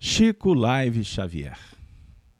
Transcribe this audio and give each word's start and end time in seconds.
Chico 0.00 0.54
Live 0.54 1.02
Xavier. 1.02 1.58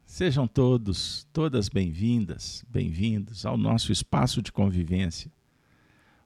Sejam 0.07 0.47
todos, 0.47 1.27
todas 1.33 1.69
bem-vindas, 1.69 2.65
bem-vindos 2.69 3.45
ao 3.45 3.57
nosso 3.57 3.91
espaço 3.91 4.41
de 4.41 4.53
convivência. 4.53 5.29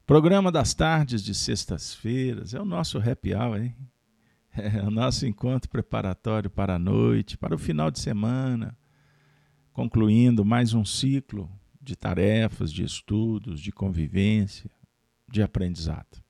Programa 0.04 0.52
das 0.52 0.74
tardes 0.74 1.24
de 1.24 1.34
sextas-feiras, 1.34 2.52
é 2.52 2.60
o 2.60 2.66
nosso 2.66 2.98
happy 2.98 3.34
hour, 3.34 3.62
hein? 3.62 3.74
É 4.54 4.82
o 4.82 4.90
nosso 4.90 5.24
encontro 5.24 5.70
preparatório 5.70 6.50
para 6.50 6.74
a 6.74 6.78
noite, 6.78 7.38
para 7.38 7.54
o 7.54 7.58
final 7.58 7.90
de 7.90 7.98
semana, 7.98 8.76
concluindo 9.72 10.44
mais 10.44 10.74
um 10.74 10.84
ciclo 10.84 11.50
de 11.80 11.96
tarefas, 11.96 12.70
de 12.70 12.84
estudos, 12.84 13.58
de 13.58 13.72
convivência, 13.72 14.70
de 15.26 15.42
aprendizado. 15.42 16.22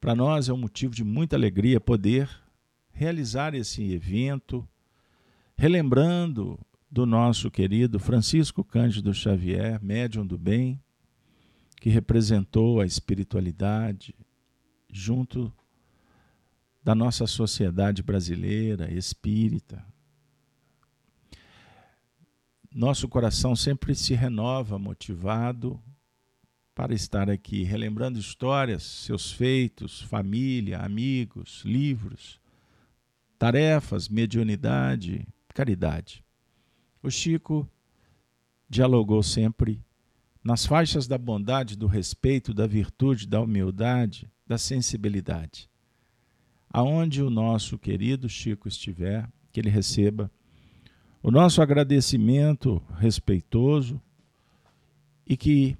Para 0.00 0.16
nós 0.16 0.48
é 0.48 0.52
um 0.52 0.58
motivo 0.58 0.92
de 0.92 1.04
muita 1.04 1.36
alegria 1.36 1.80
poder 1.80 2.43
realizar 2.94 3.54
esse 3.54 3.82
evento, 3.92 4.66
relembrando 5.56 6.58
do 6.88 7.04
nosso 7.04 7.50
querido 7.50 7.98
Francisco 7.98 8.62
Cândido 8.62 9.12
Xavier, 9.12 9.82
médium 9.82 10.24
do 10.24 10.38
bem, 10.38 10.80
que 11.80 11.90
representou 11.90 12.80
a 12.80 12.86
espiritualidade 12.86 14.14
junto 14.88 15.52
da 16.84 16.94
nossa 16.94 17.26
sociedade 17.26 18.00
brasileira 18.00 18.92
espírita. 18.92 19.84
Nosso 22.72 23.08
coração 23.08 23.56
sempre 23.56 23.94
se 23.94 24.14
renova 24.14 24.78
motivado 24.78 25.82
para 26.74 26.94
estar 26.94 27.28
aqui, 27.28 27.64
relembrando 27.64 28.18
histórias, 28.18 28.82
seus 28.84 29.32
feitos, 29.32 30.00
família, 30.02 30.78
amigos, 30.78 31.62
livros 31.64 32.43
tarefas, 33.38 34.08
mediunidade, 34.08 35.26
caridade. 35.48 36.24
O 37.02 37.10
Chico 37.10 37.68
dialogou 38.68 39.22
sempre 39.22 39.82
nas 40.42 40.66
faixas 40.66 41.06
da 41.06 41.16
bondade, 41.16 41.76
do 41.76 41.86
respeito, 41.86 42.52
da 42.52 42.66
virtude, 42.66 43.26
da 43.26 43.40
humildade, 43.40 44.30
da 44.46 44.58
sensibilidade. 44.58 45.70
Aonde 46.70 47.22
o 47.22 47.30
nosso 47.30 47.78
querido 47.78 48.28
Chico 48.28 48.68
estiver, 48.68 49.28
que 49.52 49.60
ele 49.60 49.70
receba 49.70 50.30
o 51.22 51.30
nosso 51.30 51.62
agradecimento 51.62 52.82
respeitoso 52.98 54.00
e 55.26 55.36
que, 55.36 55.76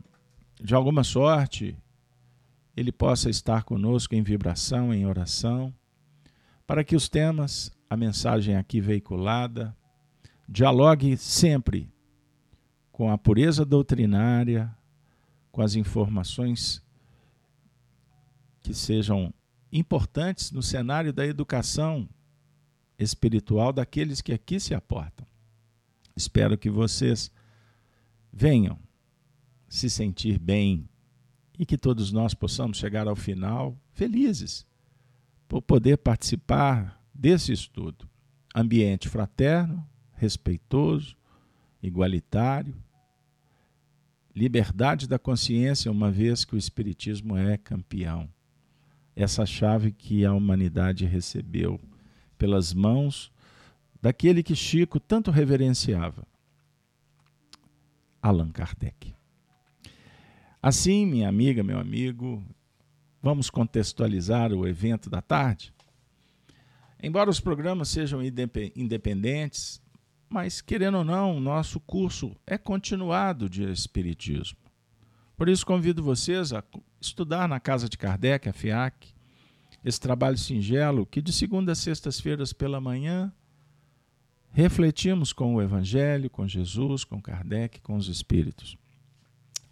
de 0.63 0.75
alguma 0.75 1.05
sorte, 1.05 1.77
ele 2.77 2.91
possa 2.91 3.29
estar 3.29 3.65
conosco 3.65 4.15
em 4.15 4.23
vibração, 4.23 4.95
em 4.95 5.05
oração 5.05 5.75
para 6.67 6.83
que 6.83 6.97
os 6.97 7.09
temas, 7.09 7.71
a 7.89 7.97
mensagem 7.97 8.57
aqui 8.57 8.81
veiculada, 8.81 9.77
dialogue 10.49 11.17
sempre 11.17 11.93
com 12.91 13.11
a 13.11 13.19
pureza 13.19 13.65
doutrinária, 13.65 14.75
com 15.51 15.63
as 15.63 15.75
informações 15.75 16.83
que 18.63 18.73
sejam 18.73 19.33
importantes 19.73 20.51
no 20.51 20.63
cenário 20.63 21.13
da 21.13 21.27
educação 21.27 22.09
espiritual 22.99 23.73
daqueles 23.73 24.21
que 24.21 24.33
aqui 24.33 24.59
se 24.59 24.75
aportam. 24.75 25.27
Espero 26.17 26.57
que 26.57 26.71
vocês 26.71 27.31
venham 28.33 28.79
se 29.69 29.91
sentir 29.91 30.39
bem 30.39 30.89
e 31.59 31.67
que 31.67 31.77
todos 31.77 32.13
nós 32.13 32.33
possamos 32.33 32.79
chegar 32.79 33.07
ao 33.09 33.17
final 33.17 33.77
felizes 33.93 34.65
por 35.49 35.63
poder 35.63 35.99
participar 35.99 37.01
desse 37.13 37.53
estudo. 37.53 38.09
Ambiente 38.55 39.09
fraterno, 39.09 39.87
respeitoso, 40.13 41.17
igualitário, 41.83 42.75
liberdade 44.35 45.07
da 45.07 45.19
consciência, 45.19 45.91
uma 45.91 46.11
vez 46.11 46.45
que 46.45 46.55
o 46.55 46.59
Espiritismo 46.59 47.37
é 47.37 47.57
campeão. 47.57 48.29
Essa 49.15 49.47
chave 49.47 49.93
que 49.93 50.25
a 50.25 50.33
humanidade 50.33 51.05
recebeu 51.05 51.81
pelas 52.37 52.75
mãos 52.75 53.31
daquele 54.03 54.43
que 54.43 54.57
Chico 54.57 54.99
tanto 54.99 55.31
reverenciava, 55.31 56.27
Allan 58.21 58.51
Kardec. 58.51 59.15
Assim, 60.61 61.07
minha 61.07 61.29
amiga, 61.29 61.63
meu 61.63 61.79
amigo, 61.79 62.43
Vamos 63.25 63.49
contextualizar 63.49 64.53
o 64.53 64.69
evento 64.69 65.09
da 65.09 65.23
tarde? 65.23 65.73
Embora 67.03 67.31
os 67.31 67.41
programas 67.41 67.89
sejam 67.89 68.21
independentes, 68.23 69.81
mas 70.29 70.61
querendo 70.61 70.99
ou 70.99 71.05
não, 71.05 71.41
nosso 71.41 71.81
curso 71.81 72.37
é 72.47 72.59
continuado 72.59 73.49
de 73.49 73.65
Espiritismo. 73.65 74.59
Por 75.39 75.49
isso, 75.49 75.65
convido 75.65 76.03
vocês 76.03 76.53
a 76.53 76.63
estudar 77.01 77.49
na 77.49 77.59
Casa 77.59 77.89
de 77.89 77.97
Kardec, 77.97 78.47
a 78.47 78.53
FIAC, 78.53 79.15
esse 79.83 79.99
trabalho 79.99 80.37
singelo 80.37 81.07
que 81.07 81.23
de 81.23 81.33
segunda 81.33 81.73
a 81.73 81.75
sextas-feiras 81.75 82.53
pela 82.53 82.79
manhã 82.79 83.33
refletimos 84.51 85.33
com 85.33 85.55
o 85.55 85.63
Evangelho, 85.63 86.29
com 86.29 86.47
Jesus, 86.47 87.05
com 87.05 87.23
Kardec, 87.23 87.81
com 87.81 87.97
os 87.97 88.07
Espíritos. 88.07 88.77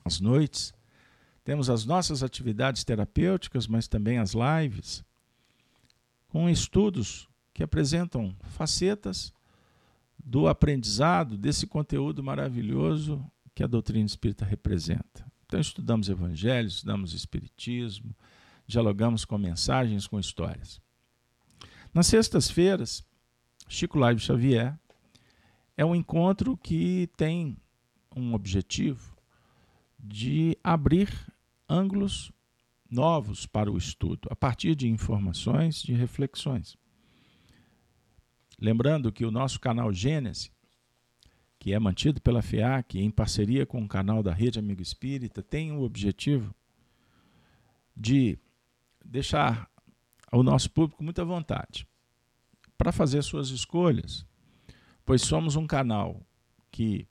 Às 0.03 0.21
noites, 0.21 0.73
temos 1.44 1.69
as 1.69 1.84
nossas 1.84 2.22
atividades 2.22 2.84
terapêuticas, 2.84 3.66
mas 3.66 3.88
também 3.88 4.19
as 4.19 4.32
lives, 4.32 5.04
com 6.28 6.48
estudos 6.48 7.28
que 7.53 7.62
apresentam 7.62 8.34
facetas 8.42 9.32
do 10.25 10.47
aprendizado 10.47 11.36
desse 11.36 11.66
conteúdo 11.66 12.22
maravilhoso 12.22 13.25
que 13.54 13.62
a 13.62 13.66
doutrina 13.66 14.06
espírita 14.06 14.44
representa. 14.44 15.30
Então, 15.44 15.60
estudamos 15.60 16.08
Evangelho, 16.08 16.69
estudamos 16.69 17.12
Espiritismo, 17.12 18.16
dialogamos 18.66 19.24
com 19.24 19.36
mensagens, 19.36 20.06
com 20.06 20.19
histórias. 20.19 20.80
Nas 21.92 22.06
sextas-feiras, 22.06 23.04
Chico 23.69 23.98
Live 23.98 24.20
Xavier 24.20 24.78
é 25.76 25.84
um 25.84 25.94
encontro 25.94 26.56
que 26.56 27.10
tem 27.16 27.56
um 28.16 28.32
objetivo 28.32 29.14
de 29.98 30.56
abrir 30.64 31.10
ângulos 31.69 32.33
novos 32.91 33.47
para 33.47 33.71
o 33.71 33.78
estudo, 33.78 34.28
a 34.31 34.37
partir 34.37 34.75
de 34.75 34.89
informações, 34.89 35.83
de 35.83 35.95
reflexões. 35.95 36.77
Lembrando 38.61 39.11
que 39.11 39.25
o 39.25 39.31
nosso 39.31 39.59
canal 39.59 39.93
Gênesis, 39.93 40.53
que 41.59 41.72
é 41.72 41.78
mantido 41.78 42.21
pela 42.21 42.43
FEAC 42.43 42.99
em 42.99 43.11
parceria 43.11 43.65
com 43.65 43.83
o 43.83 43.89
canal 43.89 44.22
da 44.22 44.33
Rede 44.33 44.59
Amigo 44.59 44.83
Espírita, 44.83 45.43
tem 45.43 45.72
o 45.72 45.83
objetivo 45.83 46.55
de 47.97 48.39
deixar 49.05 49.71
o 50.31 50.43
nosso 50.43 50.71
público 50.71 51.03
muita 51.03 51.25
vontade 51.25 51.87
para 52.77 52.93
fazer 52.93 53.22
suas 53.22 53.49
escolhas, 53.51 54.27
pois 55.05 55.22
somos 55.22 55.56
um 55.56 55.67
canal 55.67 56.21
que 56.71 57.06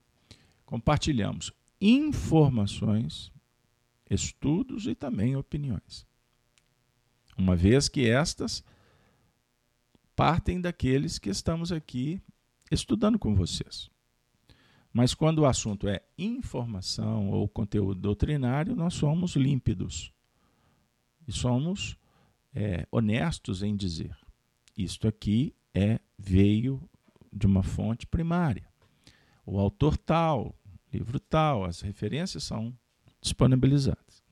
compartilhamos 0.64 1.52
informações 1.80 3.31
estudos 4.14 4.86
e 4.86 4.94
também 4.94 5.36
opiniões. 5.36 6.06
Uma 7.36 7.56
vez 7.56 7.88
que 7.88 8.08
estas 8.08 8.62
partem 10.14 10.60
daqueles 10.60 11.18
que 11.18 11.30
estamos 11.30 11.72
aqui 11.72 12.20
estudando 12.70 13.18
com 13.18 13.34
vocês. 13.34 13.90
Mas 14.92 15.14
quando 15.14 15.38
o 15.38 15.46
assunto 15.46 15.88
é 15.88 16.02
informação 16.18 17.30
ou 17.30 17.48
conteúdo 17.48 18.00
doutrinário, 18.00 18.76
nós 18.76 18.94
somos 18.94 19.34
límpidos 19.36 20.12
e 21.26 21.32
somos 21.32 21.96
é, 22.54 22.86
honestos 22.90 23.62
em 23.62 23.74
dizer: 23.74 24.14
isto 24.76 25.08
aqui 25.08 25.54
é 25.74 25.98
veio 26.18 26.86
de 27.32 27.46
uma 27.46 27.62
fonte 27.62 28.06
primária. 28.06 28.68
O 29.46 29.58
autor 29.58 29.96
tal, 29.96 30.54
livro 30.92 31.18
tal, 31.18 31.64
as 31.64 31.80
referências 31.80 32.44
são 32.44 32.76
disponibilizadas. 33.22 34.22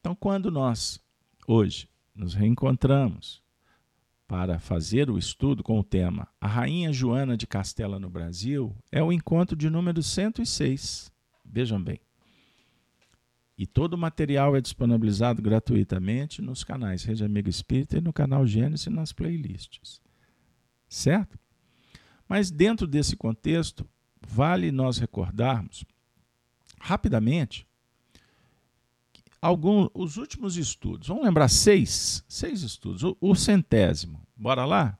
Então, 0.00 0.14
quando 0.14 0.50
nós 0.50 1.00
hoje 1.46 1.88
nos 2.14 2.34
reencontramos 2.34 3.40
para 4.26 4.58
fazer 4.58 5.08
o 5.08 5.16
estudo 5.16 5.62
com 5.62 5.78
o 5.78 5.84
tema 5.84 6.26
A 6.40 6.46
Rainha 6.46 6.92
Joana 6.92 7.36
de 7.36 7.46
Castela 7.46 8.00
no 8.00 8.10
Brasil, 8.10 8.76
é 8.90 9.02
o 9.02 9.12
encontro 9.12 9.56
de 9.56 9.70
número 9.70 10.02
106. 10.02 11.12
Vejam 11.44 11.82
bem. 11.82 12.00
E 13.56 13.66
todo 13.66 13.94
o 13.94 13.98
material 13.98 14.56
é 14.56 14.60
disponibilizado 14.60 15.40
gratuitamente 15.40 16.42
nos 16.42 16.64
canais 16.64 17.04
Rede 17.04 17.24
Amigo 17.24 17.48
Espírita 17.48 17.98
e 17.98 18.00
no 18.00 18.12
canal 18.12 18.44
Gênesis 18.46 18.92
nas 18.92 19.12
playlists. 19.12 20.00
Certo? 20.88 21.38
Mas 22.26 22.50
dentro 22.50 22.86
desse 22.86 23.14
contexto, 23.14 23.88
vale 24.26 24.72
nós 24.72 24.98
recordarmos 24.98 25.84
rapidamente 26.82 27.64
alguns 29.40 29.88
os 29.94 30.16
últimos 30.16 30.56
estudos. 30.56 31.08
Vamos 31.08 31.24
lembrar 31.24 31.48
seis, 31.48 32.24
seis 32.28 32.62
estudos. 32.62 33.04
O, 33.04 33.16
o, 33.20 33.34
centésimo. 33.34 34.20
Bora 34.36 34.64
lá? 34.64 34.98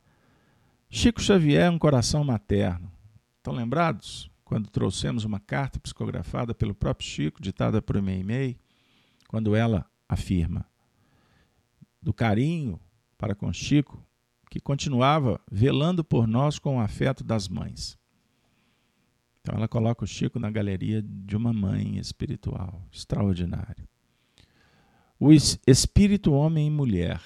Chico 0.89 1.21
Xavier 1.21 1.71
um 1.71 1.79
coração 1.79 2.23
materno. 2.23 2.91
Estão 3.39 3.53
lembrados? 3.53 4.31
Quando 4.45 4.71
trouxemos 4.71 5.25
uma 5.25 5.41
carta 5.41 5.81
psicografada 5.81 6.55
pelo 6.55 6.75
próprio 6.75 7.09
Chico, 7.09 7.43
ditada 7.43 7.83
por 7.83 8.01
Meimei, 8.01 8.59
quando 9.27 9.57
ela 9.57 9.87
afirma 10.09 10.67
do 12.01 12.13
carinho 12.13 12.79
para 13.17 13.35
com 13.35 13.53
Chico, 13.53 14.05
que 14.51 14.61
continuava 14.61 15.41
velando 15.51 16.05
por 16.05 16.27
nós 16.27 16.59
com 16.59 16.77
o 16.77 16.81
afeto 16.81 17.25
das 17.25 17.49
mães. 17.49 17.99
Então 19.43 19.57
ela 19.57 19.67
coloca 19.67 20.05
o 20.05 20.07
Chico 20.07 20.39
na 20.39 20.51
galeria 20.51 21.03
de 21.03 21.37
uma 21.37 21.53
mãe 21.53 21.99
espiritual, 21.99 22.87
extraordinário. 22.93 23.89
O 25.19 25.33
espírito 25.33 26.33
homem 26.33 26.69
e 26.69 26.71
mulher, 26.71 27.21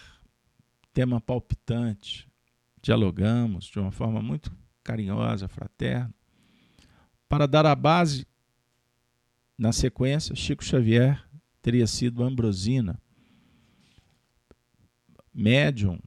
tema 0.94 1.20
palpitante, 1.20 2.26
dialogamos 2.82 3.66
de 3.66 3.78
uma 3.78 3.90
forma 3.90 4.22
muito 4.22 4.50
carinhosa, 4.82 5.46
fraterna, 5.46 6.14
para 7.28 7.46
dar 7.46 7.66
a 7.66 7.74
base, 7.74 8.26
na 9.58 9.72
sequência, 9.72 10.34
Chico 10.34 10.64
Xavier 10.64 11.22
teria 11.60 11.86
sido 11.86 12.22
Ambrosina, 12.22 13.00
médium 15.32 15.98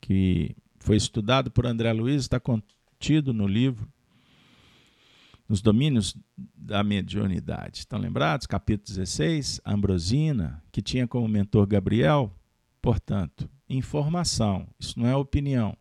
que 0.00 0.56
foi 0.78 0.96
estudado 0.96 1.50
por 1.50 1.66
André 1.66 1.92
Luiz, 1.92 2.22
está 2.22 2.38
contido 2.38 3.32
no 3.32 3.46
livro 3.46 3.90
Nos 5.48 5.60
Domínios 5.60 6.16
da 6.36 6.82
Mediunidade. 6.82 7.78
Estão 7.78 7.98
lembrados? 7.98 8.46
Capítulo 8.46 8.96
16, 8.96 9.60
Ambrosina, 9.64 10.62
que 10.72 10.80
tinha 10.80 11.06
como 11.06 11.28
mentor 11.28 11.66
Gabriel, 11.66 12.34
portanto, 12.80 13.48
informação, 13.68 14.66
isso 14.78 14.98
não 14.98 15.06
é 15.06 15.14
opinião. 15.14 15.76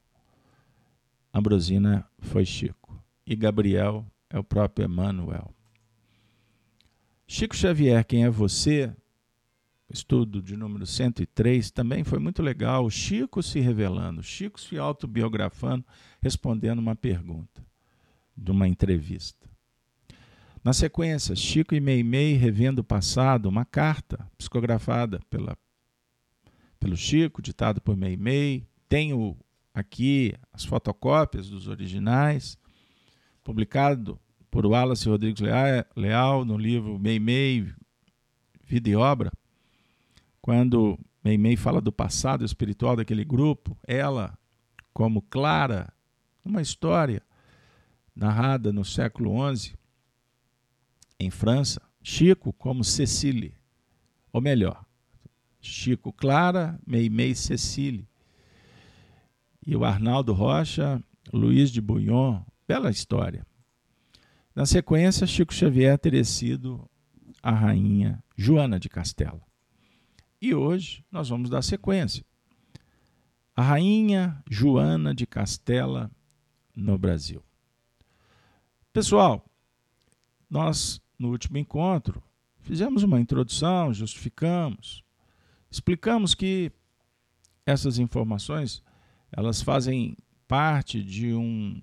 Ambrosina 1.34 2.06
foi 2.20 2.46
Chico 2.46 3.02
e 3.26 3.36
Gabriel 3.36 4.06
é 4.30 4.38
o 4.38 4.44
próprio 4.44 4.86
Emmanuel. 4.86 5.54
Chico 7.26 7.56
Xavier, 7.56 8.06
quem 8.06 8.26
é 8.26 8.30
você? 8.30 8.94
Estudo 9.90 10.42
de 10.42 10.58
número 10.58 10.86
103 10.86 11.72
também 11.72 12.04
foi 12.04 12.20
muito 12.20 12.42
legal. 12.42 12.90
Chico 12.90 13.42
se 13.42 13.60
revelando, 13.60 14.22
Chico 14.22 14.60
se 14.60 14.78
autobiografando, 14.78 15.86
respondendo 16.22 16.80
uma 16.80 16.96
pergunta 16.96 17.66
de 18.36 18.52
uma 18.52 18.68
entrevista. 18.68 19.43
Na 20.64 20.72
sequência, 20.72 21.36
Chico 21.36 21.76
e 21.76 21.82
Meimei 21.82 22.36
revendo 22.36 22.80
o 22.80 22.86
passado, 22.86 23.50
uma 23.50 23.66
carta 23.66 24.26
psicografada 24.38 25.20
pela, 25.30 25.58
pelo 26.80 26.96
Chico, 26.96 27.42
ditado 27.42 27.82
por 27.82 27.98
Meimei. 27.98 28.66
Tenho 28.88 29.38
aqui 29.74 30.34
as 30.54 30.64
fotocópias 30.64 31.50
dos 31.50 31.68
originais, 31.68 32.58
publicado 33.44 34.18
por 34.50 34.66
Wallace 34.66 35.10
Rodrigues 35.10 35.44
Leal 35.98 36.46
no 36.46 36.58
livro 36.58 36.98
Meimei, 36.98 37.70
Vida 38.64 38.90
e 38.90 38.96
Obra. 38.96 39.34
Quando 40.42 40.98
Meimei 41.22 41.58
fala 41.58 41.82
do 41.82 41.92
passado 41.92 42.46
espiritual 42.46 42.96
daquele 42.96 43.26
grupo, 43.26 43.78
ela, 43.86 44.38
como 44.94 45.22
Clara, 45.24 45.92
uma 46.46 46.62
história 46.62 47.22
narrada 48.16 48.72
no 48.72 48.86
século 48.86 49.34
XI, 49.54 49.74
em 51.20 51.30
França, 51.30 51.82
Chico 52.02 52.52
como 52.54 52.84
Cecília, 52.84 53.54
ou 54.32 54.42
melhor, 54.42 54.86
Chico 55.62 56.12
Clara, 56.12 56.80
Meimei 56.86 57.34
Cecília, 57.34 58.08
e 59.66 59.76
o 59.76 59.86
Arnaldo 59.86 60.34
Rocha, 60.34 61.02
Luiz 61.32 61.72
de 61.72 61.80
Bouillon, 61.80 62.42
bela 62.68 62.92
história. 62.92 63.46
Na 64.54 64.66
sequência, 64.66 65.26
Chico 65.26 65.54
Xavier 65.54 65.98
teria 65.98 66.24
sido 66.24 66.90
a 67.42 67.52
rainha 67.52 68.24
Joana 68.36 68.80
de 68.80 68.90
Castela. 68.90 69.42
E 70.42 70.54
hoje 70.54 71.06
nós 71.10 71.30
vamos 71.30 71.50
dar 71.50 71.62
sequência. 71.62 72.26
A 73.56 73.62
rainha 73.62 74.44
Joana 74.50 75.16
de 75.16 75.26
Castela 75.26 76.12
no 76.76 76.98
Brasil. 76.98 77.44
Pessoal, 78.92 79.46
nós 80.54 81.02
no 81.18 81.32
último 81.32 81.58
encontro 81.58 82.22
fizemos 82.60 83.02
uma 83.02 83.20
introdução, 83.20 83.92
justificamos, 83.92 85.04
explicamos 85.70 86.36
que 86.36 86.72
essas 87.66 87.98
informações 87.98 88.84
elas 89.32 89.64
fazem 89.64 90.16
parte 90.48 91.04
de 91.04 91.34
um 91.34 91.82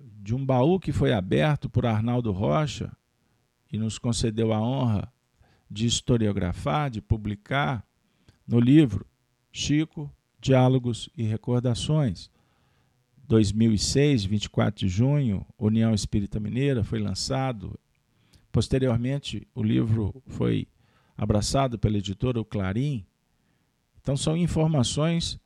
de 0.00 0.34
um 0.34 0.44
baú 0.44 0.80
que 0.80 0.90
foi 0.90 1.12
aberto 1.12 1.68
por 1.68 1.84
Arnaldo 1.84 2.32
Rocha 2.32 2.90
e 3.70 3.76
nos 3.76 3.98
concedeu 3.98 4.54
a 4.54 4.58
honra 4.58 5.12
de 5.70 5.84
historiografar, 5.84 6.88
de 6.88 7.02
publicar 7.02 7.86
no 8.46 8.58
livro 8.58 9.06
Chico, 9.52 10.10
Diálogos 10.40 11.10
e 11.14 11.24
Recordações. 11.24 12.30
2006, 13.30 14.24
24 14.24 14.80
de 14.80 14.88
junho, 14.88 15.46
União 15.56 15.94
Espírita 15.94 16.40
Mineira 16.40 16.82
foi 16.82 16.98
lançado. 16.98 17.78
Posteriormente, 18.50 19.46
o 19.54 19.62
livro 19.62 20.20
foi 20.26 20.66
abraçado 21.16 21.78
pela 21.78 21.96
editora 21.96 22.44
Clarim. 22.44 23.06
Então, 24.00 24.16
são 24.16 24.36
informações 24.36 25.38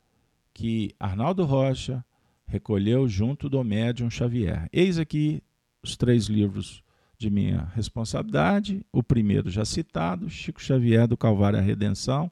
que 0.55 0.95
Arnaldo 0.99 1.45
Rocha 1.45 2.03
recolheu 2.47 3.07
junto 3.07 3.51
do 3.51 3.63
médium 3.63 4.09
Xavier. 4.09 4.67
Eis 4.73 4.99
aqui 4.99 5.43
os 5.83 5.95
três 5.95 6.25
livros 6.25 6.83
de 7.19 7.29
minha 7.29 7.71
responsabilidade. 7.75 8.81
O 8.91 9.03
primeiro 9.03 9.51
já 9.51 9.67
citado, 9.67 10.31
Chico 10.31 10.63
Xavier 10.63 11.07
do 11.07 11.19
Calvário 11.19 11.59
à 11.59 11.63
Redenção, 11.63 12.31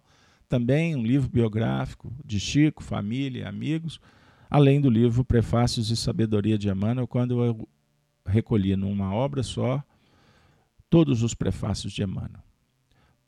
também 0.48 0.96
um 0.96 1.02
livro 1.02 1.28
biográfico 1.28 2.10
de 2.24 2.40
Chico, 2.40 2.82
família, 2.82 3.46
amigos, 3.46 4.00
além 4.52 4.82
do 4.82 4.90
livro 4.90 5.24
Prefácios 5.24 5.88
e 5.88 5.96
Sabedoria 5.96 6.58
de 6.58 6.68
Emmanuel, 6.68 7.08
quando 7.08 7.42
eu 7.42 7.66
recolhi 8.26 8.76
numa 8.76 9.10
obra 9.14 9.42
só 9.42 9.82
todos 10.90 11.22
os 11.22 11.32
prefácios 11.32 11.90
de 11.90 12.02
Emmanuel. 12.02 12.44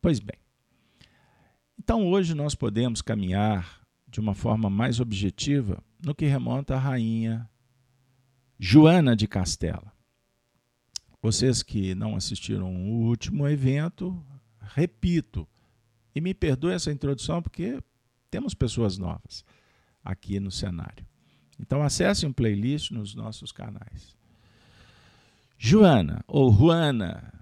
Pois 0.02 0.20
bem, 0.20 0.36
então 1.78 2.06
hoje 2.10 2.34
nós 2.34 2.54
podemos 2.54 3.00
caminhar 3.00 3.80
de 4.06 4.20
uma 4.20 4.34
forma 4.34 4.68
mais 4.68 5.00
objetiva 5.00 5.82
no 6.04 6.14
que 6.14 6.26
remonta 6.26 6.74
à 6.74 6.78
rainha 6.78 7.48
Joana 8.58 9.16
de 9.16 9.26
Castela. 9.26 9.94
Vocês 11.22 11.62
que 11.62 11.94
não 11.94 12.16
assistiram 12.16 12.70
o 12.70 13.06
último 13.06 13.48
evento, 13.48 14.22
repito, 14.60 15.48
e 16.14 16.20
me 16.20 16.34
perdoe 16.34 16.74
essa 16.74 16.92
introdução 16.92 17.40
porque 17.40 17.82
temos 18.30 18.52
pessoas 18.52 18.98
novas 18.98 19.42
aqui 20.04 20.38
no 20.38 20.50
cenário. 20.50 21.13
Então 21.58 21.82
acesse 21.82 22.26
um 22.26 22.32
playlist 22.32 22.90
nos 22.90 23.14
nossos 23.14 23.52
canais. 23.52 24.16
Joana 25.56 26.24
ou 26.26 26.52
Juana 26.52 27.32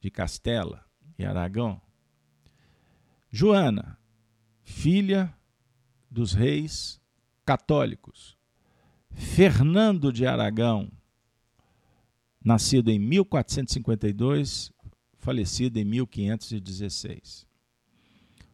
de 0.00 0.10
Castela 0.10 0.84
e 1.18 1.24
Aragão. 1.24 1.80
Joana 3.30 3.98
filha 4.62 5.32
dos 6.10 6.32
reis 6.32 7.00
católicos. 7.44 8.36
Fernando 9.10 10.12
de 10.12 10.26
Aragão, 10.26 10.90
nascido 12.44 12.90
em 12.90 12.98
1452, 12.98 14.72
falecido 15.16 15.78
em 15.78 15.84
1516. 15.84 17.46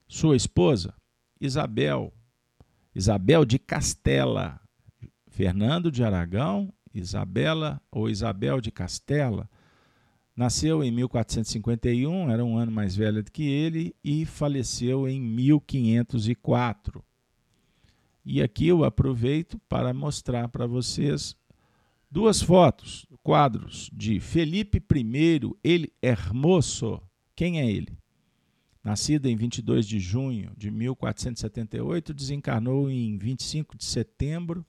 Sua 0.06 0.36
esposa, 0.36 0.94
Isabel, 1.40 2.12
Isabel 2.94 3.44
de 3.44 3.58
Castela, 3.58 4.60
Fernando 5.28 5.90
de 5.90 6.04
Aragão, 6.04 6.72
Isabela 6.94 7.80
ou 7.90 8.08
Isabel 8.08 8.60
de 8.60 8.70
Castela, 8.70 9.48
Nasceu 10.34 10.82
em 10.82 10.90
1451, 10.90 12.30
era 12.30 12.42
um 12.42 12.56
ano 12.56 12.72
mais 12.72 12.96
velha 12.96 13.22
do 13.22 13.30
que 13.30 13.42
ele, 13.42 13.94
e 14.02 14.24
faleceu 14.24 15.06
em 15.06 15.20
1504. 15.20 17.04
E 18.24 18.40
aqui 18.40 18.66
eu 18.66 18.82
aproveito 18.82 19.58
para 19.68 19.92
mostrar 19.92 20.48
para 20.48 20.66
vocês 20.66 21.36
duas 22.10 22.40
fotos, 22.40 23.06
quadros 23.22 23.90
de 23.92 24.20
Felipe 24.20 24.78
I, 24.78 25.40
ele 25.62 25.92
Hermoso. 26.00 27.02
Quem 27.36 27.60
é 27.60 27.70
ele? 27.70 27.98
Nascido 28.82 29.26
em 29.26 29.36
22 29.36 29.86
de 29.86 30.00
junho 30.00 30.52
de 30.56 30.70
1478, 30.70 32.12
desencarnou 32.12 32.90
em 32.90 33.16
25 33.16 33.76
de 33.76 33.84
setembro 33.84 34.66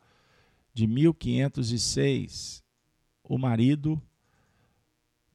de 0.72 0.86
1506. 0.86 2.63
O 3.24 3.38
marido 3.39 4.00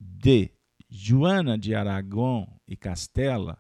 de 0.01 0.51
Joana 0.89 1.59
de 1.59 1.75
Aragão 1.75 2.49
e 2.69 2.77
Castela, 2.77 3.59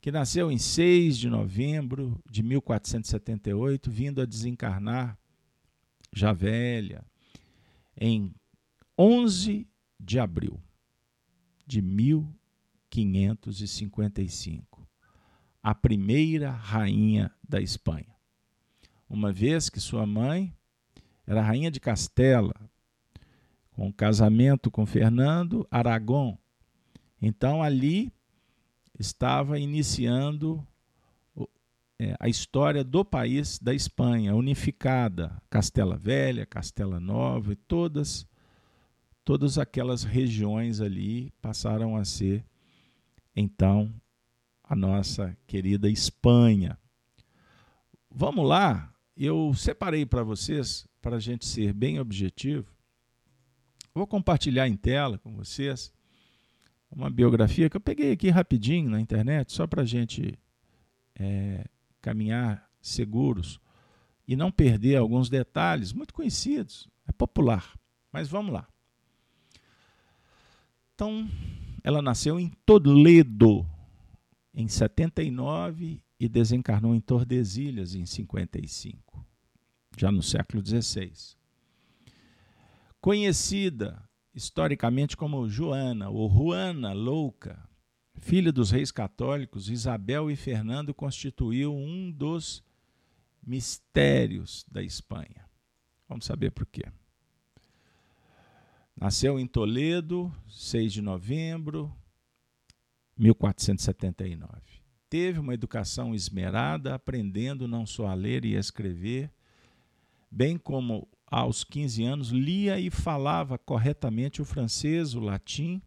que 0.00 0.10
nasceu 0.10 0.50
em 0.50 0.58
6 0.58 1.18
de 1.18 1.28
novembro 1.28 2.18
de 2.30 2.42
1478, 2.42 3.90
vindo 3.90 4.22
a 4.22 4.24
desencarnar 4.24 5.18
já 6.12 6.32
velha, 6.32 7.04
em 8.00 8.34
11 8.98 9.68
de 10.00 10.18
abril 10.18 10.58
de 11.66 11.82
1555, 13.04 14.88
a 15.62 15.74
primeira 15.74 16.50
rainha 16.50 17.30
da 17.46 17.60
Espanha. 17.60 18.14
Uma 19.08 19.32
vez 19.32 19.68
que 19.68 19.80
sua 19.80 20.06
mãe 20.06 20.52
era 21.26 21.42
rainha 21.42 21.70
de 21.70 21.80
Castela, 21.80 22.54
com 23.72 23.92
casamento 23.92 24.70
com 24.70 24.86
Fernando 24.86 25.66
Aragão. 25.70 26.38
Então 27.20 27.62
ali 27.62 28.12
estava 28.98 29.58
iniciando 29.58 30.66
é, 31.98 32.16
a 32.18 32.28
história 32.28 32.84
do 32.84 33.04
país 33.04 33.58
da 33.58 33.74
Espanha, 33.74 34.34
unificada, 34.34 35.40
Castela 35.50 35.96
Velha, 35.96 36.46
Castela 36.46 37.00
Nova 37.00 37.52
e 37.52 37.56
todas 37.56 38.26
todas 39.24 39.58
aquelas 39.58 40.04
regiões 40.04 40.80
ali 40.80 41.32
passaram 41.42 41.96
a 41.96 42.04
ser 42.04 42.44
então 43.36 43.92
a 44.64 44.74
nossa 44.74 45.36
querida 45.46 45.88
Espanha. 45.88 46.78
Vamos 48.10 48.48
lá, 48.48 48.92
eu 49.16 49.52
separei 49.54 50.04
para 50.06 50.22
vocês, 50.22 50.88
para 51.00 51.16
a 51.16 51.20
gente 51.20 51.46
ser 51.46 51.72
bem 51.72 52.00
objetivo, 52.00 52.74
vou 53.94 54.06
compartilhar 54.06 54.66
em 54.66 54.76
tela 54.76 55.18
com 55.18 55.32
vocês 55.34 55.92
uma 56.90 57.10
biografia 57.10 57.68
que 57.68 57.76
eu 57.76 57.80
peguei 57.80 58.12
aqui 58.12 58.30
rapidinho 58.30 58.90
na 58.90 59.00
internet, 59.00 59.52
só 59.52 59.66
para 59.66 59.82
a 59.82 59.86
gente 59.86 60.38
é, 61.14 61.64
caminhar 62.00 62.68
seguros 62.80 63.60
e 64.26 64.34
não 64.34 64.50
perder 64.50 64.96
alguns 64.96 65.28
detalhes 65.28 65.92
muito 65.92 66.14
conhecidos. 66.14 66.88
É 67.06 67.12
popular, 67.12 67.78
mas 68.10 68.28
vamos 68.28 68.52
lá. 68.52 68.66
Então, 70.94 71.28
ela 71.86 72.02
nasceu 72.02 72.40
em 72.40 72.50
Toledo 72.66 73.64
em 74.52 74.66
79 74.66 76.02
e 76.18 76.28
desencarnou 76.28 76.96
em 76.96 77.00
Tordesilhas 77.00 77.94
em 77.94 78.04
55, 78.04 79.24
já 79.96 80.10
no 80.10 80.20
século 80.20 80.66
XVI. 80.66 81.12
Conhecida 83.00 84.02
historicamente 84.34 85.16
como 85.16 85.48
Joana 85.48 86.08
ou 86.08 86.28
Juana 86.28 86.92
Louca, 86.92 87.56
filha 88.18 88.50
dos 88.50 88.72
reis 88.72 88.90
católicos, 88.90 89.70
Isabel 89.70 90.28
e 90.28 90.34
Fernando 90.34 90.92
constituiu 90.92 91.72
um 91.72 92.10
dos 92.10 92.64
mistérios 93.46 94.66
da 94.68 94.82
Espanha. 94.82 95.48
Vamos 96.08 96.26
saber 96.26 96.50
por 96.50 96.66
quê. 96.66 96.82
Nasceu 98.98 99.38
em 99.38 99.46
Toledo, 99.46 100.32
6 100.48 100.92
de 100.92 101.02
novembro 101.02 101.92
de 103.16 103.24
1479. 103.24 104.50
Teve 105.08 105.38
uma 105.38 105.54
educação 105.54 106.14
esmerada, 106.14 106.94
aprendendo 106.94 107.68
não 107.68 107.86
só 107.86 108.06
a 108.06 108.14
ler 108.14 108.44
e 108.44 108.56
a 108.56 108.60
escrever, 108.60 109.30
bem 110.30 110.58
como 110.58 111.06
aos 111.26 111.62
15 111.62 112.04
anos 112.04 112.28
lia 112.30 112.78
e 112.80 112.90
falava 112.90 113.58
corretamente 113.58 114.40
o 114.40 114.44
francês, 114.44 115.14
o 115.14 115.20
latim 115.20 115.80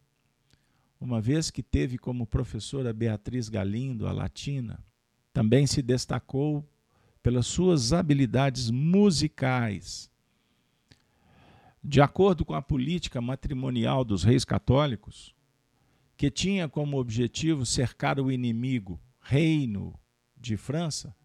uma 0.99 1.21
vez 1.21 1.49
que 1.49 1.63
teve 1.63 1.97
como 1.97 2.27
professora 2.27 2.91
Beatriz 2.91 3.47
Galindo, 3.47 4.05
a 4.05 4.11
latina, 4.11 4.83
também 5.31 5.65
se 5.65 5.81
destacou 5.81 6.67
pelas 7.23 7.47
suas 7.47 7.93
habilidades 7.93 8.69
musicais. 8.69 10.11
De 11.83 12.01
acordo 12.01 12.43
com 12.43 12.53
a 12.53 12.61
política 12.61 13.21
matrimonial 13.21 14.03
dos 14.03 14.23
reis 14.23 14.43
católicos, 14.43 15.33
que 16.17 16.29
tinha 16.29 16.67
como 16.67 16.99
objetivo 16.99 17.65
cercar 17.65 18.19
o 18.19 18.31
inimigo, 18.31 18.99
reino 19.21 19.97
de 20.35 20.57
França, 20.57 21.15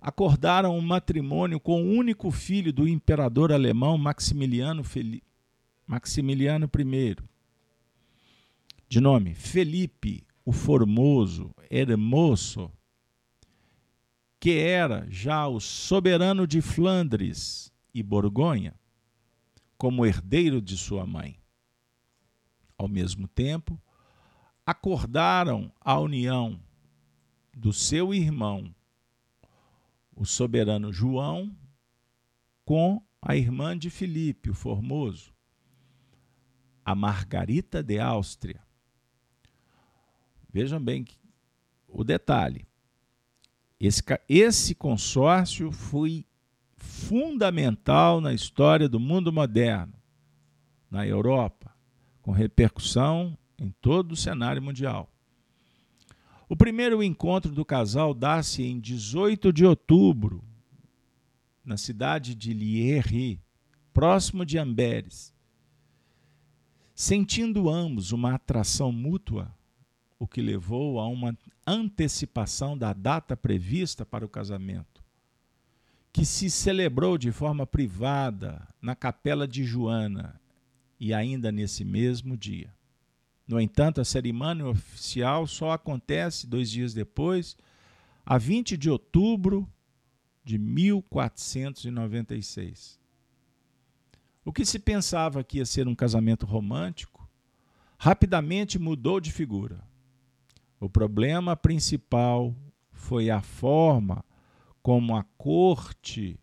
acordaram 0.00 0.76
um 0.76 0.80
matrimônio 0.80 1.60
com 1.60 1.82
o 1.82 1.90
único 1.90 2.30
filho 2.30 2.72
do 2.72 2.88
imperador 2.88 3.52
alemão 3.52 3.98
Maximiliano, 3.98 4.82
Fel... 4.82 5.20
Maximiliano 5.86 6.70
I, 6.74 7.16
de 8.88 9.00
nome 9.00 9.34
Felipe 9.34 10.24
o 10.44 10.52
Formoso, 10.52 11.54
Hermoso, 11.70 12.72
que 14.40 14.52
era 14.52 15.06
já 15.10 15.46
o 15.46 15.60
soberano 15.60 16.46
de 16.46 16.62
Flandres 16.62 17.70
e 17.92 18.02
Borgonha, 18.02 18.74
como 19.80 20.04
herdeiro 20.04 20.60
de 20.60 20.76
sua 20.76 21.06
mãe. 21.06 21.40
Ao 22.76 22.86
mesmo 22.86 23.26
tempo, 23.26 23.80
acordaram 24.66 25.72
a 25.80 25.98
união 25.98 26.62
do 27.56 27.72
seu 27.72 28.12
irmão, 28.12 28.74
o 30.14 30.26
soberano 30.26 30.92
João, 30.92 31.56
com 32.62 33.02
a 33.22 33.34
irmã 33.34 33.74
de 33.76 33.88
Filipe, 33.88 34.50
o 34.50 34.54
Formoso, 34.54 35.32
a 36.84 36.94
Margarita 36.94 37.82
de 37.82 37.98
Áustria 37.98 38.62
Vejam 40.52 40.82
bem 40.82 41.06
o 41.88 42.02
detalhe. 42.02 42.66
Esse, 43.78 44.02
esse 44.28 44.74
consórcio 44.74 45.70
foi 45.72 46.26
fundamental 46.80 48.20
na 48.20 48.32
história 48.32 48.88
do 48.88 48.98
mundo 48.98 49.32
moderno, 49.32 49.94
na 50.90 51.06
Europa, 51.06 51.72
com 52.20 52.32
repercussão 52.32 53.36
em 53.58 53.70
todo 53.80 54.12
o 54.12 54.16
cenário 54.16 54.60
mundial. 54.60 55.08
O 56.48 56.56
primeiro 56.56 57.00
encontro 57.00 57.52
do 57.52 57.64
casal 57.64 58.12
dá-se 58.12 58.64
em 58.64 58.80
18 58.80 59.52
de 59.52 59.64
outubro, 59.64 60.42
na 61.64 61.76
cidade 61.76 62.34
de 62.34 62.52
Lierre, 62.52 63.40
próximo 63.92 64.44
de 64.44 64.58
Amberes. 64.58 65.32
Sentindo 66.92 67.70
ambos 67.70 68.10
uma 68.10 68.34
atração 68.34 68.90
mútua, 68.90 69.54
o 70.18 70.26
que 70.26 70.42
levou 70.42 70.98
a 70.98 71.06
uma 71.06 71.38
antecipação 71.66 72.76
da 72.76 72.92
data 72.92 73.36
prevista 73.36 74.04
para 74.04 74.26
o 74.26 74.28
casamento, 74.28 74.89
que 76.12 76.24
se 76.24 76.50
celebrou 76.50 77.16
de 77.16 77.30
forma 77.30 77.64
privada 77.66 78.66
na 78.82 78.96
capela 78.96 79.46
de 79.46 79.62
Joana 79.64 80.40
e 80.98 81.14
ainda 81.14 81.52
nesse 81.52 81.84
mesmo 81.84 82.36
dia. 82.36 82.74
No 83.46 83.60
entanto, 83.60 84.00
a 84.00 84.04
cerimônia 84.04 84.66
oficial 84.66 85.46
só 85.46 85.70
acontece 85.72 86.46
dois 86.46 86.70
dias 86.70 86.94
depois, 86.94 87.54
a 88.24 88.38
20 88.38 88.76
de 88.76 88.88
outubro 88.90 89.68
de 90.44 90.58
1496. 90.58 93.00
O 94.44 94.52
que 94.52 94.64
se 94.64 94.78
pensava 94.78 95.42
que 95.44 95.58
ia 95.58 95.66
ser 95.66 95.88
um 95.88 95.94
casamento 95.94 96.46
romântico, 96.46 97.28
rapidamente 97.98 98.78
mudou 98.78 99.20
de 99.20 99.30
figura. 99.30 99.84
O 100.78 100.88
problema 100.88 101.54
principal 101.56 102.54
foi 102.92 103.28
a 103.30 103.42
forma 103.42 104.24
como 104.82 105.16
a 105.16 105.24
corte 105.36 106.38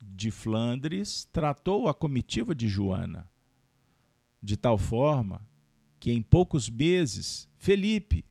de 0.00 0.30
Flandres 0.30 1.28
tratou 1.32 1.88
a 1.88 1.94
comitiva 1.94 2.54
de 2.54 2.68
Joana, 2.68 3.28
de 4.42 4.56
tal 4.56 4.78
forma 4.78 5.46
que 5.98 6.12
em 6.12 6.22
poucos 6.22 6.68
meses 6.68 7.48
Felipe, 7.56 8.24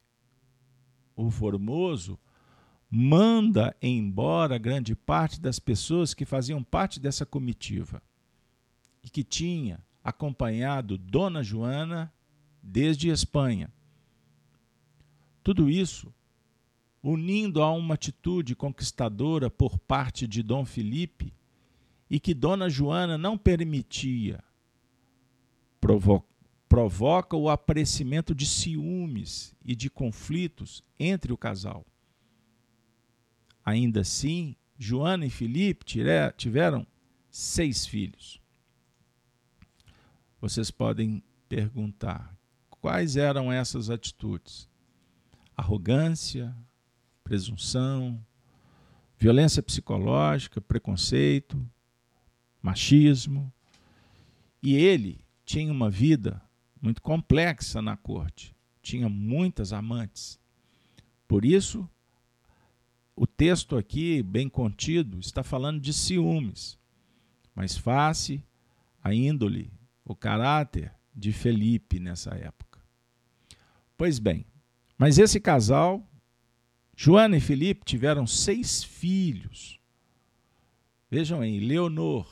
o 1.15 1.29
Formoso, 1.29 2.19
manda 2.89 3.75
embora 3.81 4.57
grande 4.57 4.95
parte 4.95 5.41
das 5.41 5.57
pessoas 5.59 6.13
que 6.13 6.25
faziam 6.25 6.63
parte 6.63 6.99
dessa 6.99 7.25
comitiva 7.25 8.01
e 9.03 9.09
que 9.09 9.23
tinha 9.23 9.83
acompanhado 10.03 10.97
Dona 10.97 11.43
Joana 11.43 12.13
desde 12.61 13.09
Espanha. 13.09 13.73
Tudo 15.43 15.69
isso 15.69 16.13
unindo 17.03 17.61
a 17.61 17.71
uma 17.71 17.95
atitude 17.95 18.55
conquistadora 18.55 19.49
por 19.49 19.77
parte 19.77 20.25
de 20.25 20.41
Dom 20.41 20.63
Felipe 20.63 21.33
e 22.09 22.19
que 22.19 22.33
Dona 22.33 22.69
Joana 22.69 23.17
não 23.17 23.37
permitia, 23.37 24.43
provo 25.79 26.25
provoca 26.69 27.37
o 27.37 27.51
aparecimento 27.51 28.33
de 28.33 28.47
ciúmes 28.47 29.55
e 29.63 29.75
de 29.75 29.91
conflitos 29.91 30.83
entre 30.97 31.31
o 31.31 31.37
casal. 31.37 31.85
Ainda 33.63 34.01
assim, 34.01 34.55
Joana 34.75 35.27
e 35.27 35.29
Felipe 35.29 35.85
tiveram 36.35 36.87
seis 37.29 37.85
filhos. 37.85 38.41
Vocês 40.41 40.71
podem 40.71 41.21
perguntar 41.47 42.35
quais 42.71 43.17
eram 43.17 43.51
essas 43.51 43.91
atitudes? 43.91 44.67
arrogância, 45.55 46.55
presunção, 47.23 48.23
violência 49.17 49.63
psicológica, 49.63 50.59
preconceito, 50.59 51.65
machismo, 52.61 53.51
e 54.61 54.75
ele 54.75 55.23
tinha 55.45 55.71
uma 55.71 55.89
vida 55.89 56.41
muito 56.81 57.01
complexa 57.01 57.81
na 57.81 57.95
corte, 57.95 58.55
tinha 58.81 59.07
muitas 59.07 59.71
amantes. 59.71 60.39
Por 61.27 61.45
isso, 61.45 61.89
o 63.15 63.27
texto 63.27 63.77
aqui, 63.77 64.23
bem 64.23 64.49
contido, 64.49 65.19
está 65.19 65.43
falando 65.43 65.79
de 65.79 65.93
ciúmes, 65.93 66.77
mas 67.55 67.77
face 67.77 68.43
a 69.03 69.13
índole, 69.13 69.71
o 70.03 70.15
caráter 70.15 70.93
de 71.15 71.31
Felipe 71.31 71.99
nessa 71.99 72.31
época. 72.35 72.79
Pois 73.95 74.19
bem, 74.19 74.45
mas 74.97 75.17
esse 75.17 75.39
casal, 75.39 76.05
Joana 77.05 77.35
e 77.35 77.41
Felipe, 77.41 77.83
tiveram 77.83 78.25
seis 78.25 78.81
filhos. 78.81 79.77
Vejam 81.11 81.41
aí, 81.41 81.59
Leonor 81.59 82.25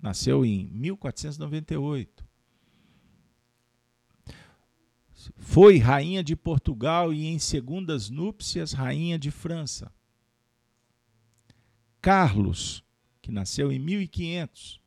nasceu 0.00 0.46
em 0.46 0.68
1498. 0.68 2.24
Foi 5.38 5.76
rainha 5.78 6.22
de 6.22 6.36
Portugal 6.36 7.12
e, 7.12 7.26
em 7.26 7.40
segundas 7.40 8.10
núpcias, 8.10 8.72
rainha 8.72 9.18
de 9.18 9.32
França. 9.32 9.92
Carlos, 12.00 12.84
que 13.20 13.32
nasceu 13.32 13.72
em 13.72 13.78
1500, 13.80 14.80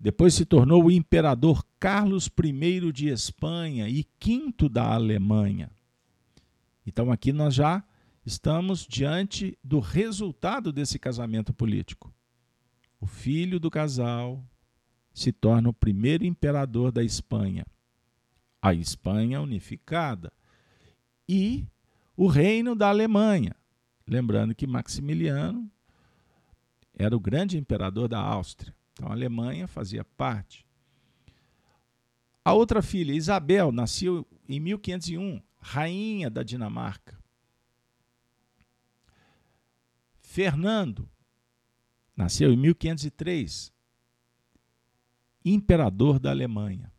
depois 0.00 0.34
se 0.34 0.44
tornou 0.44 0.86
o 0.86 0.90
imperador 0.90 1.64
Carlos 1.78 2.28
I 2.42 2.90
de 2.90 3.08
Espanha 3.08 3.88
e 3.88 4.02
quinto 4.18 4.68
da 4.68 4.94
Alemanha. 4.94 5.70
Então 6.84 7.12
aqui 7.12 7.32
nós 7.32 7.54
já 7.54 7.84
estamos 8.30 8.86
diante 8.86 9.58
do 9.62 9.80
resultado 9.80 10.72
desse 10.72 10.98
casamento 10.98 11.52
político. 11.52 12.14
O 13.00 13.06
filho 13.06 13.58
do 13.58 13.70
casal 13.70 14.44
se 15.12 15.32
torna 15.32 15.68
o 15.68 15.74
primeiro 15.74 16.24
imperador 16.24 16.92
da 16.92 17.02
Espanha 17.02 17.66
a 18.62 18.74
Espanha 18.74 19.40
unificada 19.40 20.32
e 21.28 21.66
o 22.16 22.26
reino 22.26 22.74
da 22.74 22.88
Alemanha. 22.88 23.56
Lembrando 24.06 24.54
que 24.54 24.66
Maximiliano 24.66 25.70
era 26.94 27.16
o 27.16 27.20
grande 27.20 27.56
imperador 27.56 28.08
da 28.08 28.20
Áustria. 28.20 28.74
Então 28.92 29.08
a 29.08 29.12
Alemanha 29.12 29.66
fazia 29.66 30.04
parte. 30.04 30.66
A 32.44 32.52
outra 32.52 32.82
filha, 32.82 33.12
Isabel, 33.12 33.72
nasceu 33.72 34.26
em 34.48 34.60
1501, 34.60 35.40
rainha 35.58 36.28
da 36.28 36.42
Dinamarca. 36.42 37.19
Fernando 40.30 41.10
nasceu 42.14 42.52
em 42.52 42.56
1503, 42.56 43.72
imperador 45.44 46.20
da 46.20 46.30
Alemanha. 46.30 46.92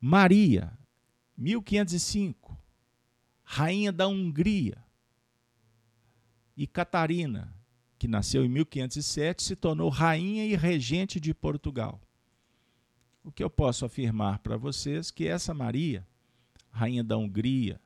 Maria, 0.00 0.78
1505, 1.36 2.56
rainha 3.42 3.90
da 3.90 4.06
Hungria. 4.06 4.78
E 6.56 6.68
Catarina, 6.68 7.52
que 7.98 8.06
nasceu 8.06 8.44
em 8.44 8.48
1507, 8.48 9.42
se 9.42 9.56
tornou 9.56 9.88
rainha 9.88 10.46
e 10.46 10.54
regente 10.54 11.18
de 11.18 11.34
Portugal. 11.34 12.00
O 13.24 13.32
que 13.32 13.42
eu 13.42 13.50
posso 13.50 13.84
afirmar 13.84 14.38
para 14.38 14.56
vocês 14.56 15.10
que 15.10 15.26
essa 15.26 15.52
Maria, 15.52 16.06
rainha 16.70 17.02
da 17.02 17.16
Hungria 17.16 17.80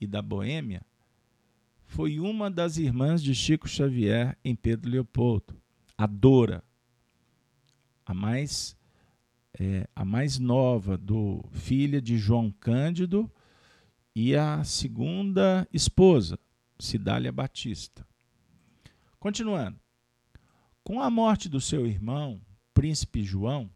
e 0.00 0.06
da 0.08 0.20
Boêmia, 0.20 0.84
foi 1.90 2.20
uma 2.20 2.48
das 2.48 2.76
irmãs 2.76 3.20
de 3.20 3.34
Chico 3.34 3.68
Xavier 3.68 4.38
em 4.44 4.54
Pedro 4.54 4.88
Leopoldo, 4.88 5.60
a 5.98 6.06
Dora, 6.06 6.62
a 8.06 8.14
mais 8.14 8.76
é, 9.58 9.88
a 9.94 10.04
mais 10.04 10.38
nova 10.38 10.96
do 10.96 11.44
filha 11.50 12.00
de 12.00 12.16
João 12.16 12.52
Cândido 12.52 13.28
e 14.14 14.36
a 14.36 14.62
segunda 14.62 15.66
esposa, 15.72 16.38
Cidália 16.78 17.32
Batista. 17.32 18.06
Continuando. 19.18 19.76
Com 20.84 21.00
a 21.00 21.10
morte 21.10 21.48
do 21.48 21.60
seu 21.60 21.88
irmão, 21.88 22.40
príncipe 22.72 23.24
João, 23.24 23.68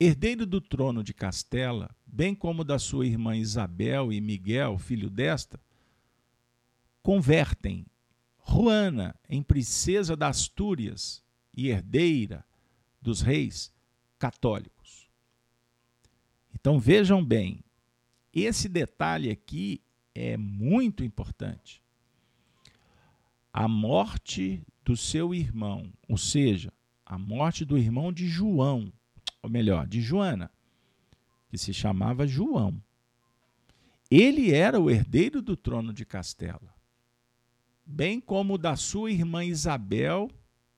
herdeiro 0.00 0.46
do 0.46 0.62
trono 0.62 1.04
de 1.04 1.12
Castela, 1.12 1.94
bem 2.06 2.34
como 2.34 2.64
da 2.64 2.78
sua 2.78 3.06
irmã 3.06 3.36
Isabel 3.36 4.10
e 4.10 4.18
Miguel, 4.18 4.78
filho 4.78 5.10
desta, 5.10 5.60
convertem 7.02 7.86
Juana 8.46 9.14
em 9.28 9.42
princesa 9.42 10.16
das 10.16 10.38
Astúrias 10.38 11.22
e 11.54 11.68
herdeira 11.68 12.44
dos 13.00 13.20
reis 13.20 13.72
católicos. 14.18 15.08
Então 16.54 16.78
vejam 16.78 17.24
bem, 17.24 17.64
esse 18.32 18.68
detalhe 18.68 19.30
aqui 19.30 19.82
é 20.14 20.36
muito 20.36 21.02
importante. 21.02 21.82
A 23.52 23.66
morte 23.66 24.62
do 24.84 24.96
seu 24.96 25.34
irmão, 25.34 25.92
ou 26.08 26.16
seja, 26.16 26.72
a 27.04 27.18
morte 27.18 27.64
do 27.64 27.76
irmão 27.76 28.12
de 28.12 28.28
João, 28.28 28.92
ou 29.42 29.50
melhor, 29.50 29.86
de 29.86 30.00
Joana, 30.00 30.50
que 31.48 31.58
se 31.58 31.72
chamava 31.74 32.26
João. 32.26 32.80
Ele 34.10 34.52
era 34.52 34.78
o 34.80 34.90
herdeiro 34.90 35.40
do 35.40 35.56
trono 35.56 35.92
de 35.92 36.04
Castela, 36.04 36.74
bem 37.90 38.20
como 38.20 38.56
da 38.56 38.76
sua 38.76 39.10
irmã 39.10 39.44
Isabel 39.44 40.30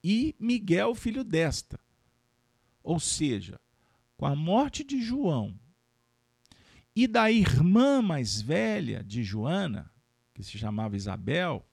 e 0.03 0.35
Miguel, 0.39 0.95
filho 0.95 1.23
desta. 1.23 1.79
Ou 2.81 2.99
seja, 2.99 3.59
com 4.17 4.25
a 4.25 4.35
morte 4.35 4.83
de 4.83 5.01
João 5.01 5.57
e 6.95 7.07
da 7.07 7.31
irmã 7.31 8.01
mais 8.01 8.41
velha 8.41 9.03
de 9.03 9.23
Joana, 9.23 9.91
que 10.33 10.43
se 10.43 10.57
chamava 10.57 10.95
Isabel, 10.95 11.65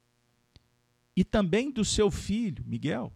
e 1.17 1.25
também 1.25 1.71
do 1.71 1.85
seu 1.85 2.11
filho, 2.11 2.65
Miguel, 2.67 3.13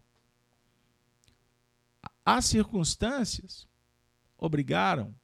as 2.25 2.45
circunstâncias 2.45 3.67
obrigaram 4.37 5.15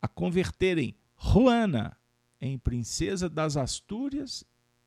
a 0.00 0.06
converterem 0.06 0.94
Juana 1.18 1.98
em 2.40 2.58
princesa 2.58 3.28
das 3.28 3.56
Astúrias 3.56 4.44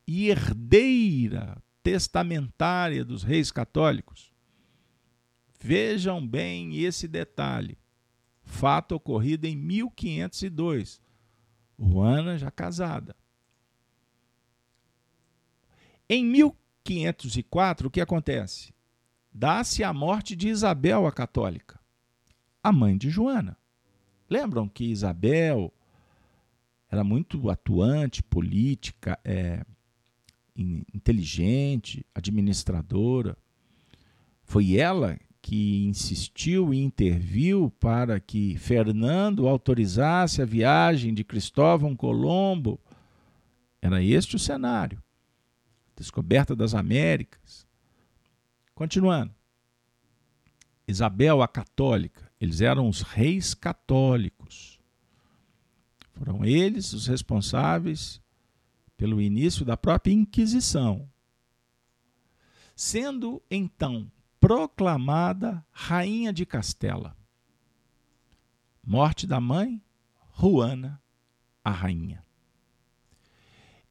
e 0.07 0.29
herdeira 0.29 1.61
testamentária 1.83 3.03
dos 3.03 3.23
reis 3.23 3.51
católicos. 3.51 4.33
Vejam 5.59 6.25
bem 6.25 6.77
esse 6.77 7.07
detalhe. 7.07 7.77
Fato 8.41 8.95
ocorrido 8.95 9.45
em 9.45 9.55
1502. 9.55 11.01
Juana 11.77 12.37
já 12.37 12.49
casada. 12.49 13.15
Em 16.09 16.23
1504, 16.25 17.87
o 17.87 17.91
que 17.91 17.99
acontece? 17.99 18.73
Dá-se 19.31 19.83
a 19.83 19.91
morte 19.91 20.35
de 20.35 20.47
Isabel 20.47 21.05
a 21.05 21.11
católica, 21.11 21.79
a 22.63 22.71
mãe 22.71 22.97
de 22.97 23.09
Joana. 23.09 23.57
Lembram 24.29 24.69
que 24.69 24.85
Isabel 24.85 25.73
era 26.89 27.03
muito 27.03 27.49
atuante, 27.49 28.23
política, 28.23 29.19
é, 29.23 29.65
inteligente, 30.57 32.05
administradora. 32.13 33.37
Foi 34.43 34.75
ela 34.75 35.19
que 35.41 35.85
insistiu 35.85 36.73
e 36.73 36.81
interviu 36.81 37.71
para 37.79 38.19
que 38.19 38.57
Fernando 38.57 39.47
autorizasse 39.47 40.41
a 40.41 40.45
viagem 40.45 41.13
de 41.13 41.23
Cristóvão 41.23 41.95
Colombo. 41.95 42.79
Era 43.81 44.03
este 44.03 44.35
o 44.35 44.39
cenário. 44.39 45.01
Descoberta 45.95 46.55
das 46.55 46.73
Américas. 46.73 47.65
Continuando. 48.73 49.33
Isabel 50.87 51.41
a 51.41 51.47
católica, 51.47 52.31
eles 52.39 52.61
eram 52.61 52.87
os 52.87 53.01
reis 53.01 53.53
católicos. 53.53 54.79
Foram 56.13 56.43
eles 56.45 56.93
os 56.93 57.07
responsáveis 57.07 58.21
pelo 58.97 59.21
início 59.21 59.63
da 59.63 59.77
própria 59.77 60.11
Inquisição. 60.11 61.07
Sendo 62.75 63.41
então 63.49 64.11
proclamada 64.39 65.65
rainha 65.71 66.33
de 66.33 66.45
Castela. 66.45 67.15
Morte 68.83 69.27
da 69.27 69.39
mãe, 69.39 69.81
Juana, 70.39 71.01
a 71.63 71.71
rainha. 71.71 72.23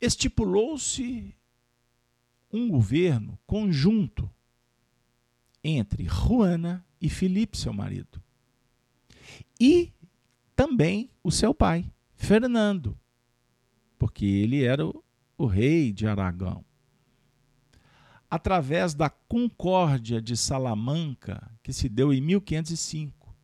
Estipulou-se 0.00 1.34
um 2.52 2.68
governo 2.68 3.38
conjunto 3.46 4.30
entre 5.62 6.04
Juana 6.04 6.86
e 7.00 7.08
Filipe, 7.08 7.56
seu 7.56 7.72
marido, 7.72 8.22
e 9.60 9.92
também 10.54 11.10
o 11.22 11.30
seu 11.30 11.52
pai, 11.52 11.90
Fernando, 12.14 12.98
porque 13.98 14.24
ele 14.24 14.64
era 14.64 14.86
o, 14.86 15.02
o 15.36 15.46
rei 15.46 15.92
de 15.92 16.06
Aragão. 16.06 16.64
através 18.30 18.92
da 18.94 19.08
Concórdia 19.08 20.20
de 20.20 20.36
Salamanca, 20.36 21.50
que 21.62 21.72
se 21.72 21.88
deu 21.88 22.12
em 22.12 22.20
1505. 22.20 23.34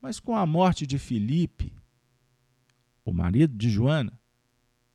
Mas 0.00 0.20
com 0.20 0.36
a 0.36 0.46
morte 0.46 0.86
de 0.86 0.98
Filipe, 0.98 1.72
o 3.04 3.12
marido 3.12 3.56
de 3.56 3.68
Joana, 3.70 4.18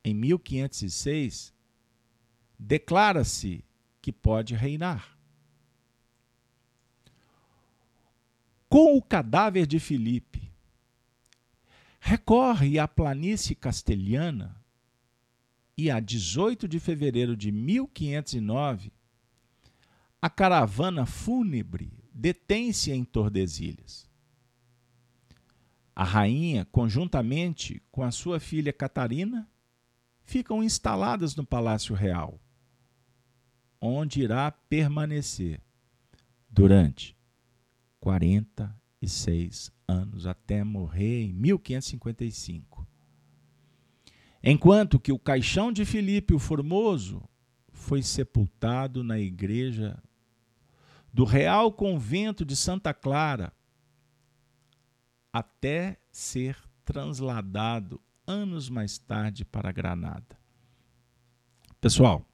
em 0.02 0.14
1506, 0.14 1.52
declara-se 2.58 3.64
que 4.00 4.12
pode 4.12 4.54
reinar. 4.54 5.16
Com 8.68 8.96
o 8.96 9.02
cadáver 9.02 9.66
de 9.66 9.78
Filipe, 9.78 10.49
recorre 12.00 12.78
à 12.78 12.88
planície 12.88 13.54
castelhana 13.54 14.56
e 15.76 15.90
a 15.90 16.00
18 16.00 16.66
de 16.66 16.80
fevereiro 16.80 17.36
de 17.36 17.52
1509, 17.52 18.92
a 20.20 20.28
caravana 20.28 21.06
fúnebre 21.06 21.92
detém-se 22.12 22.90
em 22.90 23.04
Tordesilhas. 23.04 24.08
A 25.94 26.04
rainha, 26.04 26.64
conjuntamente 26.66 27.82
com 27.90 28.02
a 28.02 28.10
sua 28.10 28.40
filha 28.40 28.72
Catarina, 28.72 29.48
ficam 30.22 30.62
instaladas 30.62 31.36
no 31.36 31.44
Palácio 31.44 31.94
Real, 31.94 32.40
onde 33.80 34.22
irá 34.22 34.50
permanecer 34.50 35.60
durante 36.48 37.16
46 39.00 39.72
anos, 39.88 40.26
até 40.26 40.62
morrer 40.62 41.24
em 41.24 41.32
1555 41.32 42.80
enquanto 44.42 44.98
que 44.98 45.12
o 45.12 45.18
caixão 45.18 45.70
de 45.72 45.84
Filipe 45.84 46.34
o 46.34 46.38
Formoso 46.38 47.22
foi 47.72 48.02
sepultado 48.02 49.04
na 49.04 49.18
igreja 49.18 50.02
do 51.12 51.24
Real 51.24 51.72
Convento 51.72 52.44
de 52.44 52.56
Santa 52.56 52.94
Clara, 52.94 53.52
até 55.32 55.98
ser 56.10 56.56
transladado 56.84 58.00
anos 58.26 58.68
mais 58.68 58.98
tarde 58.98 59.44
para 59.44 59.72
Granada. 59.72 60.38
Pessoal, 61.80 62.24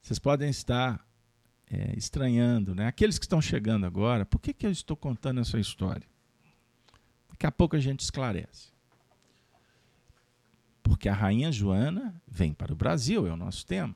vocês 0.00 0.18
podem 0.18 0.48
estar 0.48 1.04
é, 1.70 1.96
estranhando, 1.96 2.74
né? 2.74 2.86
Aqueles 2.86 3.18
que 3.18 3.24
estão 3.24 3.40
chegando 3.40 3.86
agora, 3.86 4.24
por 4.24 4.40
que, 4.40 4.52
que 4.52 4.66
eu 4.66 4.70
estou 4.70 4.96
contando 4.96 5.40
essa 5.40 5.58
história? 5.58 6.06
Daqui 7.30 7.46
a 7.46 7.52
pouco 7.52 7.76
a 7.76 7.80
gente 7.80 8.00
esclarece 8.00 8.78
porque 10.88 11.08
a 11.08 11.14
rainha 11.14 11.52
Joana 11.52 12.20
vem 12.26 12.54
para 12.54 12.72
o 12.72 12.76
Brasil, 12.76 13.26
é 13.26 13.30
o 13.30 13.36
nosso 13.36 13.64
tema. 13.66 13.94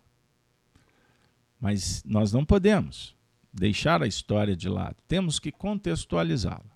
Mas 1.59 2.05
nós 2.05 2.33
não 2.33 2.45
podemos 2.45 3.17
deixar 3.53 4.03
a 4.03 4.07
história 4.07 4.55
de 4.55 4.69
lado, 4.69 4.97
temos 5.09 5.39
que 5.39 5.51
contextualizá-la. 5.51 6.71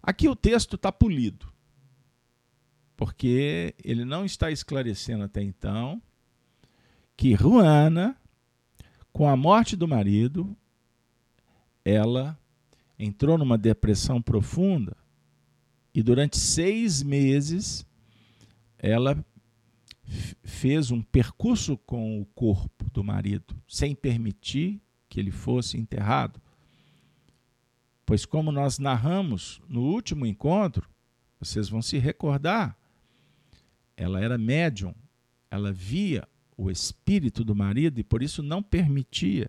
Aqui 0.00 0.28
o 0.28 0.36
texto 0.36 0.76
está 0.76 0.92
polido, 0.92 1.52
porque 2.96 3.74
ele 3.84 4.04
não 4.04 4.24
está 4.24 4.50
esclarecendo 4.50 5.24
até 5.24 5.42
então 5.42 6.00
que 7.16 7.34
Juana, 7.34 8.16
com 9.18 9.28
a 9.28 9.36
morte 9.36 9.74
do 9.74 9.88
marido, 9.88 10.56
ela 11.84 12.38
entrou 12.96 13.36
numa 13.36 13.58
depressão 13.58 14.22
profunda 14.22 14.96
e 15.92 16.04
durante 16.04 16.36
seis 16.36 17.02
meses 17.02 17.84
ela 18.78 19.18
fez 20.44 20.92
um 20.92 21.02
percurso 21.02 21.76
com 21.78 22.20
o 22.20 22.26
corpo 22.26 22.88
do 22.92 23.02
marido, 23.02 23.60
sem 23.66 23.92
permitir 23.92 24.80
que 25.08 25.18
ele 25.18 25.32
fosse 25.32 25.76
enterrado. 25.76 26.40
Pois, 28.06 28.24
como 28.24 28.52
nós 28.52 28.78
narramos 28.78 29.60
no 29.68 29.80
último 29.80 30.26
encontro, 30.26 30.88
vocês 31.40 31.68
vão 31.68 31.82
se 31.82 31.98
recordar, 31.98 32.78
ela 33.96 34.20
era 34.20 34.38
médium, 34.38 34.94
ela 35.50 35.72
via 35.72 36.22
o 36.58 36.68
espírito 36.68 37.44
do 37.44 37.54
marido 37.54 38.00
e 38.00 38.04
por 38.04 38.20
isso 38.20 38.42
não 38.42 38.60
permitia 38.60 39.48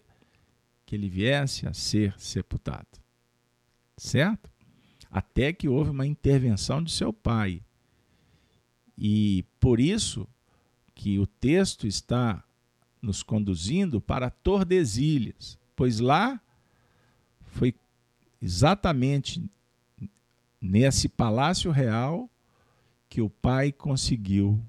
que 0.86 0.96
ele 0.96 1.10
viesse 1.10 1.68
a 1.68 1.74
ser 1.74 2.14
sepultado. 2.20 2.88
Certo? 3.98 4.50
Até 5.10 5.52
que 5.52 5.68
houve 5.68 5.90
uma 5.90 6.06
intervenção 6.06 6.84
de 6.84 6.92
seu 6.92 7.12
pai, 7.12 7.64
e 8.96 9.44
por 9.60 9.80
isso 9.80 10.28
que 10.94 11.18
o 11.18 11.26
texto 11.26 11.88
está 11.88 12.44
nos 13.02 13.24
conduzindo 13.24 14.00
para 14.00 14.30
Tordesilhas, 14.30 15.58
pois 15.76 16.00
lá 16.00 16.40
foi 17.42 17.74
exatamente 18.42 19.44
nesse 20.62 21.10
palácio 21.10 21.72
real 21.72 22.30
que 23.10 23.22
o 23.22 23.30
pai 23.30 23.72
conseguiu 23.72 24.62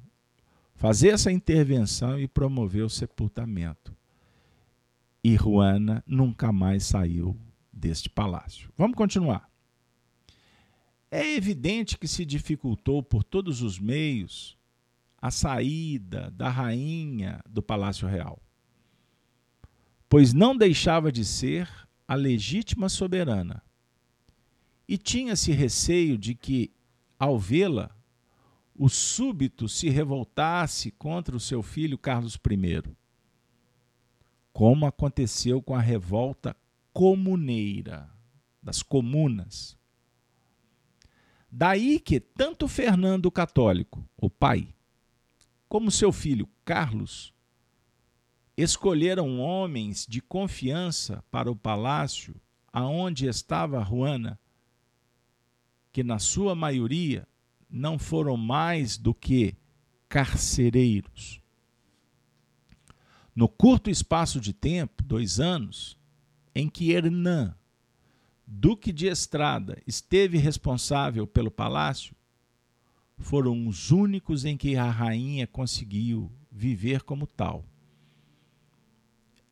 fazer 0.80 1.08
essa 1.08 1.30
intervenção 1.30 2.18
e 2.18 2.26
promover 2.26 2.82
o 2.82 2.88
sepultamento. 2.88 3.94
E 5.22 5.36
Juana 5.36 6.02
nunca 6.06 6.50
mais 6.50 6.84
saiu 6.84 7.36
deste 7.70 8.08
palácio. 8.08 8.72
Vamos 8.78 8.96
continuar. 8.96 9.46
É 11.10 11.34
evidente 11.34 11.98
que 11.98 12.08
se 12.08 12.24
dificultou 12.24 13.02
por 13.02 13.22
todos 13.22 13.60
os 13.60 13.78
meios 13.78 14.56
a 15.20 15.30
saída 15.30 16.30
da 16.30 16.48
rainha 16.48 17.42
do 17.46 17.60
Palácio 17.60 18.08
Real, 18.08 18.40
pois 20.08 20.32
não 20.32 20.56
deixava 20.56 21.12
de 21.12 21.26
ser 21.26 21.68
a 22.08 22.14
legítima 22.14 22.88
soberana. 22.88 23.62
E 24.88 24.96
tinha-se 24.96 25.52
receio 25.52 26.16
de 26.16 26.34
que, 26.34 26.72
ao 27.18 27.38
vê-la, 27.38 27.94
o 28.82 28.88
súbito 28.88 29.68
se 29.68 29.90
revoltasse 29.90 30.90
contra 30.92 31.36
o 31.36 31.40
seu 31.40 31.62
filho 31.62 31.98
Carlos 31.98 32.36
I, 32.36 32.96
como 34.54 34.86
aconteceu 34.86 35.60
com 35.60 35.74
a 35.74 35.80
revolta 35.82 36.56
comuneira 36.90 38.10
das 38.62 38.82
comunas. 38.82 39.76
Daí 41.50 42.00
que 42.00 42.18
tanto 42.18 42.66
Fernando 42.66 43.26
o 43.26 43.30
Católico, 43.30 44.02
o 44.16 44.30
pai, 44.30 44.74
como 45.68 45.90
seu 45.90 46.10
filho 46.10 46.48
Carlos 46.64 47.34
escolheram 48.56 49.40
homens 49.40 50.06
de 50.08 50.22
confiança 50.22 51.22
para 51.30 51.50
o 51.50 51.56
palácio 51.56 52.34
aonde 52.72 53.26
estava 53.26 53.84
Juana, 53.84 54.40
que 55.92 56.02
na 56.02 56.18
sua 56.18 56.54
maioria 56.54 57.28
não 57.70 57.98
foram 57.98 58.36
mais 58.36 58.96
do 58.96 59.14
que 59.14 59.54
carcereiros. 60.08 61.40
No 63.34 63.48
curto 63.48 63.88
espaço 63.88 64.40
de 64.40 64.52
tempo, 64.52 65.02
dois 65.02 65.38
anos, 65.38 65.96
em 66.54 66.68
que 66.68 66.90
Hernan 66.90 67.54
Duque 68.52 68.92
de 68.92 69.06
Estrada 69.06 69.80
esteve 69.86 70.36
responsável 70.36 71.24
pelo 71.24 71.52
palácio, 71.52 72.16
foram 73.16 73.68
os 73.68 73.92
únicos 73.92 74.44
em 74.44 74.56
que 74.56 74.74
a 74.74 74.90
rainha 74.90 75.46
conseguiu 75.46 76.30
viver 76.50 77.02
como 77.02 77.28
tal. 77.28 77.64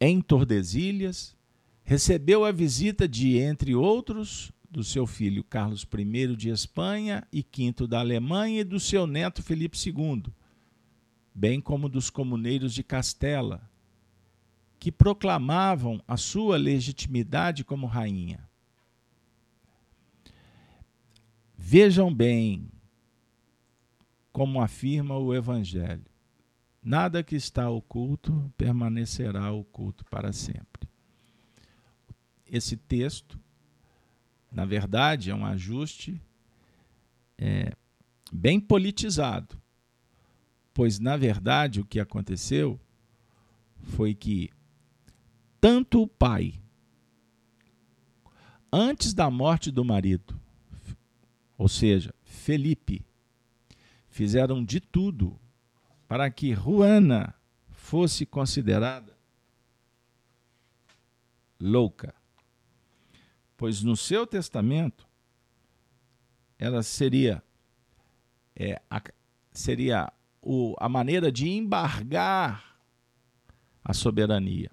Em 0.00 0.20
Tordesilhas, 0.20 1.36
recebeu 1.84 2.44
a 2.44 2.50
visita 2.50 3.06
de, 3.06 3.38
entre 3.38 3.72
outros, 3.72 4.50
do 4.70 4.84
seu 4.84 5.06
filho 5.06 5.42
Carlos 5.42 5.82
I 5.82 6.36
de 6.36 6.50
Espanha 6.50 7.26
e 7.32 7.40
V 7.42 7.86
da 7.86 8.00
Alemanha 8.00 8.60
e 8.60 8.64
do 8.64 8.78
seu 8.78 9.06
neto 9.06 9.42
Felipe 9.42 9.76
II, 9.76 10.24
bem 11.34 11.60
como 11.60 11.88
dos 11.88 12.10
comuneiros 12.10 12.74
de 12.74 12.82
Castela, 12.82 13.68
que 14.78 14.92
proclamavam 14.92 16.02
a 16.06 16.16
sua 16.16 16.56
legitimidade 16.56 17.64
como 17.64 17.86
rainha. 17.86 18.48
Vejam 21.56 22.14
bem 22.14 22.70
como 24.32 24.60
afirma 24.60 25.16
o 25.16 25.34
Evangelho: 25.34 26.04
nada 26.82 27.22
que 27.22 27.34
está 27.34 27.68
oculto 27.68 28.52
permanecerá 28.56 29.50
oculto 29.52 30.04
para 30.04 30.32
sempre. 30.32 30.88
Esse 32.46 32.76
texto, 32.76 33.38
na 34.50 34.64
verdade, 34.64 35.30
é 35.30 35.34
um 35.34 35.44
ajuste 35.44 36.20
é, 37.36 37.72
bem 38.32 38.60
politizado, 38.60 39.60
pois, 40.72 40.98
na 40.98 41.16
verdade, 41.16 41.80
o 41.80 41.84
que 41.84 42.00
aconteceu 42.00 42.80
foi 43.82 44.14
que 44.14 44.50
tanto 45.60 46.02
o 46.02 46.06
pai, 46.06 46.60
antes 48.72 49.12
da 49.12 49.30
morte 49.30 49.70
do 49.70 49.84
marido, 49.84 50.38
ou 51.56 51.68
seja, 51.68 52.14
Felipe, 52.22 53.04
fizeram 54.08 54.64
de 54.64 54.80
tudo 54.80 55.38
para 56.06 56.30
que 56.30 56.54
Juana 56.54 57.34
fosse 57.70 58.24
considerada 58.24 59.16
louca, 61.60 62.14
pois 63.58 63.82
no 63.82 63.96
seu 63.96 64.24
testamento 64.24 65.06
ela 66.58 66.82
seria 66.82 67.42
é, 68.56 68.80
a, 68.88 69.02
seria 69.52 70.12
o, 70.40 70.74
a 70.78 70.88
maneira 70.88 71.30
de 71.30 71.48
embargar 71.48 72.78
a 73.84 73.92
soberania. 73.92 74.70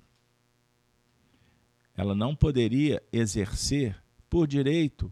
Ela 1.96 2.14
não 2.14 2.36
poderia 2.36 3.02
exercer 3.12 4.02
por 4.30 4.48
direito 4.48 5.12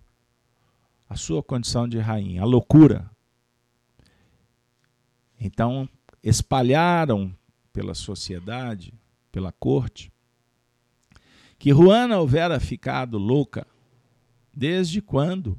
a 1.09 1.15
sua 1.15 1.41
condição 1.41 1.87
de 1.87 1.97
rainha, 1.97 2.41
a 2.41 2.45
loucura. 2.45 3.09
Então, 5.39 5.87
espalharam 6.21 7.35
pela 7.71 7.93
sociedade, 7.93 8.93
pela 9.31 9.51
corte, 9.51 10.11
que 11.63 11.71
Juana 11.71 12.19
houvera 12.19 12.59
ficado 12.59 13.17
louca 13.17 13.65
desde 14.53 15.01
quando 15.01 15.57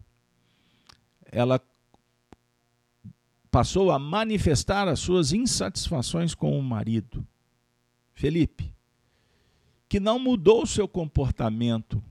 ela 1.24 1.58
passou 3.50 3.90
a 3.90 3.98
manifestar 3.98 4.86
as 4.86 5.00
suas 5.00 5.32
insatisfações 5.32 6.34
com 6.34 6.58
o 6.58 6.62
marido, 6.62 7.26
Felipe, 8.12 8.70
que 9.88 9.98
não 9.98 10.18
mudou 10.18 10.66
seu 10.66 10.86
comportamento 10.86 12.04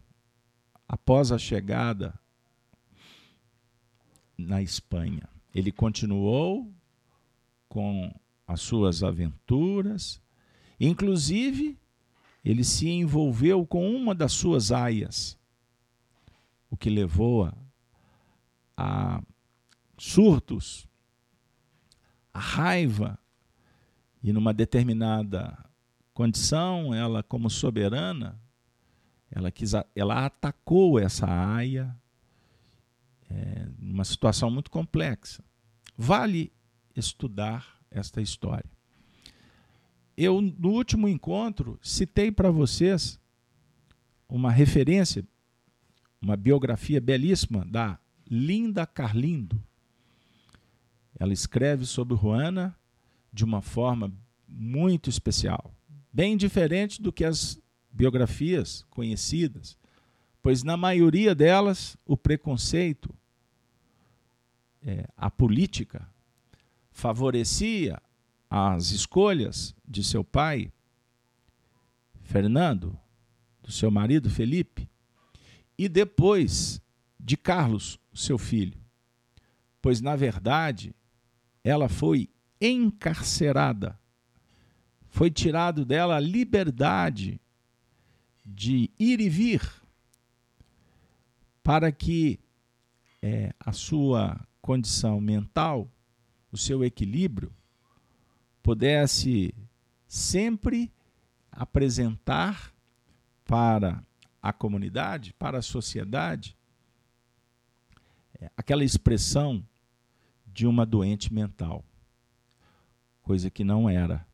após 0.88 1.32
a 1.32 1.38
chegada 1.38 2.20
na 4.36 4.60
Espanha. 4.60 5.30
Ele 5.54 5.72
continuou 5.72 6.74
com 7.70 8.12
as 8.48 8.60
suas 8.60 9.04
aventuras, 9.04 10.20
inclusive 10.80 11.78
ele 12.44 12.64
se 12.64 12.90
envolveu 12.90 13.66
com 13.66 13.90
uma 13.96 14.14
das 14.14 14.34
suas 14.34 14.72
aias, 14.72 15.38
o 16.70 16.76
que 16.76 16.90
levou 16.90 17.46
a, 17.46 17.54
a 18.76 19.24
surtos 19.98 20.88
a 22.34 22.40
raiva, 22.40 23.20
e 24.24 24.34
numa 24.34 24.54
determinada 24.54 25.58
condição, 26.14 26.94
ela, 26.94 27.22
como 27.22 27.50
soberana, 27.50 28.42
ela, 29.30 29.52
quis, 29.52 29.74
ela 29.96 30.26
atacou 30.26 30.98
essa 30.98 31.28
aia 31.28 31.96
é, 33.30 33.68
numa 33.78 34.04
situação 34.04 34.50
muito 34.50 34.72
complexa. 34.72 35.44
Vale 35.98 36.52
estudar 36.96 37.80
esta 37.92 38.22
história. 38.22 38.72
Eu, 40.16 40.42
no 40.42 40.70
último 40.70 41.08
encontro, 41.08 41.80
citei 41.82 42.32
para 42.32 42.52
vocês 42.52 43.20
uma 44.30 44.52
referência, 44.52 45.26
uma 46.22 46.38
biografia 46.38 47.02
belíssima 47.02 47.66
da 47.66 48.00
Linda 48.30 48.86
Carlindo. 48.86 49.62
Ela 51.20 51.34
escreve 51.34 51.86
sobre 51.86 52.16
Juana 52.16 52.76
de 53.32 53.44
uma 53.44 53.62
forma 53.62 54.14
muito 54.48 55.10
especial, 55.10 55.74
bem 56.12 56.38
diferente 56.38 57.02
do 57.02 57.12
que 57.12 57.26
as 57.26 57.60
biografias 57.92 58.86
conhecidas, 58.92 59.78
pois 60.44 60.64
na 60.64 60.78
maioria 60.78 61.34
delas 61.34 61.98
o 62.06 62.16
preconceito, 62.16 63.14
é, 64.84 65.08
a 65.18 65.32
política, 65.32 66.08
favorecia 66.92 68.00
as 68.56 68.92
escolhas 68.92 69.76
de 69.84 70.04
seu 70.04 70.24
pai, 70.24 70.72
Fernando, 72.22 72.96
do 73.64 73.72
seu 73.72 73.90
marido 73.90 74.30
Felipe, 74.30 74.88
e 75.76 75.90
depois 75.90 76.80
de 77.20 77.36
Carlos, 77.36 78.00
seu 78.14 78.38
filho. 78.38 78.80
Pois, 79.82 80.02
na 80.02 80.16
verdade, 80.16 80.96
ela 81.64 81.90
foi 81.90 82.30
encarcerada. 82.62 84.00
Foi 85.10 85.32
tirado 85.32 85.84
dela 85.84 86.18
a 86.18 86.20
liberdade 86.20 87.42
de 88.46 88.92
ir 89.00 89.20
e 89.20 89.30
vir 89.30 89.68
para 91.64 91.92
que 91.92 92.40
é, 93.20 93.52
a 93.60 93.72
sua 93.72 94.40
condição 94.62 95.20
mental, 95.20 95.90
o 96.52 96.58
seu 96.58 96.84
equilíbrio, 96.84 97.52
pudesse 98.64 99.54
sempre 100.08 100.92
apresentar 101.52 102.74
para 103.46 104.02
a 104.42 104.54
comunidade, 104.54 105.34
para 105.34 105.60
a 105.60 105.62
sociedade, 105.62 106.58
é, 108.40 108.50
aquela 108.56 108.84
expressão 108.84 109.64
de 110.48 110.66
uma 110.66 110.86
doente 110.86 111.34
mental, 111.34 111.84
coisa 113.22 113.50
que 113.50 113.64
não 113.64 113.90
era. 113.90 114.26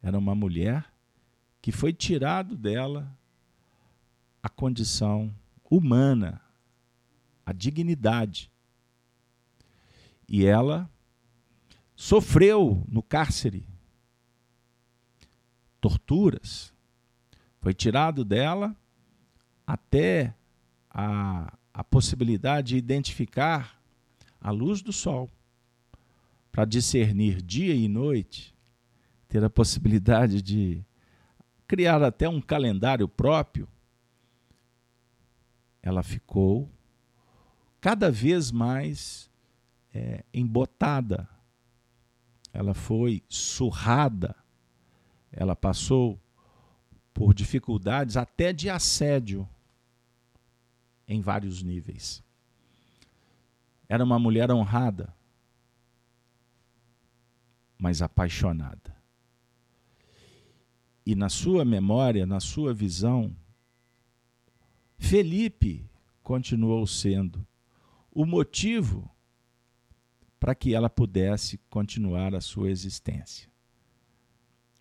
Era 0.00 0.16
uma 0.16 0.34
mulher 0.34 0.86
que 1.60 1.72
foi 1.72 1.92
tirado 1.92 2.56
dela 2.56 3.10
a 4.42 4.48
condição 4.48 5.34
humana, 5.68 6.40
a 7.44 7.52
dignidade. 7.52 8.50
E 10.28 10.44
ela 10.44 10.88
sofreu 11.98 12.84
no 12.88 13.02
cárcere 13.02 13.66
torturas. 15.80 16.72
Foi 17.60 17.74
tirado 17.74 18.24
dela 18.24 18.74
até 19.66 20.32
a, 20.88 21.52
a 21.74 21.82
possibilidade 21.82 22.68
de 22.68 22.76
identificar 22.76 23.82
a 24.40 24.52
luz 24.52 24.80
do 24.80 24.92
sol, 24.92 25.28
para 26.52 26.64
discernir 26.64 27.42
dia 27.42 27.74
e 27.74 27.88
noite, 27.88 28.54
ter 29.26 29.42
a 29.42 29.50
possibilidade 29.50 30.40
de 30.40 30.84
criar 31.66 32.00
até 32.04 32.28
um 32.28 32.40
calendário 32.40 33.08
próprio, 33.08 33.68
ela 35.82 36.04
ficou 36.04 36.70
cada 37.80 38.08
vez 38.08 38.52
mais 38.52 39.28
é, 39.92 40.24
embotada, 40.32 41.28
ela 42.52 42.74
foi 42.74 43.22
surrada, 43.28 44.34
ela 45.30 45.54
passou 45.54 46.18
por 47.12 47.34
dificuldades 47.34 48.16
até 48.16 48.52
de 48.52 48.70
assédio 48.70 49.48
em 51.06 51.20
vários 51.20 51.62
níveis. 51.62 52.22
Era 53.88 54.04
uma 54.04 54.18
mulher 54.18 54.50
honrada, 54.50 55.14
mas 57.78 58.02
apaixonada. 58.02 58.96
E 61.06 61.14
na 61.14 61.30
sua 61.30 61.64
memória, 61.64 62.26
na 62.26 62.38
sua 62.38 62.74
visão, 62.74 63.34
Felipe 64.98 65.88
continuou 66.22 66.86
sendo 66.86 67.46
o 68.12 68.26
motivo 68.26 69.10
para 70.38 70.54
que 70.54 70.74
ela 70.74 70.88
pudesse 70.88 71.58
continuar 71.68 72.34
a 72.34 72.40
sua 72.40 72.70
existência. 72.70 73.48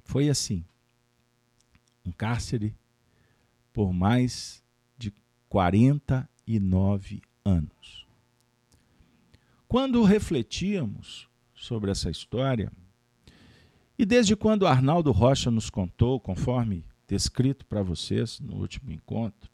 Foi 0.03 0.29
assim. 0.29 0.63
Um 2.05 2.11
cárcere 2.11 2.75
por 3.73 3.91
mais 3.91 4.63
de 4.97 5.13
49 5.49 7.21
anos. 7.43 8.07
Quando 9.67 10.01
refletíamos 10.03 11.27
sobre 11.53 11.91
essa 11.91 12.09
história, 12.09 12.71
e 13.99 14.05
desde 14.05 14.35
quando 14.35 14.65
Arnaldo 14.65 15.11
Rocha 15.11 15.51
nos 15.51 15.69
contou, 15.69 16.19
conforme 16.19 16.85
descrito 17.07 17.65
para 17.65 17.81
vocês 17.81 18.39
no 18.39 18.55
último 18.55 18.91
encontro, 18.91 19.51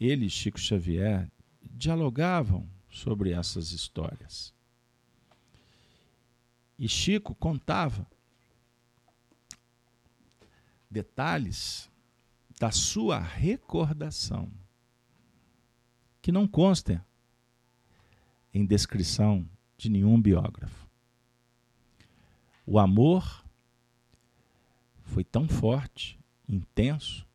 ele 0.00 0.26
e 0.26 0.30
Chico 0.30 0.58
Xavier 0.58 1.30
dialogavam 1.62 2.68
sobre 2.94 3.32
essas 3.32 3.72
histórias. 3.72 4.54
E 6.78 6.88
Chico 6.88 7.34
contava 7.34 8.06
detalhes 10.88 11.90
da 12.58 12.70
sua 12.70 13.18
recordação, 13.18 14.48
que 16.22 16.30
não 16.30 16.46
constem 16.46 17.00
em 18.52 18.64
descrição 18.64 19.48
de 19.76 19.88
nenhum 19.90 20.22
biógrafo. 20.22 20.88
O 22.64 22.78
amor 22.78 23.44
foi 25.02 25.24
tão 25.24 25.48
forte, 25.48 26.16
intenso, 26.48 27.26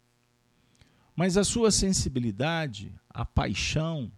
mas 1.13 1.36
a 1.36 1.43
sua 1.43 1.69
sensibilidade, 1.69 2.98
a 3.10 3.26
paixão, 3.26 4.10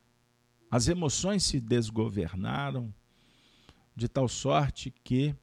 as 0.71 0.87
emoções 0.87 1.43
se 1.43 1.59
desgovernaram 1.59 2.93
de 3.93 4.07
tal 4.07 4.29
sorte 4.29 4.89
que 5.03 5.35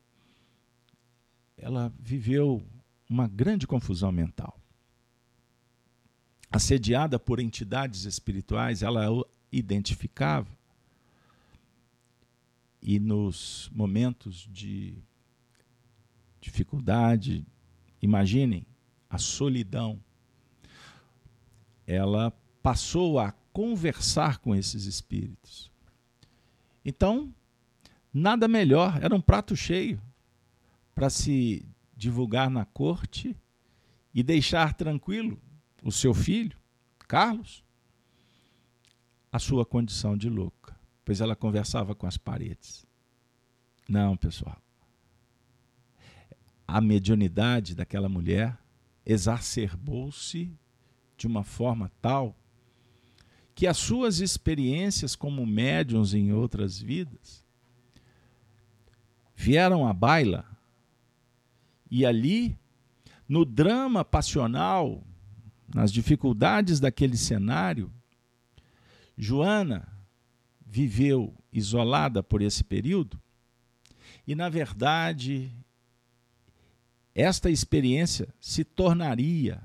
ela 1.55 1.93
viveu 2.01 2.67
uma 3.07 3.29
grande 3.29 3.67
confusão 3.67 4.11
mental. 4.11 4.59
Assediada 6.51 7.19
por 7.19 7.41
entidades 7.41 8.07
espirituais, 8.07 8.83
ela 8.83 9.13
o 9.13 9.23
identificava. 9.53 10.49
E 12.81 12.99
nos 12.99 13.71
momentos 13.75 14.49
de 14.51 14.97
dificuldade, 16.41 17.45
imaginem 18.01 18.65
a 19.11 19.19
solidão, 19.19 20.03
ela 21.87 22.31
passou 22.63 23.19
a 23.19 23.33
conversar 23.59 24.39
com 24.39 24.55
esses 24.55 24.85
espíritos. 24.85 25.69
Então, 26.85 27.35
nada 28.15 28.47
melhor, 28.47 29.03
era 29.03 29.13
um 29.13 29.21
prato 29.21 29.57
cheio 29.57 30.01
para 30.95 31.11
se 31.11 31.69
divulgar 31.97 32.49
na 32.49 32.65
corte 32.65 33.37
e 34.15 34.23
deixar 34.23 34.75
tranquilo 34.75 35.43
o 35.83 35.91
seu 35.91 36.15
filho, 36.15 36.57
Carlos, 37.09 37.65
a 39.33 39.41
sua 39.41 39.67
condição 39.67 40.17
de 40.17 40.31
louca, 40.31 40.79
pois 41.05 41.21
ela 41.21 41.35
conversava 41.35 41.97
com 41.97 42.07
as 42.07 42.17
paredes. 42.17 42.87
Não, 43.89 44.17
pessoal. 44.17 44.63
A 46.65 46.81
mediunidade 46.81 47.75
daquela 47.75 48.09
mulher 48.09 48.57
exacerbou-se 49.05 50.57
de 51.17 51.27
uma 51.27 51.43
forma 51.43 51.91
tal 52.01 52.38
que 53.59 53.67
as 53.67 53.77
suas 53.77 54.21
experiências 54.21 55.17
como 55.17 55.45
médiums 55.45 56.15
em 56.15 56.33
outras 56.33 56.79
vidas 56.79 57.45
vieram 59.35 59.85
à 59.85 59.93
baila 59.93 60.47
e 61.91 62.07
ali, 62.07 62.57
no 63.29 63.45
drama 63.45 64.05
passional, 64.05 65.05
nas 65.75 65.93
dificuldades 65.93 66.79
daquele 66.79 67.17
cenário, 67.17 67.93
Joana 69.17 69.89
viveu 70.65 71.35
isolada 71.53 72.23
por 72.23 72.41
esse 72.41 72.63
período 72.63 73.21
e, 74.25 74.37
na 74.37 74.49
verdade, 74.49 75.51
esta 77.13 77.51
experiência 77.51 78.33
se 78.41 78.63
tornaria 78.63 79.61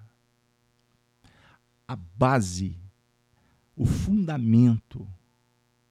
a 1.88 1.96
base, 1.96 2.82
o 3.76 3.86
fundamento 3.86 5.08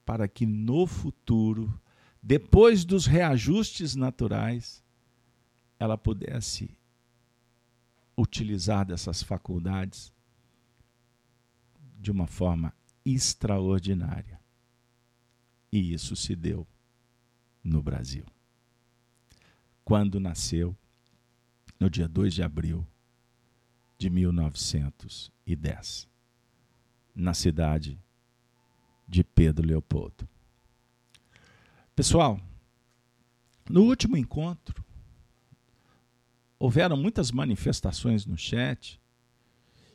para 0.05 0.27
que 0.27 0.45
no 0.45 0.85
futuro, 0.85 1.79
depois 2.21 2.85
dos 2.85 3.05
reajustes 3.05 3.95
naturais, 3.95 4.83
ela 5.79 5.97
pudesse 5.97 6.77
utilizar 8.15 8.85
dessas 8.85 9.23
faculdades 9.23 10.13
de 11.99 12.11
uma 12.11 12.27
forma 12.27 12.73
extraordinária. 13.05 14.39
E 15.71 15.93
isso 15.93 16.15
se 16.15 16.35
deu 16.35 16.67
no 17.63 17.81
Brasil. 17.81 18.25
Quando 19.83 20.19
nasceu, 20.19 20.77
no 21.79 21.89
dia 21.89 22.07
2 22.07 22.35
de 22.35 22.43
abril 22.43 22.85
de 23.97 24.07
1910, 24.09 26.07
na 27.15 27.33
cidade 27.33 27.99
de 29.07 29.23
Pedro 29.23 29.67
Leopoldo. 29.67 30.27
Pessoal, 31.95 32.39
no 33.69 33.83
último 33.83 34.17
encontro, 34.17 34.83
houveram 36.57 36.97
muitas 36.97 37.31
manifestações 37.31 38.25
no 38.25 38.37
chat 38.37 38.99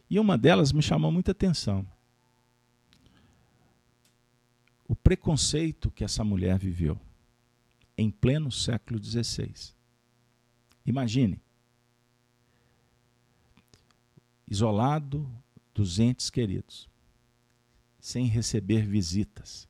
e 0.09 0.19
uma 0.19 0.39
delas 0.39 0.73
me 0.73 0.83
chamou 0.83 1.11
muita 1.11 1.33
atenção. 1.33 1.87
O 4.87 4.95
preconceito 4.95 5.91
que 5.91 6.05
essa 6.05 6.25
mulher 6.25 6.59
viveu 6.59 6.99
em 7.97 8.11
pleno 8.11 8.51
século 8.51 9.03
XVI. 9.03 9.53
Imagine, 10.87 11.43
isolado 14.47 15.29
dos 15.75 15.99
entes 15.99 16.31
queridos, 16.31 16.89
sem 18.09 18.25
receber 18.25 18.87
visitas. 18.87 19.69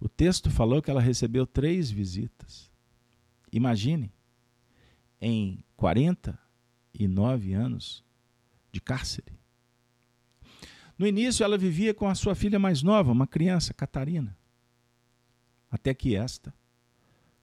O 0.00 0.08
texto 0.08 0.50
falou 0.50 0.80
que 0.80 0.90
ela 0.90 1.00
recebeu 1.00 1.46
três 1.46 1.90
visitas. 1.90 2.70
Imagine, 3.52 4.10
em 5.20 5.62
49 5.76 7.52
anos 7.52 8.02
de 8.72 8.80
cárcere. 8.80 9.38
No 10.96 11.06
início, 11.06 11.44
ela 11.44 11.58
vivia 11.58 11.92
com 11.92 12.08
a 12.08 12.14
sua 12.14 12.34
filha 12.34 12.58
mais 12.58 12.82
nova, 12.82 13.12
uma 13.12 13.26
criança, 13.26 13.74
Catarina. 13.74 14.34
Até 15.70 15.92
que 15.92 16.16
esta, 16.16 16.54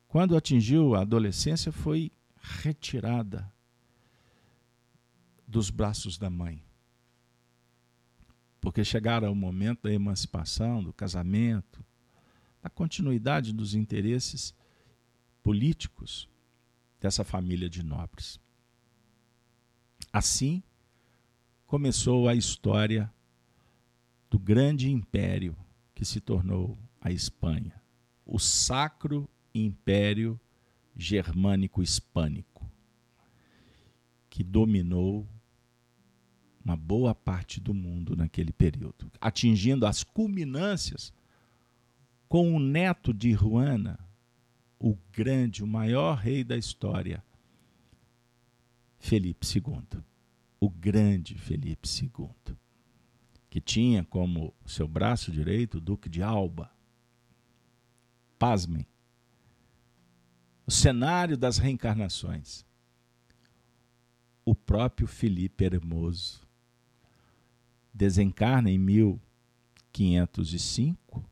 quando 0.08 0.36
atingiu 0.36 0.96
a 0.96 1.02
adolescência, 1.02 1.72
foi 1.72 2.12
retirada 2.64 3.54
dos 5.48 5.70
braços 5.70 6.18
da 6.18 6.32
mãe. 6.32 6.65
Porque 8.66 8.84
chegara 8.84 9.30
o 9.30 9.36
momento 9.36 9.84
da 9.84 9.94
emancipação, 9.94 10.84
do 10.84 10.92
casamento, 10.92 11.86
da 12.64 12.68
continuidade 12.68 13.54
dos 13.54 13.76
interesses 13.76 14.56
políticos 15.44 16.28
dessa 17.00 17.24
família 17.24 17.70
de 17.70 17.84
nobres. 17.84 18.40
Assim 20.12 20.64
começou 21.68 22.28
a 22.28 22.34
história 22.34 23.14
do 24.32 24.40
grande 24.40 24.90
império 24.90 25.56
que 25.94 26.04
se 26.04 26.20
tornou 26.20 26.76
a 27.00 27.12
Espanha, 27.12 27.80
o 28.26 28.40
Sacro 28.40 29.30
Império 29.54 30.40
Germânico 30.98 31.84
Hispânico, 31.84 32.68
que 34.28 34.44
dominou 34.44 35.30
uma 36.66 36.76
boa 36.76 37.14
parte 37.14 37.62
do 37.62 37.76
mundo 37.76 38.16
naquele 38.16 38.52
período, 38.52 39.12
atingindo 39.22 39.86
as 39.86 40.04
culminâncias 40.04 41.14
com 42.28 42.56
o 42.56 42.60
neto 42.60 43.14
de 43.14 43.32
Juana, 43.34 44.00
o 44.80 44.98
grande, 45.14 45.64
o 45.64 45.68
maior 45.68 46.18
rei 46.18 46.44
da 46.44 46.58
história, 46.58 47.24
Felipe 48.98 49.46
II. 49.46 50.02
O 50.60 50.70
grande 50.70 51.36
Felipe 51.36 51.88
II, 51.88 52.56
que 53.50 53.62
tinha 53.62 54.04
como 54.04 54.52
seu 54.66 54.88
braço 54.88 55.32
direito 55.32 55.78
o 55.78 55.82
Duque 55.82 56.10
de 56.10 56.24
Alba. 56.24 56.72
Pasmem. 58.40 58.88
O 60.66 60.72
cenário 60.72 61.38
das 61.38 61.60
reencarnações. 61.60 62.66
O 64.44 64.56
próprio 64.56 65.06
Felipe 65.08 65.64
Hermoso 65.66 66.45
desencarna 67.96 68.70
em 68.70 68.78
1505 68.78 71.24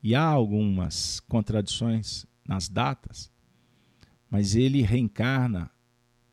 e 0.00 0.14
há 0.14 0.22
algumas 0.22 1.18
contradições 1.20 2.24
nas 2.46 2.68
datas, 2.68 3.32
mas 4.30 4.54
ele 4.54 4.82
reencarna 4.82 5.68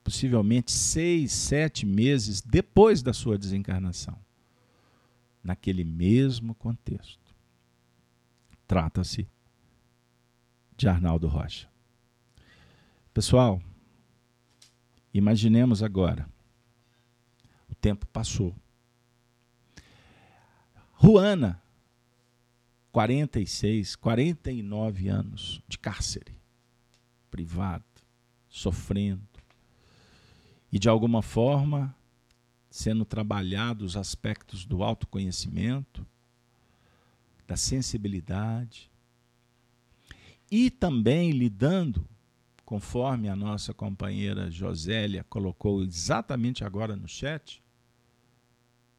possivelmente 0.03 0.71
seis, 0.71 1.31
sete 1.31 1.83
meses 1.85 2.39
depois 2.39 3.01
da 3.01 3.11
sua 3.11 3.39
desencarnação, 3.39 4.15
naquele 5.43 5.83
mesmo 5.83 6.53
contexto. 6.53 7.33
Trata-se 8.67 9.27
de 10.77 10.87
Arnaldo 10.87 11.27
Rocha. 11.27 11.67
Pessoal, 13.11 13.59
imaginemos 15.11 15.81
agora, 15.81 16.29
o 17.67 17.73
tempo 17.73 18.05
passou. 18.07 18.55
Ruana 21.05 21.61
46, 22.91 23.95
49 23.95 25.07
anos 25.07 25.61
de 25.67 25.77
cárcere 25.77 26.35
privado, 27.29 27.85
sofrendo. 28.49 29.21
E 30.71 30.79
de 30.79 30.89
alguma 30.89 31.21
forma 31.21 31.95
sendo 32.71 33.05
trabalhados 33.05 33.91
os 33.91 33.97
aspectos 33.97 34.65
do 34.65 34.81
autoconhecimento, 34.81 36.03
da 37.45 37.55
sensibilidade 37.55 38.89
e 40.49 40.71
também 40.71 41.29
lidando, 41.29 42.09
conforme 42.65 43.29
a 43.29 43.35
nossa 43.35 43.75
companheira 43.75 44.49
Josélia 44.49 45.23
colocou 45.25 45.83
exatamente 45.83 46.63
agora 46.63 46.95
no 46.95 47.07
chat, 47.07 47.61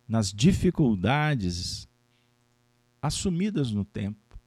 nas 0.07 0.33
dificuldades 0.33 1.89
assumidas 3.07 3.71
no 3.71 3.85
tempo. 3.85 4.39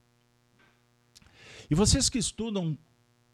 E 1.70 1.74
vocês 1.74 2.08
que 2.08 2.18
estudam 2.18 2.76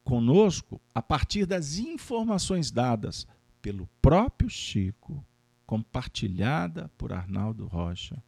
conosco 0.05 0.81
a 0.95 1.03
partir 1.03 1.47
das 1.47 1.79
informações 1.79 2.70
dadas 2.70 3.27
pelo 3.61 3.89
próprio 4.01 4.49
Chico, 4.49 5.24
compartilhada 5.66 6.89
por 6.97 7.12
Arnaldo 7.12 7.66
Rocha, 7.66 8.22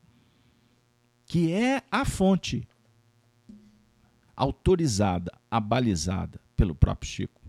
que 1.25 1.53
é 1.53 1.83
a 1.91 2.05
fonte 2.05 2.67
autorizada, 4.35 5.31
abalizada 5.51 6.41
pelo 6.57 6.75
próprio 6.75 7.11
Chico, 7.11 7.41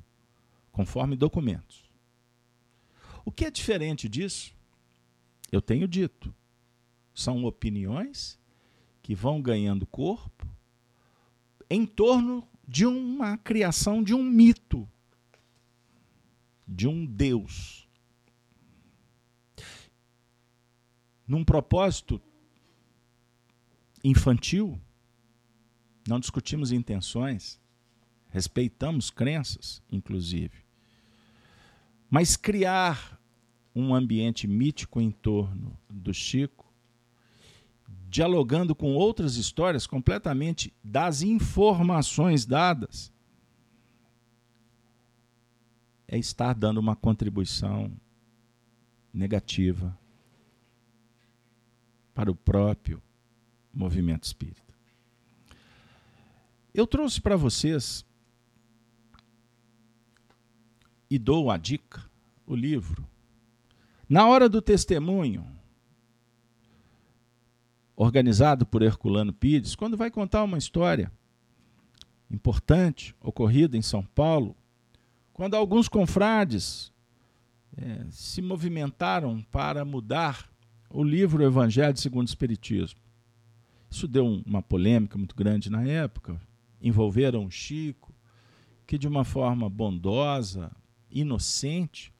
conforme 0.71 1.15
documentos. 1.15 1.89
O 3.25 3.31
que 3.31 3.45
é 3.45 3.51
diferente 3.51 4.07
disso? 4.07 4.55
Eu 5.51 5.61
tenho 5.61 5.87
dito, 5.87 6.33
são 7.13 7.43
opiniões 7.45 8.38
que 9.09 9.15
vão 9.15 9.41
ganhando 9.41 9.87
corpo 9.87 10.47
em 11.67 11.83
torno 11.83 12.47
de 12.67 12.85
uma 12.85 13.39
criação 13.39 14.03
de 14.03 14.13
um 14.13 14.21
mito, 14.21 14.87
de 16.67 16.87
um 16.87 17.07
Deus. 17.07 17.89
Num 21.27 21.43
propósito 21.43 22.21
infantil, 24.03 24.79
não 26.07 26.19
discutimos 26.19 26.71
intenções, 26.71 27.59
respeitamos 28.29 29.09
crenças, 29.09 29.81
inclusive. 29.91 30.63
Mas 32.11 32.37
criar 32.37 33.19
um 33.73 33.95
ambiente 33.95 34.45
mítico 34.47 35.01
em 35.01 35.09
torno 35.09 35.75
do 35.89 36.13
Chico 36.13 36.68
dialogando 38.09 38.73
com 38.73 38.95
outras 38.95 39.35
histórias 39.35 39.85
completamente 39.85 40.73
das 40.83 41.21
informações 41.21 42.43
dadas, 42.43 43.13
é 46.07 46.17
estar 46.17 46.55
dando 46.55 46.79
uma 46.79 46.95
contribuição 46.95 47.91
negativa 49.13 49.95
para 52.15 52.31
o 52.31 52.35
próprio 52.35 53.01
movimento 53.71 54.23
espírita. 54.23 54.73
Eu 56.73 56.87
trouxe 56.87 57.21
para 57.21 57.35
vocês 57.35 58.03
e 61.07 61.19
dou 61.19 61.51
a 61.51 61.57
dica, 61.57 62.03
o 62.47 62.55
livro. 62.55 63.07
Na 64.07 64.27
hora 64.27 64.49
do 64.49 64.61
testemunho, 64.63 65.58
organizado 68.01 68.65
por 68.65 68.81
Herculano 68.81 69.33
Pires, 69.33 69.75
quando 69.75 69.97
vai 69.97 70.09
contar 70.09 70.45
uma 70.45 70.57
história 70.57 71.11
importante 72.31 73.13
ocorrida 73.19 73.75
em 73.75 73.81
São 73.81 74.01
Paulo, 74.01 74.55
quando 75.33 75.55
alguns 75.55 75.89
confrades 75.89 76.93
é, 77.75 78.05
se 78.09 78.41
movimentaram 78.41 79.45
para 79.51 79.83
mudar 79.83 80.49
o 80.89 81.03
livro 81.03 81.43
Evangelho 81.43 81.97
segundo 81.97 82.27
o 82.27 82.29
Espiritismo. 82.29 82.97
Isso 83.91 84.07
deu 84.07 84.25
um, 84.25 84.41
uma 84.45 84.61
polêmica 84.61 85.17
muito 85.17 85.35
grande 85.35 85.69
na 85.69 85.83
época. 85.83 86.39
Envolveram 86.81 87.51
Chico, 87.51 88.13
que 88.87 88.97
de 88.97 89.09
uma 89.09 89.25
forma 89.25 89.69
bondosa, 89.69 90.71
inocente, 91.11 92.13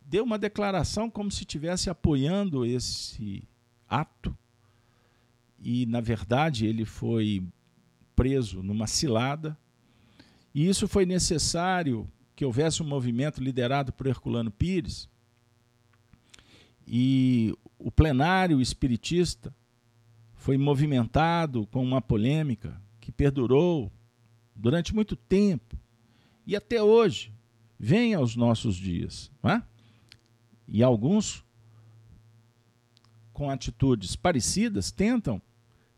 deu 0.00 0.24
uma 0.24 0.38
declaração 0.38 1.10
como 1.10 1.30
se 1.30 1.40
estivesse 1.40 1.90
apoiando 1.90 2.64
esse 2.64 3.46
ato 3.86 4.34
e, 5.62 5.86
na 5.86 6.00
verdade, 6.00 6.66
ele 6.66 6.84
foi 6.84 7.46
preso 8.16 8.62
numa 8.62 8.86
cilada. 8.86 9.56
E 10.54 10.68
isso 10.68 10.88
foi 10.88 11.06
necessário 11.06 12.10
que 12.34 12.44
houvesse 12.44 12.82
um 12.82 12.86
movimento 12.86 13.42
liderado 13.42 13.92
por 13.92 14.06
Herculano 14.06 14.50
Pires. 14.50 15.08
E 16.86 17.56
o 17.78 17.90
plenário 17.90 18.60
espiritista 18.60 19.54
foi 20.34 20.58
movimentado 20.58 21.66
com 21.68 21.82
uma 21.82 22.02
polêmica 22.02 22.80
que 23.00 23.12
perdurou 23.12 23.92
durante 24.54 24.94
muito 24.94 25.14
tempo 25.14 25.76
e 26.46 26.56
até 26.56 26.82
hoje 26.82 27.32
vem 27.78 28.14
aos 28.14 28.34
nossos 28.34 28.76
dias. 28.76 29.30
É? 29.44 29.62
E 30.66 30.82
alguns, 30.82 31.44
com 33.32 33.50
atitudes 33.50 34.16
parecidas, 34.16 34.90
tentam 34.90 35.40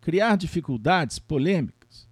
criar 0.05 0.37
dificuldades, 0.37 1.19
polêmicas. 1.19 2.07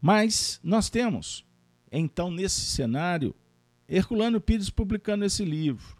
Mas 0.00 0.60
nós 0.62 0.88
temos, 0.88 1.44
então, 1.90 2.30
nesse 2.30 2.60
cenário, 2.60 3.34
Herculano 3.88 4.40
Pires 4.40 4.70
publicando 4.70 5.24
esse 5.24 5.44
livro. 5.44 5.98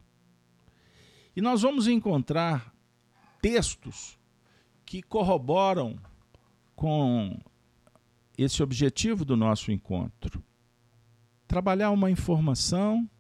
E 1.35 1.41
nós 1.41 1.63
vamos 1.63 1.89
encontrar 1.89 2.73
textos 3.43 4.17
que 4.87 5.03
corroboram 5.03 5.99
com 6.77 7.37
esse 8.39 8.63
objetivo 8.63 9.25
do 9.25 9.37
nosso 9.37 9.73
encontro. 9.73 10.45
Trabalhar 11.49 11.91
uma 11.91 12.09
informação 12.09 13.11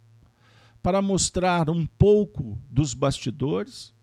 para 0.81 1.03
mostrar 1.03 1.69
um 1.69 1.87
pouco 1.87 2.57
dos 2.71 2.95
bastidores 2.95 3.94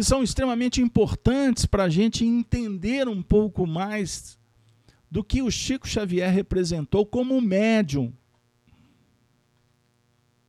que 0.00 0.04
são 0.04 0.22
extremamente 0.22 0.80
importantes 0.80 1.66
para 1.66 1.84
a 1.84 1.88
gente 1.90 2.24
entender 2.24 3.06
um 3.06 3.20
pouco 3.20 3.66
mais 3.66 4.38
do 5.10 5.22
que 5.22 5.42
o 5.42 5.50
Chico 5.50 5.86
Xavier 5.86 6.32
representou 6.32 7.04
como 7.04 7.38
médium 7.38 8.10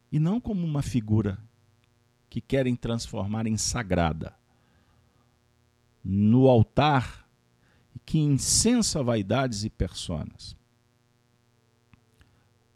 e 0.09 0.21
não 0.21 0.39
como 0.39 0.65
uma 0.65 0.81
figura 0.81 1.37
que 2.29 2.39
querem 2.39 2.77
transformar 2.77 3.45
em 3.45 3.57
sagrada 3.57 4.33
no 6.01 6.47
altar 6.47 7.29
que 8.05 8.19
incensa 8.19 9.03
vaidades 9.03 9.65
e 9.65 9.69
personas. 9.69 10.55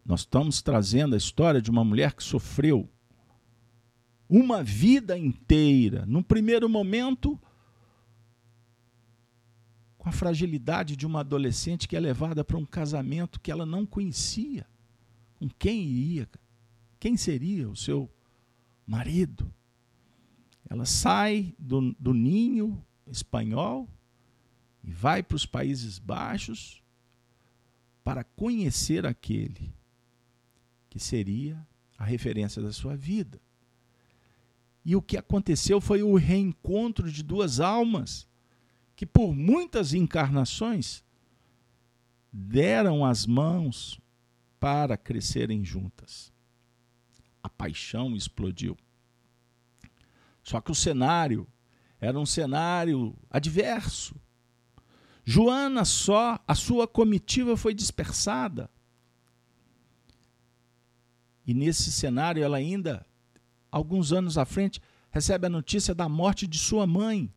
Nós 0.06 0.20
estamos 0.20 0.62
trazendo 0.62 1.16
a 1.16 1.18
história 1.18 1.62
de 1.62 1.72
uma 1.72 1.86
mulher 1.86 2.14
que 2.14 2.22
sofreu 2.22 2.90
uma 4.30 4.64
vida 4.64 5.18
inteira, 5.18 6.06
num 6.06 6.24
primeiro 6.24 6.68
momento, 6.68 7.40
com 9.98 10.10
a 10.10 10.12
fragilidade 10.12 10.96
de 10.96 11.06
uma 11.06 11.22
adolescente 11.22 11.88
que 11.88 11.96
é 11.96 12.00
levada 12.00 12.44
para 12.44 12.58
um 12.58 12.66
casamento 12.66 13.40
que 13.40 13.52
ela 13.52 13.66
não 13.66 13.86
conhecia. 13.86 14.68
Com 15.36 15.50
quem 15.50 15.84
iria? 15.84 16.30
Quem 17.00 17.18
seria 17.18 17.70
o 17.70 17.76
seu 17.76 18.10
marido? 18.86 19.52
Ela 20.70 20.86
sai 20.86 21.56
do, 21.60 21.94
do 22.00 22.14
ninho 22.14 22.84
espanhol 23.08 23.88
e 24.84 24.92
vai 24.92 25.22
para 25.22 25.36
os 25.36 25.46
Países 25.46 26.00
Baixos 26.00 26.82
para 28.04 28.24
conhecer 28.24 29.06
aquele 29.06 29.74
que 30.90 31.00
seria 31.00 31.68
a 31.98 32.06
referência 32.06 32.62
da 32.62 32.72
sua 32.72 32.96
vida. 32.96 33.42
E 34.86 34.96
o 34.96 35.02
que 35.02 35.18
aconteceu 35.18 35.82
foi 35.82 36.04
o 36.04 36.16
reencontro 36.16 37.12
de 37.12 37.24
duas 37.24 37.60
almas 37.60 38.28
que, 38.96 39.06
por 39.06 39.34
muitas 39.34 39.96
encarnações, 39.96 41.04
deram 42.32 43.04
as 43.04 43.26
mãos 43.26 44.00
para 44.60 44.96
crescerem 44.96 45.66
juntas. 45.66 46.32
A 47.42 47.50
paixão 47.50 48.16
explodiu. 48.16 48.78
Só 50.44 50.62
que 50.62 50.72
o 50.72 50.76
cenário 50.76 51.48
era 52.00 52.20
um 52.20 52.26
cenário 52.26 53.18
adverso. 53.30 54.16
Joana 55.24 55.84
só, 55.84 56.40
a 56.48 56.54
sua 56.54 56.88
comitiva 56.88 57.58
foi 57.58 57.74
dispersada. 57.74 58.70
E 61.48 61.54
nesse 61.56 61.92
cenário 61.92 62.44
ela 62.44 62.58
ainda 62.58 63.06
alguns 63.76 64.14
anos 64.14 64.38
à 64.38 64.46
frente, 64.46 64.82
recebe 65.12 65.48
a 65.48 65.50
notícia 65.50 65.94
da 65.94 66.08
morte 66.08 66.48
de 66.48 66.58
sua 66.58 66.88
mãe. 66.88 67.30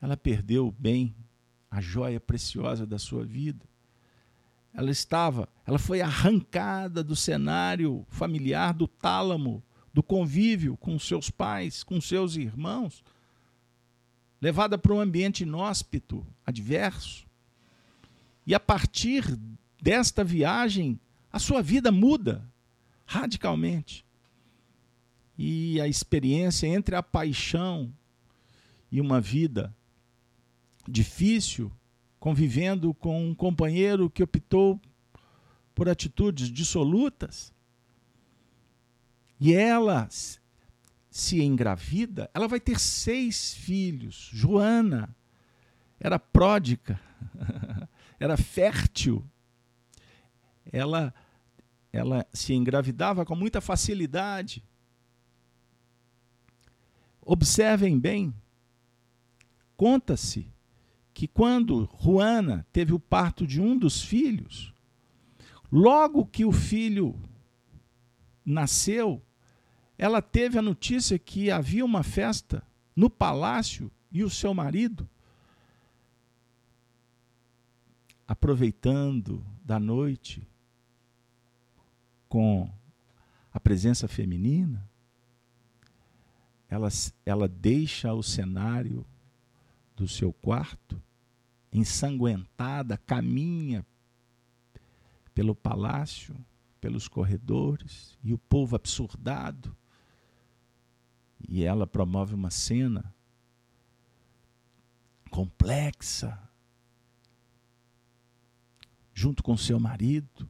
Ela 0.00 0.16
perdeu 0.16 0.66
o 0.66 0.72
bem, 0.72 1.14
a 1.70 1.80
joia 1.80 2.18
preciosa 2.18 2.84
da 2.84 2.98
sua 2.98 3.24
vida. 3.24 3.64
Ela 4.74 4.90
estava, 4.90 5.48
ela 5.64 5.78
foi 5.78 6.00
arrancada 6.00 7.04
do 7.04 7.14
cenário 7.14 8.04
familiar, 8.08 8.74
do 8.74 8.88
tálamo, 8.88 9.62
do 9.94 10.02
convívio 10.02 10.76
com 10.76 10.98
seus 10.98 11.30
pais, 11.30 11.84
com 11.84 12.00
seus 12.00 12.34
irmãos, 12.34 13.04
levada 14.40 14.76
para 14.76 14.94
um 14.94 15.00
ambiente 15.00 15.44
inóspito, 15.44 16.26
adverso. 16.44 17.24
E 18.44 18.52
a 18.52 18.58
partir 18.58 19.38
desta 19.80 20.24
viagem, 20.24 20.98
a 21.32 21.38
sua 21.38 21.62
vida 21.62 21.92
muda 21.92 22.44
radicalmente 23.06 24.04
e 25.36 25.80
a 25.80 25.88
experiência 25.88 26.66
entre 26.66 26.94
a 26.94 27.02
paixão 27.02 27.92
e 28.90 29.00
uma 29.00 29.20
vida 29.20 29.74
difícil, 30.88 31.72
convivendo 32.18 32.92
com 32.94 33.28
um 33.30 33.34
companheiro 33.34 34.10
que 34.10 34.22
optou 34.22 34.80
por 35.74 35.88
atitudes 35.88 36.48
dissolutas. 36.48 37.52
E 39.40 39.54
ela 39.54 40.08
se 41.10 41.42
engravida, 41.42 42.30
ela 42.32 42.46
vai 42.46 42.60
ter 42.60 42.78
seis 42.78 43.54
filhos. 43.54 44.30
Joana 44.32 45.14
era 45.98 46.18
pródica, 46.18 47.00
era 48.18 48.36
fértil. 48.36 49.24
Ela, 50.72 51.12
ela 51.92 52.26
se 52.32 52.54
engravidava 52.54 53.24
com 53.24 53.34
muita 53.34 53.60
facilidade. 53.60 54.64
Observem 57.24 57.98
bem, 57.98 58.34
conta-se 59.76 60.52
que 61.14 61.28
quando 61.28 61.88
Juana 62.02 62.66
teve 62.72 62.92
o 62.92 62.98
parto 62.98 63.46
de 63.46 63.60
um 63.60 63.78
dos 63.78 64.02
filhos, 64.02 64.74
logo 65.70 66.26
que 66.26 66.44
o 66.44 66.50
filho 66.50 67.18
nasceu, 68.44 69.22
ela 69.96 70.20
teve 70.20 70.58
a 70.58 70.62
notícia 70.62 71.16
que 71.16 71.50
havia 71.50 71.84
uma 71.84 72.02
festa 72.02 72.66
no 72.94 73.08
palácio 73.08 73.90
e 74.10 74.24
o 74.24 74.30
seu 74.30 74.52
marido, 74.52 75.08
aproveitando 78.26 79.44
da 79.64 79.78
noite 79.78 80.46
com 82.28 82.68
a 83.52 83.60
presença 83.60 84.08
feminina, 84.08 84.90
ela, 86.72 86.88
ela 87.26 87.46
deixa 87.46 88.14
o 88.14 88.22
cenário 88.22 89.04
do 89.94 90.08
seu 90.08 90.32
quarto, 90.32 90.98
ensanguentada, 91.70 92.96
caminha 92.96 93.84
pelo 95.34 95.54
palácio, 95.54 96.34
pelos 96.80 97.08
corredores, 97.08 98.16
e 98.24 98.32
o 98.32 98.38
povo 98.38 98.74
absurdado. 98.74 99.76
E 101.46 101.62
ela 101.62 101.86
promove 101.86 102.34
uma 102.34 102.50
cena 102.50 103.14
complexa, 105.30 106.38
junto 109.12 109.42
com 109.42 109.58
seu 109.58 109.78
marido. 109.78 110.48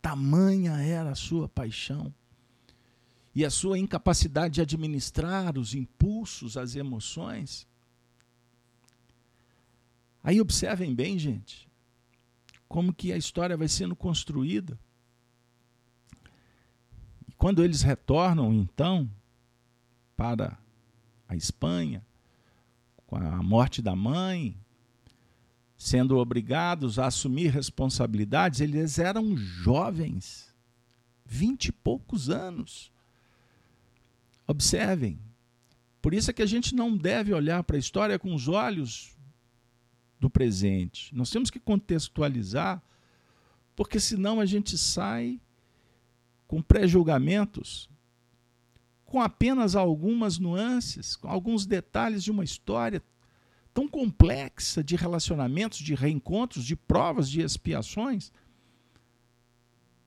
Tamanha 0.00 0.72
era 0.82 1.12
a 1.12 1.14
sua 1.14 1.48
paixão 1.48 2.12
e 3.34 3.44
a 3.44 3.50
sua 3.50 3.78
incapacidade 3.78 4.54
de 4.54 4.60
administrar 4.60 5.56
os 5.58 5.74
impulsos, 5.74 6.56
as 6.56 6.76
emoções. 6.76 7.66
Aí 10.22 10.40
observem 10.40 10.94
bem, 10.94 11.18
gente, 11.18 11.68
como 12.68 12.92
que 12.92 13.12
a 13.12 13.16
história 13.16 13.56
vai 13.56 13.68
sendo 13.68 13.96
construída. 13.96 14.78
E 17.28 17.32
quando 17.32 17.64
eles 17.64 17.82
retornam, 17.82 18.52
então, 18.52 19.10
para 20.16 20.58
a 21.26 21.34
Espanha, 21.34 22.04
com 23.06 23.16
a 23.16 23.42
morte 23.42 23.82
da 23.82 23.96
mãe, 23.96 24.56
sendo 25.76 26.16
obrigados 26.18 26.98
a 26.98 27.06
assumir 27.06 27.48
responsabilidades, 27.48 28.60
eles 28.60 28.98
eram 28.98 29.36
jovens, 29.36 30.54
vinte 31.26 31.66
e 31.66 31.72
poucos 31.72 32.30
anos. 32.30 32.92
Observem. 34.52 35.18
Por 36.02 36.12
isso 36.12 36.30
é 36.30 36.34
que 36.34 36.42
a 36.42 36.46
gente 36.46 36.74
não 36.74 36.94
deve 36.94 37.32
olhar 37.32 37.64
para 37.64 37.76
a 37.76 37.78
história 37.78 38.18
com 38.18 38.34
os 38.34 38.48
olhos 38.48 39.16
do 40.20 40.28
presente. 40.28 41.14
Nós 41.14 41.30
temos 41.30 41.48
que 41.48 41.58
contextualizar, 41.58 42.82
porque 43.74 43.98
senão 43.98 44.40
a 44.40 44.44
gente 44.44 44.76
sai 44.76 45.40
com 46.46 46.60
pré-julgamentos, 46.60 47.88
com 49.06 49.22
apenas 49.22 49.74
algumas 49.74 50.38
nuances, 50.38 51.16
com 51.16 51.28
alguns 51.28 51.64
detalhes 51.64 52.22
de 52.22 52.30
uma 52.30 52.44
história 52.44 53.02
tão 53.72 53.88
complexa 53.88 54.84
de 54.84 54.96
relacionamentos, 54.96 55.78
de 55.78 55.94
reencontros, 55.94 56.66
de 56.66 56.76
provas, 56.76 57.30
de 57.30 57.40
expiações, 57.40 58.30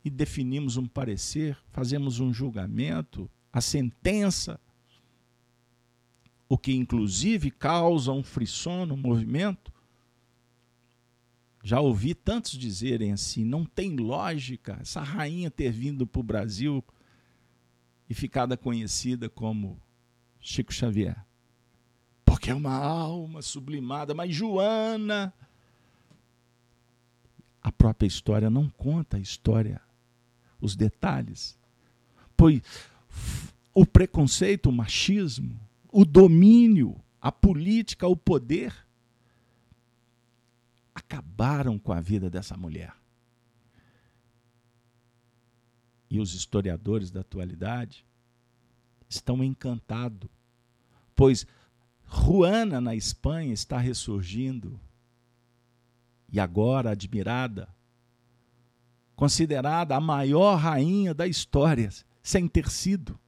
e 0.03 0.09
definimos 0.11 0.77
um 0.77 0.85
parecer, 0.85 1.57
fazemos 1.71 2.19
um 2.19 2.31
julgamento, 2.31 3.27
a 3.55 3.61
sentença, 3.61 4.59
o 6.49 6.57
que 6.57 6.73
inclusive 6.73 7.49
causa 7.49 8.11
um 8.11 8.21
frisson 8.21 8.85
no 8.85 8.97
movimento, 8.97 9.71
já 11.63 11.79
ouvi 11.79 12.13
tantos 12.13 12.51
dizerem 12.51 13.13
assim: 13.13 13.45
não 13.45 13.65
tem 13.65 13.95
lógica 13.95 14.77
essa 14.81 15.01
rainha 15.01 15.49
ter 15.49 15.71
vindo 15.71 16.05
para 16.05 16.19
o 16.19 16.23
Brasil 16.23 16.83
e 18.09 18.13
ficado 18.13 18.57
conhecida 18.57 19.29
como 19.29 19.81
Chico 20.41 20.73
Xavier. 20.73 21.25
Porque 22.25 22.51
é 22.51 22.53
uma 22.53 22.75
alma 22.75 23.41
sublimada, 23.41 24.13
mas 24.13 24.35
Joana. 24.35 25.33
A 27.63 27.71
própria 27.71 28.05
história 28.05 28.49
não 28.49 28.69
conta 28.69 29.15
a 29.15 29.19
história, 29.19 29.81
os 30.59 30.75
detalhes. 30.75 31.57
Pois 32.35 32.61
o 33.75 33.85
preconceito, 33.85 34.69
o 34.69 34.71
machismo, 34.71 35.59
o 35.91 36.05
domínio, 36.05 36.95
a 37.21 37.29
política, 37.29 38.07
o 38.07 38.15
poder 38.15 38.73
acabaram 40.93 41.77
com 41.77 41.91
a 41.91 41.99
vida 41.99 42.29
dessa 42.29 42.55
mulher. 42.55 42.95
E 46.09 46.21
os 46.21 46.33
historiadores 46.33 47.11
da 47.11 47.19
atualidade 47.19 48.05
estão 49.09 49.43
encantados, 49.43 50.29
pois 51.13 51.45
Juana 52.07 52.79
na 52.79 52.95
Espanha 52.95 53.53
está 53.53 53.77
ressurgindo 53.77 54.79
e 56.31 56.39
agora 56.39 56.91
admirada, 56.91 57.67
considerada 59.17 59.97
a 59.97 59.99
maior 59.99 60.55
rainha 60.55 61.13
da 61.13 61.27
história, 61.27 61.89
sem 62.23 62.47
ter 62.47 62.69
sido. 62.69 63.19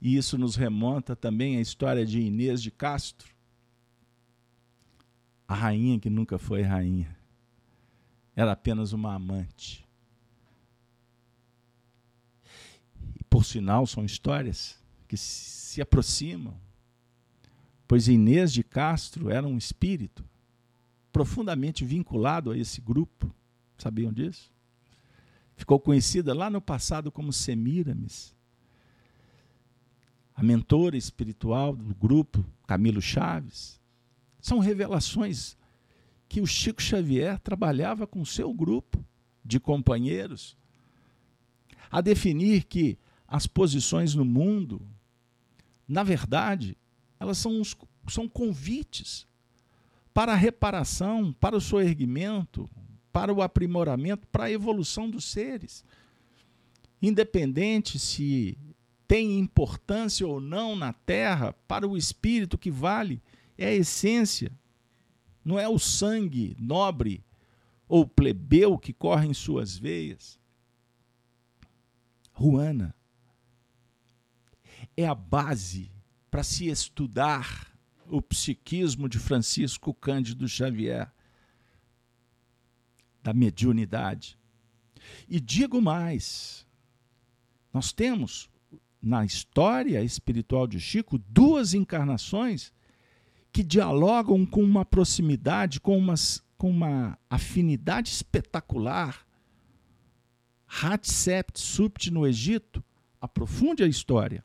E 0.00 0.16
isso 0.16 0.38
nos 0.38 0.56
remonta 0.56 1.14
também 1.14 1.58
à 1.58 1.60
história 1.60 2.06
de 2.06 2.20
Inês 2.20 2.62
de 2.62 2.70
Castro, 2.70 3.34
a 5.46 5.54
rainha 5.54 5.98
que 5.98 6.08
nunca 6.08 6.38
foi 6.38 6.62
rainha. 6.62 7.14
Era 8.34 8.52
apenas 8.52 8.92
uma 8.92 9.14
amante. 9.14 9.86
E, 13.18 13.24
por 13.24 13.44
sinal, 13.44 13.86
são 13.86 14.04
histórias 14.04 14.78
que 15.06 15.16
se 15.16 15.82
aproximam, 15.82 16.56
pois 17.86 18.08
Inês 18.08 18.52
de 18.52 18.62
Castro 18.62 19.28
era 19.28 19.46
um 19.46 19.58
espírito 19.58 20.24
profundamente 21.12 21.84
vinculado 21.84 22.50
a 22.50 22.56
esse 22.56 22.80
grupo. 22.80 23.34
Sabiam 23.76 24.12
disso? 24.12 24.52
Ficou 25.56 25.78
conhecida 25.78 26.32
lá 26.32 26.48
no 26.48 26.60
passado 26.60 27.10
como 27.10 27.32
Semíramis. 27.32 28.34
A 30.40 30.42
mentora 30.42 30.96
espiritual 30.96 31.76
do 31.76 31.94
grupo, 31.94 32.42
Camilo 32.66 33.02
Chaves, 33.02 33.78
são 34.40 34.58
revelações 34.58 35.54
que 36.30 36.40
o 36.40 36.46
Chico 36.46 36.80
Xavier 36.80 37.38
trabalhava 37.40 38.06
com 38.06 38.24
seu 38.24 38.50
grupo 38.54 39.04
de 39.44 39.60
companheiros 39.60 40.56
a 41.90 42.00
definir 42.00 42.64
que 42.64 42.96
as 43.28 43.46
posições 43.46 44.14
no 44.14 44.24
mundo, 44.24 44.80
na 45.86 46.02
verdade, 46.02 46.74
elas 47.20 47.36
são, 47.36 47.60
são 48.08 48.26
convites 48.26 49.26
para 50.14 50.32
a 50.32 50.36
reparação, 50.36 51.34
para 51.34 51.54
o 51.54 51.60
soerguimento, 51.60 52.66
para 53.12 53.30
o 53.30 53.42
aprimoramento, 53.42 54.26
para 54.28 54.44
a 54.44 54.50
evolução 54.50 55.10
dos 55.10 55.26
seres. 55.26 55.84
Independente 57.02 57.98
se 57.98 58.56
tem 59.10 59.40
importância 59.40 60.24
ou 60.24 60.40
não 60.40 60.76
na 60.76 60.92
Terra, 60.92 61.52
para 61.66 61.84
o 61.84 61.96
espírito 61.96 62.56
que 62.56 62.70
vale 62.70 63.20
é 63.58 63.66
a 63.66 63.74
essência. 63.74 64.52
Não 65.44 65.58
é 65.58 65.68
o 65.68 65.80
sangue 65.80 66.56
nobre 66.60 67.24
ou 67.88 68.06
plebeu 68.06 68.78
que 68.78 68.92
corre 68.92 69.26
em 69.26 69.34
suas 69.34 69.76
veias. 69.76 70.38
Ruana 72.32 72.94
é 74.96 75.04
a 75.08 75.14
base 75.16 75.90
para 76.30 76.44
se 76.44 76.68
estudar 76.68 77.76
o 78.06 78.22
psiquismo 78.22 79.08
de 79.08 79.18
Francisco 79.18 79.92
Cândido 79.92 80.46
Xavier, 80.46 81.12
da 83.24 83.34
mediunidade. 83.34 84.38
E 85.28 85.40
digo 85.40 85.82
mais: 85.82 86.64
nós 87.72 87.92
temos 87.92 88.48
na 89.02 89.24
história 89.24 90.02
espiritual 90.02 90.66
de 90.66 90.78
Chico 90.78 91.18
duas 91.18 91.72
encarnações 91.74 92.72
que 93.52 93.62
dialogam 93.62 94.44
com 94.46 94.62
uma 94.62 94.84
proximidade, 94.84 95.80
com, 95.80 95.96
umas, 95.96 96.42
com 96.56 96.70
uma 96.70 97.18
afinidade 97.28 98.10
espetacular. 98.10 99.26
Hatshepsut 100.66 102.10
no 102.10 102.26
Egito, 102.26 102.84
aprofunde 103.20 103.82
a 103.82 103.88
história. 103.88 104.44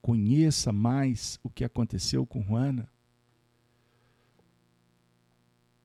Conheça 0.00 0.72
mais 0.72 1.38
o 1.42 1.50
que 1.50 1.64
aconteceu 1.64 2.24
com 2.24 2.42
Juana. 2.42 2.88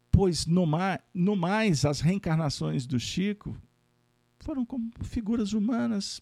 Pois 0.09 0.45
no, 0.45 0.65
no 1.13 1.35
mais, 1.35 1.83
as 1.83 1.99
reencarnações 1.99 2.85
do 2.85 2.99
Chico 2.99 3.59
foram 4.43 4.65
como 4.65 4.91
figuras 5.03 5.53
humanas, 5.53 6.21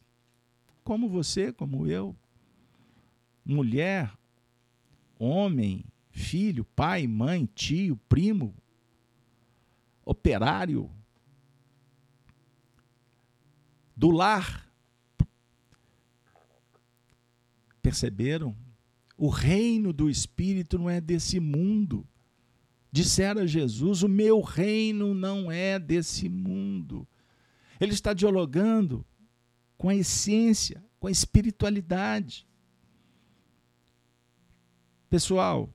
como 0.84 1.10
você, 1.10 1.52
como 1.52 1.88
eu. 1.88 2.16
Mulher, 3.44 4.16
homem, 5.18 5.84
filho, 6.12 6.64
pai, 6.64 7.08
mãe, 7.08 7.50
tio, 7.54 7.98
primo, 8.08 8.56
operário, 10.06 10.90
do 13.96 14.10
lar. 14.12 14.72
Perceberam? 17.82 18.56
O 19.18 19.30
reino 19.30 19.92
do 19.92 20.10
Espírito 20.10 20.78
não 20.78 20.90
é 20.90 21.02
desse 21.02 21.40
mundo. 21.40 22.08
Dissera 22.92 23.48
Jesus: 23.48 24.04
O 24.04 24.10
meu 24.10 24.42
reino 24.42 25.14
não 25.14 25.52
é 25.52 25.80
desse 25.80 26.28
mundo. 26.28 27.08
Ele 27.82 27.94
está 27.94 28.14
dialogando 28.14 29.04
com 29.76 29.90
a 29.90 29.96
essência, 29.96 30.86
com 31.00 31.08
a 31.08 31.12
espiritualidade. 31.12 32.48
Pessoal, 35.10 35.68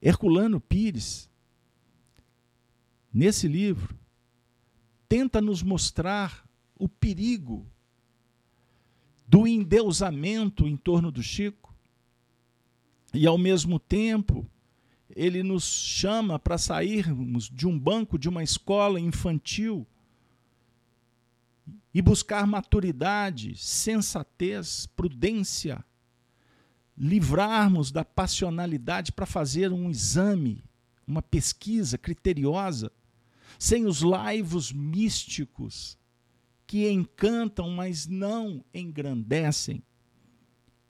Herculano 0.00 0.58
Pires, 0.58 1.28
nesse 3.12 3.46
livro, 3.46 3.94
tenta 5.06 5.38
nos 5.38 5.62
mostrar 5.62 6.48
o 6.74 6.88
perigo 6.88 7.70
do 9.26 9.46
endeusamento 9.46 10.66
em 10.66 10.78
torno 10.78 11.12
do 11.12 11.22
Chico, 11.22 11.74
e 13.12 13.26
ao 13.26 13.36
mesmo 13.36 13.78
tempo 13.78 14.50
ele 15.18 15.42
nos 15.42 15.64
chama 15.64 16.38
para 16.38 16.56
sairmos 16.56 17.50
de 17.50 17.66
um 17.66 17.76
banco 17.76 18.16
de 18.16 18.28
uma 18.28 18.42
escola 18.42 19.00
infantil 19.00 19.84
e 21.92 22.00
buscar 22.00 22.46
maturidade, 22.46 23.56
sensatez, 23.56 24.86
prudência, 24.86 25.84
livrarmos 26.96 27.90
da 27.90 28.04
passionalidade 28.04 29.10
para 29.10 29.26
fazer 29.26 29.72
um 29.72 29.90
exame, 29.90 30.64
uma 31.04 31.20
pesquisa 31.20 31.98
criteriosa, 31.98 32.92
sem 33.58 33.86
os 33.86 34.02
laivos 34.02 34.72
místicos 34.72 35.98
que 36.64 36.88
encantam, 36.88 37.70
mas 37.70 38.06
não 38.06 38.64
engrandecem, 38.72 39.82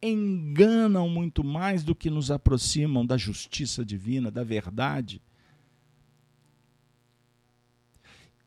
enganam 0.02 1.08
muito 1.08 1.42
mais 1.42 1.82
do 1.82 1.94
que 1.94 2.10
nos 2.10 2.30
aproximam 2.30 3.04
da 3.04 3.16
justiça 3.16 3.84
divina, 3.84 4.30
da 4.30 4.44
verdade. 4.44 5.20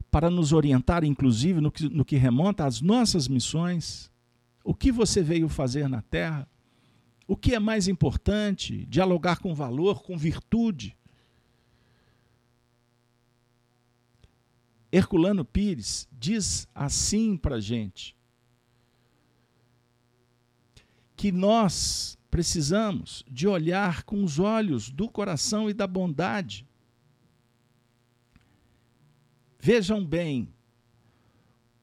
Para 0.10 0.30
nos 0.30 0.54
orientar, 0.54 1.04
inclusive, 1.04 1.62
no 1.62 1.72
que, 1.72 1.90
no 1.90 2.06
que 2.06 2.18
remonta 2.18 2.66
às 2.66 2.82
nossas 2.82 3.28
missões, 3.28 4.12
o 4.64 4.74
que 4.74 4.92
você 4.92 5.22
veio 5.22 5.48
fazer 5.48 5.88
na 5.88 6.02
Terra, 6.02 6.48
o 7.28 7.36
que 7.36 7.56
é 7.56 7.60
mais 7.60 7.88
importante? 7.88 8.86
Dialogar 8.88 9.40
com 9.40 9.56
valor, 9.56 10.04
com 10.04 10.18
virtude. 10.18 10.98
Herculano 14.92 15.46
Pires 15.46 16.10
diz 16.12 16.68
assim 16.76 17.38
para 17.38 17.56
a 17.56 17.62
gente: 17.62 18.16
que 21.22 21.32
nós 21.32 22.18
precisamos 22.32 23.24
de 23.30 23.48
olhar 23.48 24.02
com 24.06 24.24
os 24.24 24.40
olhos 24.40 24.90
do 24.90 25.08
coração 25.08 25.70
e 25.70 25.74
da 25.74 25.86
bondade. 25.86 26.66
Vejam 29.60 30.04
bem, 30.04 30.52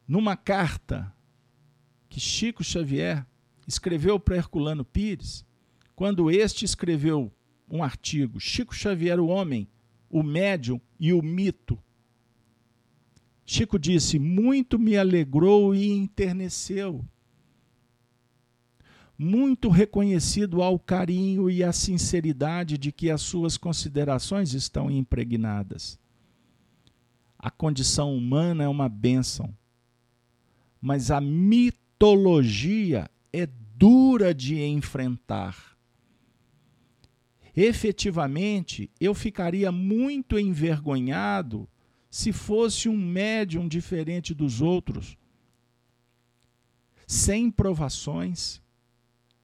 numa 0.08 0.36
carta 0.36 1.14
que 2.08 2.18
Chico 2.18 2.64
Xavier 2.64 3.24
escreveu 3.64 4.18
para 4.18 4.34
Herculano 4.34 4.84
Pires, 4.84 5.46
quando 5.94 6.32
este 6.32 6.64
escreveu 6.64 7.32
um 7.70 7.80
artigo, 7.80 8.40
Chico 8.40 8.74
Xavier, 8.74 9.20
o 9.20 9.28
homem, 9.28 9.68
o 10.10 10.20
médium 10.20 10.80
e 10.98 11.12
o 11.12 11.22
mito. 11.22 11.80
Chico 13.46 13.78
disse: 13.78 14.18
Muito 14.18 14.80
me 14.80 14.96
alegrou 14.96 15.76
e 15.76 15.92
enterneceu. 15.92 17.08
Muito 19.18 19.68
reconhecido 19.68 20.62
ao 20.62 20.78
carinho 20.78 21.50
e 21.50 21.64
à 21.64 21.72
sinceridade 21.72 22.78
de 22.78 22.92
que 22.92 23.10
as 23.10 23.20
suas 23.20 23.56
considerações 23.56 24.54
estão 24.54 24.88
impregnadas. 24.88 25.98
A 27.36 27.50
condição 27.50 28.16
humana 28.16 28.62
é 28.62 28.68
uma 28.68 28.88
bênção, 28.88 29.52
mas 30.80 31.10
a 31.10 31.20
mitologia 31.20 33.10
é 33.32 33.48
dura 33.76 34.32
de 34.32 34.62
enfrentar. 34.62 35.76
Efetivamente, 37.56 38.88
eu 39.00 39.12
ficaria 39.14 39.72
muito 39.72 40.38
envergonhado 40.38 41.68
se 42.08 42.32
fosse 42.32 42.88
um 42.88 42.96
médium 42.96 43.66
diferente 43.66 44.32
dos 44.32 44.60
outros, 44.60 45.16
sem 47.04 47.50
provações 47.50 48.62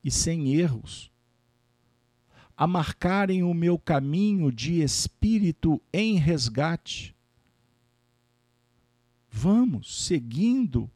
e 0.05 0.11
sem 0.11 0.55
erros, 0.55 1.11
a 2.55 2.66
marcarem 2.66 3.42
o 3.42 3.55
meu 3.55 3.78
caminho 3.78 4.52
de 4.52 4.82
espírito 4.82 5.80
em 5.92 6.16
resgate. 6.16 7.16
Vamos 9.30 10.05
seguindo 10.05 10.88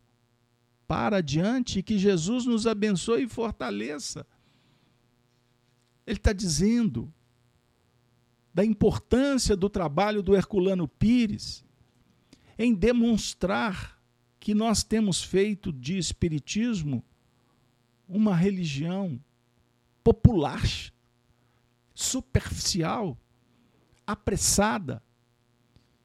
para 0.87 1.17
adiante 1.17 1.83
que 1.83 1.99
Jesus 1.99 2.47
nos 2.47 2.67
abençoe 2.67 3.25
e 3.25 3.29
fortaleça. 3.29 4.27
Ele 6.07 6.19
está 6.19 6.33
dizendo 6.33 7.13
da 8.55 8.65
importância 8.65 9.57
do 9.57 9.69
trabalho 9.69 10.23
do 10.23 10.37
Herculano 10.37 10.87
Pires 10.87 11.65
em 12.59 12.75
demonstrar 12.75 14.01
que 14.41 14.55
nós 14.55 14.83
temos 14.83 15.23
feito 15.23 15.73
de 15.73 15.99
Espiritismo 15.99 17.05
uma 18.09 18.35
religião 18.35 19.21
popular, 20.03 20.63
superficial, 21.95 23.19
apressada. 24.07 25.03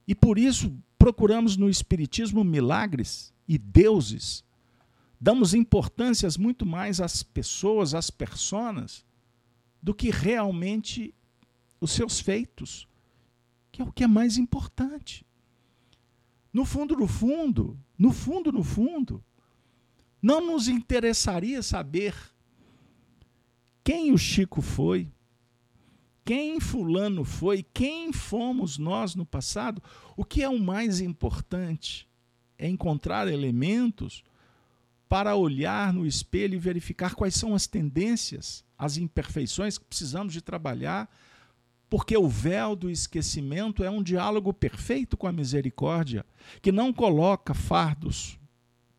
E 0.06 0.14
por 0.14 0.38
isso 0.38 0.76
procuramos 0.98 1.56
no 1.56 1.70
Espiritismo 1.70 2.44
milagres 2.44 3.32
e 3.48 3.56
deuses 3.56 4.44
damos 5.24 5.54
importâncias 5.54 6.36
muito 6.36 6.66
mais 6.66 7.00
às 7.00 7.22
pessoas, 7.22 7.94
às 7.94 8.10
personas, 8.10 9.06
do 9.82 9.94
que 9.94 10.10
realmente 10.10 11.14
os 11.80 11.92
seus 11.92 12.20
feitos, 12.20 12.86
que 13.72 13.80
é 13.80 13.84
o 13.86 13.90
que 13.90 14.04
é 14.04 14.06
mais 14.06 14.36
importante. 14.36 15.24
No 16.52 16.66
fundo, 16.66 16.94
no 16.94 17.06
fundo, 17.06 17.78
no 17.98 18.12
fundo, 18.12 18.52
no 18.52 18.62
fundo, 18.62 19.24
não 20.24 20.40
nos 20.40 20.68
interessaria 20.68 21.62
saber 21.62 22.14
quem 23.84 24.10
o 24.10 24.16
Chico 24.16 24.62
foi, 24.62 25.12
quem 26.24 26.58
Fulano 26.58 27.26
foi, 27.26 27.62
quem 27.62 28.10
fomos 28.10 28.78
nós 28.78 29.14
no 29.14 29.26
passado. 29.26 29.82
O 30.16 30.24
que 30.24 30.42
é 30.42 30.48
o 30.48 30.58
mais 30.58 30.98
importante 31.02 32.08
é 32.56 32.66
encontrar 32.66 33.28
elementos 33.28 34.24
para 35.10 35.36
olhar 35.36 35.92
no 35.92 36.06
espelho 36.06 36.54
e 36.54 36.58
verificar 36.58 37.14
quais 37.14 37.34
são 37.34 37.54
as 37.54 37.66
tendências, 37.66 38.64
as 38.78 38.96
imperfeições 38.96 39.76
que 39.76 39.84
precisamos 39.84 40.32
de 40.32 40.40
trabalhar, 40.40 41.06
porque 41.90 42.16
o 42.16 42.26
véu 42.26 42.74
do 42.74 42.88
esquecimento 42.88 43.84
é 43.84 43.90
um 43.90 44.02
diálogo 44.02 44.54
perfeito 44.54 45.18
com 45.18 45.26
a 45.26 45.32
misericórdia, 45.32 46.24
que 46.62 46.72
não 46.72 46.94
coloca 46.94 47.52
fardos 47.52 48.38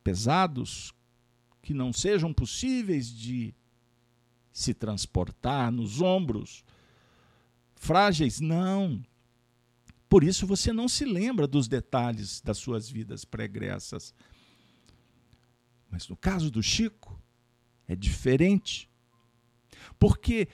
pesados 0.03 0.94
que 1.65 1.73
não 1.73 1.91
sejam 1.91 2.33
possíveis 2.33 3.09
de 3.11 3.53
se 4.53 4.73
transportar 4.73 5.69
nos 5.71 5.99
ombros, 5.99 6.63
frágeis, 7.75 8.39
não. 8.39 9.03
Por 10.07 10.23
isso 10.23 10.47
você 10.47 10.71
não 10.71 10.87
se 10.87 11.03
lembra 11.03 11.45
dos 11.45 11.67
detalhes 11.67 12.39
das 12.39 12.57
suas 12.57 12.89
vidas 12.89 13.25
pregressas 13.25 14.13
mas 15.95 16.09
no 16.09 16.17
caso 16.17 16.51
do 16.51 16.61
Chico, 16.61 17.17
é 17.87 17.95
diferente. 17.95 18.89
Porque 19.97 20.49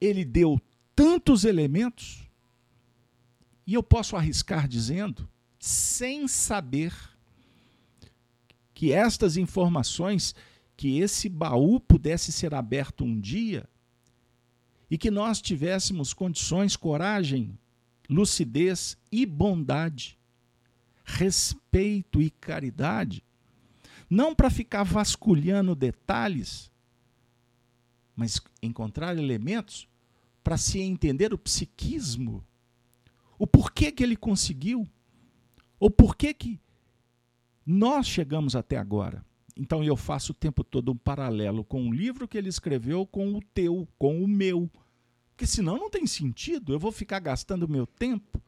ele 0.00 0.24
deu 0.24 0.58
tantos 0.96 1.44
elementos. 1.44 2.26
E 3.66 3.74
eu 3.74 3.82
posso 3.82 4.16
arriscar 4.16 4.66
dizendo, 4.66 5.28
sem 5.58 6.26
saber, 6.26 6.94
que 8.80 8.94
estas 8.94 9.36
informações, 9.36 10.34
que 10.74 11.00
esse 11.00 11.28
baú 11.28 11.78
pudesse 11.78 12.32
ser 12.32 12.54
aberto 12.54 13.04
um 13.04 13.20
dia 13.20 13.68
e 14.90 14.96
que 14.96 15.10
nós 15.10 15.38
tivéssemos 15.38 16.14
condições, 16.14 16.76
coragem, 16.76 17.58
lucidez 18.08 18.96
e 19.12 19.26
bondade, 19.26 20.18
respeito 21.04 22.22
e 22.22 22.30
caridade, 22.30 23.22
não 24.08 24.34
para 24.34 24.48
ficar 24.48 24.82
vasculhando 24.82 25.74
detalhes, 25.74 26.70
mas 28.16 28.40
encontrar 28.62 29.14
elementos 29.18 29.86
para 30.42 30.56
se 30.56 30.80
entender 30.80 31.34
o 31.34 31.38
psiquismo, 31.38 32.42
o 33.38 33.46
porquê 33.46 33.92
que 33.92 34.02
ele 34.02 34.16
conseguiu, 34.16 34.88
o 35.78 35.90
porquê 35.90 36.32
que 36.32 36.58
nós 37.64 38.06
chegamos 38.06 38.56
até 38.56 38.76
agora. 38.76 39.24
Então 39.56 39.84
eu 39.84 39.96
faço 39.96 40.32
o 40.32 40.34
tempo 40.34 40.64
todo 40.64 40.92
um 40.92 40.96
paralelo 40.96 41.64
com 41.64 41.88
o 41.88 41.92
livro 41.92 42.26
que 42.26 42.38
ele 42.38 42.48
escreveu 42.48 43.06
com 43.06 43.34
o 43.34 43.42
teu, 43.54 43.86
com 43.98 44.22
o 44.22 44.28
meu. 44.28 44.70
Porque 45.30 45.46
senão 45.46 45.76
não 45.76 45.90
tem 45.90 46.06
sentido. 46.06 46.72
Eu 46.72 46.78
vou 46.78 46.92
ficar 46.92 47.20
gastando 47.20 47.68
meu 47.68 47.86
tempo 47.86 48.42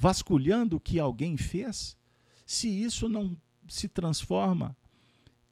vasculhando 0.00 0.76
o 0.76 0.80
que 0.80 0.98
alguém 0.98 1.36
fez, 1.36 1.94
se 2.46 2.68
isso 2.68 3.06
não 3.06 3.36
se 3.68 3.86
transforma 3.86 4.74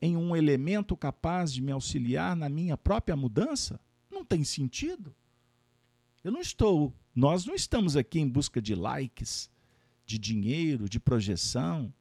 em 0.00 0.16
um 0.16 0.34
elemento 0.34 0.96
capaz 0.96 1.52
de 1.52 1.60
me 1.60 1.70
auxiliar 1.70 2.34
na 2.34 2.48
minha 2.48 2.74
própria 2.74 3.14
mudança, 3.14 3.78
não 4.10 4.24
tem 4.24 4.42
sentido. 4.42 5.14
Eu 6.24 6.32
não 6.32 6.40
estou, 6.40 6.94
nós 7.14 7.44
não 7.44 7.54
estamos 7.54 7.94
aqui 7.94 8.20
em 8.20 8.26
busca 8.26 8.62
de 8.62 8.74
likes, 8.74 9.50
de 10.06 10.18
dinheiro, 10.18 10.88
de 10.88 10.98
projeção. 10.98 11.92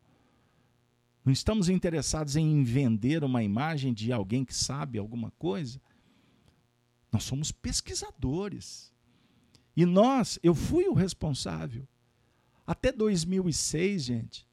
Não 1.28 1.34
estamos 1.34 1.68
interessados 1.68 2.38
em 2.38 2.64
vender 2.64 3.22
uma 3.22 3.44
imagem 3.44 3.94
de 3.94 4.14
alguém 4.14 4.46
que 4.46 4.56
sabe 4.56 4.98
alguma 4.98 5.30
coisa. 5.32 5.78
Nós 7.12 7.26
somos 7.26 7.52
pesquisadores. 7.52 8.94
E 9.76 9.86
nós, 9.86 10.40
eu 10.42 10.56
fui 10.56 10.88
o 10.88 10.94
responsável. 10.94 11.86
Até 12.66 12.94
2006, 12.94 14.04
gente, 14.04 14.48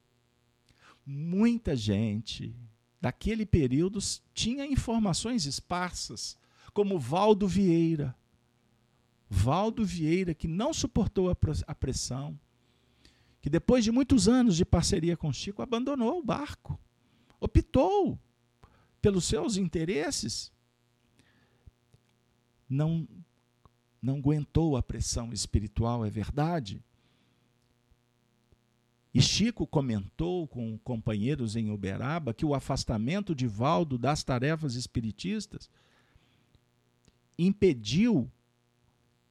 muita 1.07 1.77
gente 1.77 2.53
daquele 3.01 3.47
período 3.47 4.01
tinha 4.35 4.67
informações 4.67 5.47
esparsas, 5.47 6.37
como 6.73 6.99
Valdo 6.99 7.47
Vieira. 7.47 8.17
Valdo 9.31 9.85
Vieira, 9.85 10.35
que 10.35 10.49
não 10.49 10.75
suportou 10.75 11.31
a 11.31 11.75
pressão, 11.77 12.37
que 13.45 13.51
depois 13.51 13.85
de 13.85 13.93
muitos 13.93 14.27
anos 14.27 14.57
de 14.57 14.65
parceria 14.65 15.19
com 15.19 15.31
Chico, 15.31 15.61
abandonou 15.61 16.19
o 16.19 16.25
barco, 16.25 16.81
optou 17.39 18.19
pelos 19.03 19.27
seus 19.27 19.59
interesses, 19.59 20.51
não, 22.67 23.07
não 24.01 24.17
aguentou 24.17 24.79
a 24.79 24.83
pressão 24.83 25.31
espiritual, 25.31 26.07
é 26.07 26.09
verdade. 26.09 26.83
E 29.13 29.21
Chico 29.21 29.67
comentou 29.67 30.49
com 30.49 30.79
companheiros 30.79 31.55
em 31.55 31.71
Uberaba 31.71 32.33
que 32.33 32.47
o 32.47 32.55
afastamento 32.55 33.35
de 33.35 33.47
Valdo 33.47 33.99
das 33.99 34.25
tarefas 34.25 34.75
espiritistas 34.75 35.69
impediu 37.39 38.27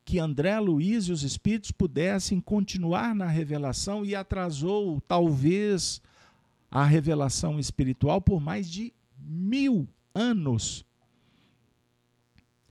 que 0.05 0.19
André 0.19 0.59
Luiz 0.59 1.05
e 1.05 1.11
os 1.11 1.23
espíritos 1.23 1.71
pudessem 1.71 2.39
continuar 2.41 3.15
na 3.15 3.27
revelação 3.27 4.05
e 4.05 4.15
atrasou, 4.15 4.99
talvez, 5.01 6.01
a 6.69 6.83
revelação 6.83 7.59
espiritual 7.59 8.21
por 8.21 8.41
mais 8.41 8.69
de 8.69 8.93
mil 9.17 9.87
anos. 10.13 10.85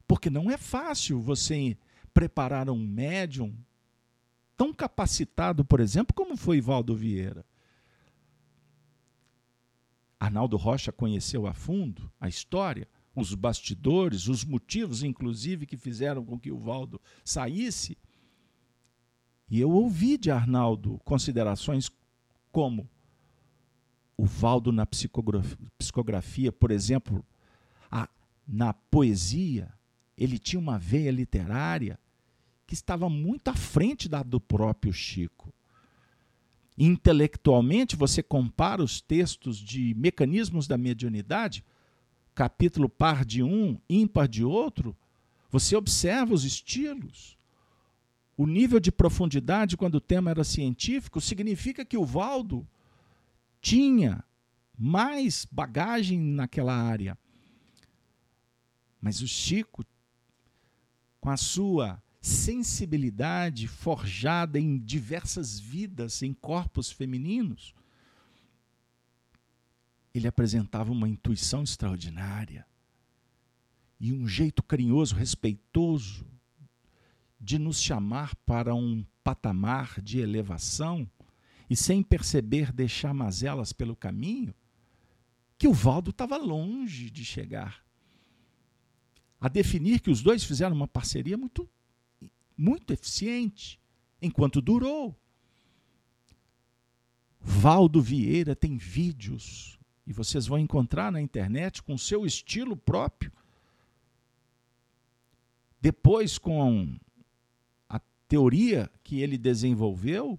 Porque 0.06 0.28
não 0.28 0.50
é 0.50 0.56
fácil 0.56 1.20
você 1.20 1.76
preparar 2.12 2.68
um 2.68 2.78
médium 2.78 3.54
tão 4.56 4.72
capacitado, 4.72 5.64
por 5.64 5.80
exemplo, 5.80 6.14
como 6.14 6.36
foi 6.36 6.60
Valdo 6.60 6.94
Vieira. 6.94 7.44
Arnaldo 10.20 10.56
Rocha 10.56 10.92
conheceu 10.92 11.46
a 11.46 11.54
fundo 11.54 12.12
a 12.20 12.28
história 12.28 12.86
os 13.14 13.34
bastidores, 13.34 14.26
os 14.28 14.44
motivos, 14.44 15.02
inclusive, 15.02 15.66
que 15.66 15.76
fizeram 15.76 16.24
com 16.24 16.38
que 16.38 16.50
o 16.50 16.58
Valdo 16.58 17.00
saísse. 17.24 17.96
E 19.50 19.60
eu 19.60 19.70
ouvi 19.70 20.16
de 20.16 20.30
Arnaldo 20.30 20.98
considerações 21.04 21.90
como 22.50 22.88
o 24.16 24.24
Valdo 24.24 24.72
na 24.72 24.86
psicografia, 24.86 26.52
por 26.52 26.70
exemplo, 26.70 27.24
a, 27.90 28.08
na 28.46 28.72
poesia, 28.72 29.72
ele 30.16 30.38
tinha 30.38 30.60
uma 30.60 30.78
veia 30.78 31.10
literária 31.10 31.98
que 32.66 32.74
estava 32.74 33.10
muito 33.10 33.48
à 33.48 33.54
frente 33.54 34.08
da 34.08 34.22
do 34.22 34.40
próprio 34.40 34.92
Chico. 34.92 35.52
Intelectualmente, 36.78 37.96
você 37.96 38.22
compara 38.22 38.82
os 38.82 39.00
textos 39.00 39.58
de 39.58 39.94
mecanismos 39.94 40.66
da 40.66 40.78
mediunidade 40.78 41.64
capítulo 42.34 42.88
par 42.88 43.24
de 43.24 43.42
um, 43.42 43.78
ímpar 43.88 44.28
de 44.28 44.44
outro, 44.44 44.96
você 45.50 45.76
observa 45.76 46.32
os 46.32 46.44
estilos. 46.44 47.38
O 48.36 48.46
nível 48.46 48.80
de 48.80 48.90
profundidade, 48.90 49.76
quando 49.76 49.96
o 49.96 50.00
tema 50.00 50.30
era 50.30 50.42
científico, 50.42 51.20
significa 51.20 51.84
que 51.84 51.96
o 51.96 52.04
Valdo 52.04 52.66
tinha 53.60 54.24
mais 54.76 55.46
bagagem 55.50 56.18
naquela 56.18 56.74
área. 56.74 57.16
Mas 59.00 59.20
o 59.20 59.28
Chico, 59.28 59.84
com 61.20 61.28
a 61.28 61.36
sua 61.36 62.02
sensibilidade 62.20 63.66
forjada 63.68 64.58
em 64.58 64.78
diversas 64.78 65.58
vidas, 65.58 66.22
em 66.22 66.32
corpos 66.32 66.90
femininos, 66.90 67.74
ele 70.14 70.28
apresentava 70.28 70.92
uma 70.92 71.08
intuição 71.08 71.62
extraordinária 71.62 72.66
e 73.98 74.12
um 74.12 74.26
jeito 74.26 74.62
carinhoso, 74.62 75.14
respeitoso 75.14 76.26
de 77.40 77.58
nos 77.58 77.80
chamar 77.80 78.34
para 78.46 78.74
um 78.74 79.04
patamar 79.24 80.00
de 80.00 80.18
elevação 80.18 81.08
e 81.70 81.76
sem 81.76 82.02
perceber 82.02 82.72
deixar 82.72 83.14
mazelas 83.14 83.72
pelo 83.72 83.96
caminho, 83.96 84.54
que 85.56 85.66
o 85.66 85.72
Valdo 85.72 86.10
estava 86.10 86.36
longe 86.36 87.08
de 87.08 87.24
chegar. 87.24 87.82
A 89.40 89.48
definir 89.48 90.00
que 90.00 90.10
os 90.10 90.22
dois 90.22 90.44
fizeram 90.44 90.76
uma 90.76 90.88
parceria 90.88 91.38
muito, 91.38 91.68
muito 92.56 92.92
eficiente, 92.92 93.80
enquanto 94.20 94.60
durou. 94.60 95.16
Valdo 97.40 98.02
Vieira 98.02 98.54
tem 98.54 98.76
vídeos 98.76 99.78
e 100.06 100.12
vocês 100.12 100.46
vão 100.46 100.58
encontrar 100.58 101.12
na 101.12 101.20
internet 101.20 101.82
com 101.82 101.96
seu 101.96 102.26
estilo 102.26 102.76
próprio. 102.76 103.32
Depois, 105.80 106.38
com 106.38 106.96
a 107.88 108.00
teoria 108.28 108.90
que 109.02 109.20
ele 109.20 109.38
desenvolveu, 109.38 110.38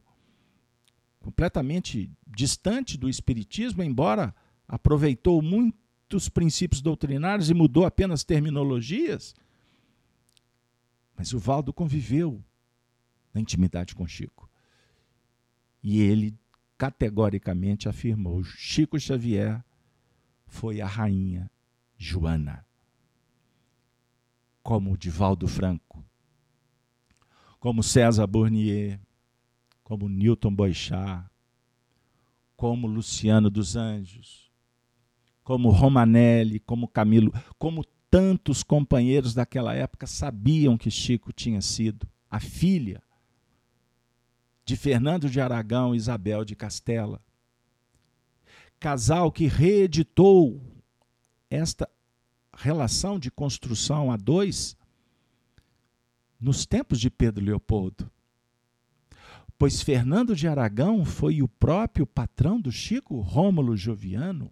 completamente 1.20 2.12
distante 2.28 2.98
do 2.98 3.10
Espiritismo, 3.10 3.84
embora 3.84 4.36
aproveitou 4.68 5.42
muitos 5.42 6.30
princípios 6.30 6.82
doutrinários 6.82 7.50
e 7.50 7.54
mudou 7.54 7.86
apenas 7.86 8.24
terminologias, 8.24 9.34
mas 11.16 11.34
o 11.34 11.40
Valdo 11.40 11.72
conviveu 11.72 12.44
na 13.34 13.40
intimidade 13.40 13.96
com 13.96 14.08
Chico. 14.08 14.50
E 15.82 16.02
ele 16.02 16.34
categoricamente 16.84 17.88
afirmou: 17.88 18.44
Chico 18.44 19.00
Xavier 19.00 19.64
foi 20.46 20.82
a 20.82 20.86
rainha 20.86 21.50
Joana. 21.98 22.66
Como 24.62 24.98
Divaldo 24.98 25.48
Franco, 25.48 26.04
como 27.58 27.82
César 27.82 28.28
Bournier, 28.28 29.00
como 29.82 30.10
Newton 30.10 30.54
Boixá, 30.54 31.30
como 32.56 32.86
Luciano 32.86 33.50
dos 33.50 33.78
Anjos, 33.78 34.52
como 35.42 35.70
Romanelli, 35.70 36.60
como 36.60 36.88
Camilo, 36.88 37.34
como 37.58 37.86
tantos 38.10 38.62
companheiros 38.62 39.34
daquela 39.34 39.74
época 39.74 40.06
sabiam 40.06 40.78
que 40.78 40.92
Chico 40.92 41.32
tinha 41.32 41.62
sido 41.62 42.06
a 42.30 42.42
filha 42.42 43.02
de 44.66 44.78
Fernando 44.78 45.30
de 45.30 45.40
Aragão 45.40 45.94
e 45.94 45.98
Isabel 45.98 46.46
de 46.46 46.56
Castela. 46.56 47.22
Casal 48.80 49.32
que 49.32 49.48
reeditou 49.48 50.62
esta 51.50 51.90
relação 52.56 53.18
de 53.18 53.32
construção 53.32 54.12
a 54.12 54.18
dois 54.18 54.78
nos 56.40 56.66
tempos 56.66 57.00
de 57.00 57.10
Pedro 57.10 57.44
Leopoldo. 57.44 58.12
Pois 59.58 59.82
Fernando 59.82 60.36
de 60.36 60.48
Aragão 60.48 61.06
foi 61.06 61.42
o 61.42 61.48
próprio 61.48 62.06
patrão 62.06 62.60
do 62.60 62.72
Chico 62.72 63.20
Rômulo 63.22 63.78
Joviano 63.78 64.52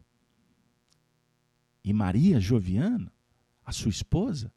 e 1.83 1.91
Maria 1.91 2.39
Joviano, 2.39 3.11
a 3.65 3.71
sua 3.71 3.89
esposa, 3.89 4.53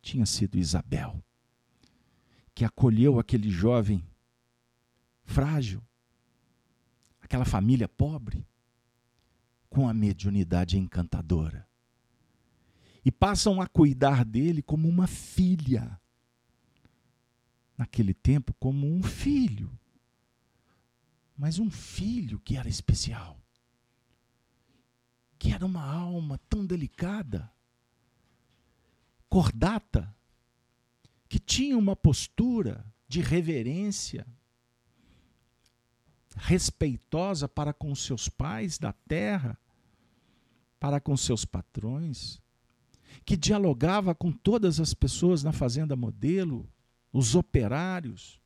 tinha 0.00 0.26
sido 0.26 0.58
Isabel, 0.58 1.22
que 2.54 2.64
acolheu 2.64 3.18
aquele 3.18 3.50
jovem 3.50 4.04
frágil, 5.24 5.82
aquela 7.20 7.44
família 7.44 7.88
pobre, 7.88 8.46
com 9.70 9.88
a 9.88 9.94
mediunidade 9.94 10.76
encantadora. 10.76 11.66
E 13.04 13.10
passam 13.10 13.60
a 13.60 13.66
cuidar 13.66 14.24
dele 14.24 14.62
como 14.62 14.88
uma 14.88 15.06
filha. 15.06 15.98
Naquele 17.76 18.14
tempo, 18.14 18.54
como 18.60 18.86
um 18.86 19.02
filho. 19.02 19.76
Mas 21.36 21.58
um 21.58 21.70
filho 21.70 22.38
que 22.38 22.56
era 22.56 22.68
especial. 22.68 23.40
Que 25.38 25.52
era 25.52 25.66
uma 25.66 25.82
alma 25.82 26.38
tão 26.48 26.64
delicada, 26.64 27.50
cordata, 29.28 30.14
que 31.32 31.38
tinha 31.38 31.78
uma 31.78 31.96
postura 31.96 32.84
de 33.08 33.22
reverência, 33.22 34.26
respeitosa 36.36 37.48
para 37.48 37.72
com 37.72 37.94
seus 37.94 38.28
pais 38.28 38.76
da 38.76 38.92
terra, 38.92 39.58
para 40.78 41.00
com 41.00 41.16
seus 41.16 41.46
patrões, 41.46 42.38
que 43.24 43.34
dialogava 43.34 44.14
com 44.14 44.30
todas 44.30 44.78
as 44.78 44.92
pessoas 44.92 45.42
na 45.42 45.52
fazenda 45.52 45.96
modelo, 45.96 46.68
os 47.10 47.34
operários, 47.34 48.38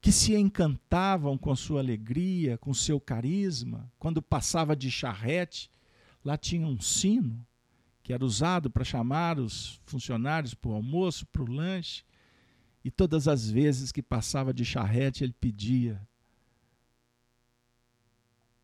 que 0.00 0.12
se 0.12 0.32
encantavam 0.36 1.36
com 1.36 1.56
sua 1.56 1.80
alegria, 1.80 2.56
com 2.56 2.72
seu 2.72 3.00
carisma, 3.00 3.92
quando 3.98 4.22
passava 4.22 4.76
de 4.76 4.92
charrete, 4.92 5.68
lá 6.24 6.38
tinha 6.38 6.68
um 6.68 6.80
sino 6.80 7.44
que 8.10 8.14
era 8.14 8.24
usado 8.24 8.68
para 8.68 8.82
chamar 8.82 9.38
os 9.38 9.80
funcionários 9.86 10.52
para 10.52 10.72
o 10.72 10.74
almoço, 10.74 11.24
para 11.28 11.44
o 11.44 11.48
lanche, 11.48 12.02
e 12.82 12.90
todas 12.90 13.28
as 13.28 13.48
vezes 13.48 13.92
que 13.92 14.02
passava 14.02 14.52
de 14.52 14.64
charrete, 14.64 15.22
ele 15.22 15.32
pedia 15.32 16.04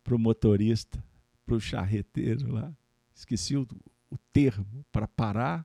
para 0.02 0.16
o 0.16 0.18
motorista, 0.18 1.00
para 1.44 1.54
o 1.54 1.60
charreteiro 1.60 2.54
lá, 2.54 2.76
esqueci 3.14 3.56
o, 3.56 3.64
o 4.10 4.18
termo, 4.32 4.84
para 4.90 5.06
parar, 5.06 5.64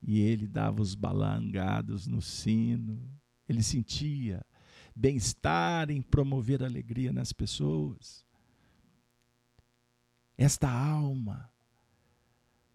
e 0.00 0.18
ele 0.18 0.46
dava 0.46 0.80
os 0.80 0.94
balangados 0.94 2.06
no 2.06 2.22
sino. 2.22 2.98
Ele 3.46 3.62
sentia 3.62 4.42
bem-estar 4.96 5.90
em 5.90 6.00
promover 6.00 6.62
alegria 6.62 7.12
nas 7.12 7.30
pessoas. 7.30 8.24
Esta 10.38 10.70
alma 10.70 11.51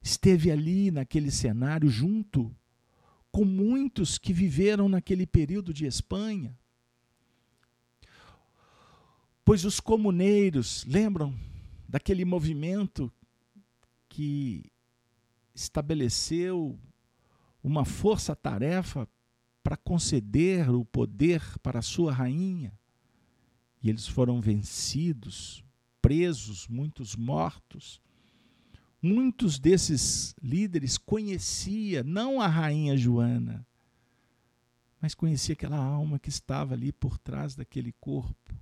esteve 0.07 0.49
ali 0.51 0.89
naquele 0.91 1.31
cenário 1.31 1.89
junto 1.89 2.55
com 3.31 3.43
muitos 3.45 4.17
que 4.17 4.33
viveram 4.33 4.87
naquele 4.89 5.27
período 5.27 5.73
de 5.73 5.85
Espanha 5.85 6.57
Pois 9.47 9.63
os 9.63 9.79
comuneiros, 9.79 10.83
lembram 10.83 11.33
daquele 11.87 12.25
movimento 12.25 13.09
que 14.09 14.69
estabeleceu 15.55 16.77
uma 17.63 17.85
força-tarefa 17.85 19.07
para 19.63 19.77
conceder 19.77 20.69
o 20.69 20.83
poder 20.83 21.41
para 21.59 21.79
a 21.79 21.81
sua 21.81 22.11
rainha? 22.11 22.77
E 23.81 23.89
eles 23.89 24.05
foram 24.05 24.41
vencidos, 24.41 25.63
presos, 26.01 26.67
muitos 26.67 27.15
mortos. 27.15 28.01
Muitos 29.01 29.59
desses 29.59 30.35
líderes 30.41 30.97
conhecia 30.97 32.03
não 32.03 32.41
a 32.41 32.47
rainha 32.47 32.97
Joana, 32.97 33.65
mas 34.99 35.13
conhecia 35.13 35.53
aquela 35.53 35.77
alma 35.77 36.17
que 36.17 36.29
estava 36.29 36.73
ali 36.73 36.91
por 36.91 37.17
trás 37.17 37.55
daquele 37.55 37.91
corpo 37.93 38.55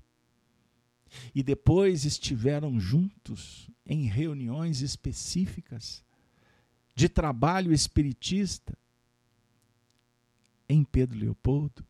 e 1.33 1.41
depois 1.41 2.05
estiveram 2.05 2.79
juntos 2.79 3.69
em 3.85 4.05
reuniões 4.05 4.81
específicas 4.81 6.03
de 6.95 7.09
trabalho 7.09 7.73
espiritista 7.73 8.77
em 10.67 10.83
Pedro 10.83 11.17
Leopoldo. 11.19 11.85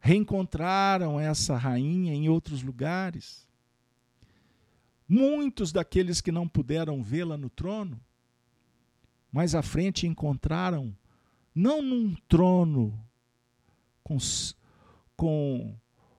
Reencontraram 0.00 1.18
essa 1.18 1.56
rainha 1.56 2.12
em 2.12 2.28
outros 2.28 2.62
lugares. 2.62 3.48
Muitos 5.08 5.70
daqueles 5.70 6.20
que 6.20 6.32
não 6.32 6.48
puderam 6.48 7.02
vê-la 7.02 7.36
no 7.36 7.50
trono, 7.50 8.00
mais 9.30 9.54
à 9.54 9.62
frente 9.62 10.06
encontraram, 10.06 10.96
não 11.54 11.82
num 11.82 12.14
trono 12.28 12.98
com, 14.02 14.16
com 15.16 15.76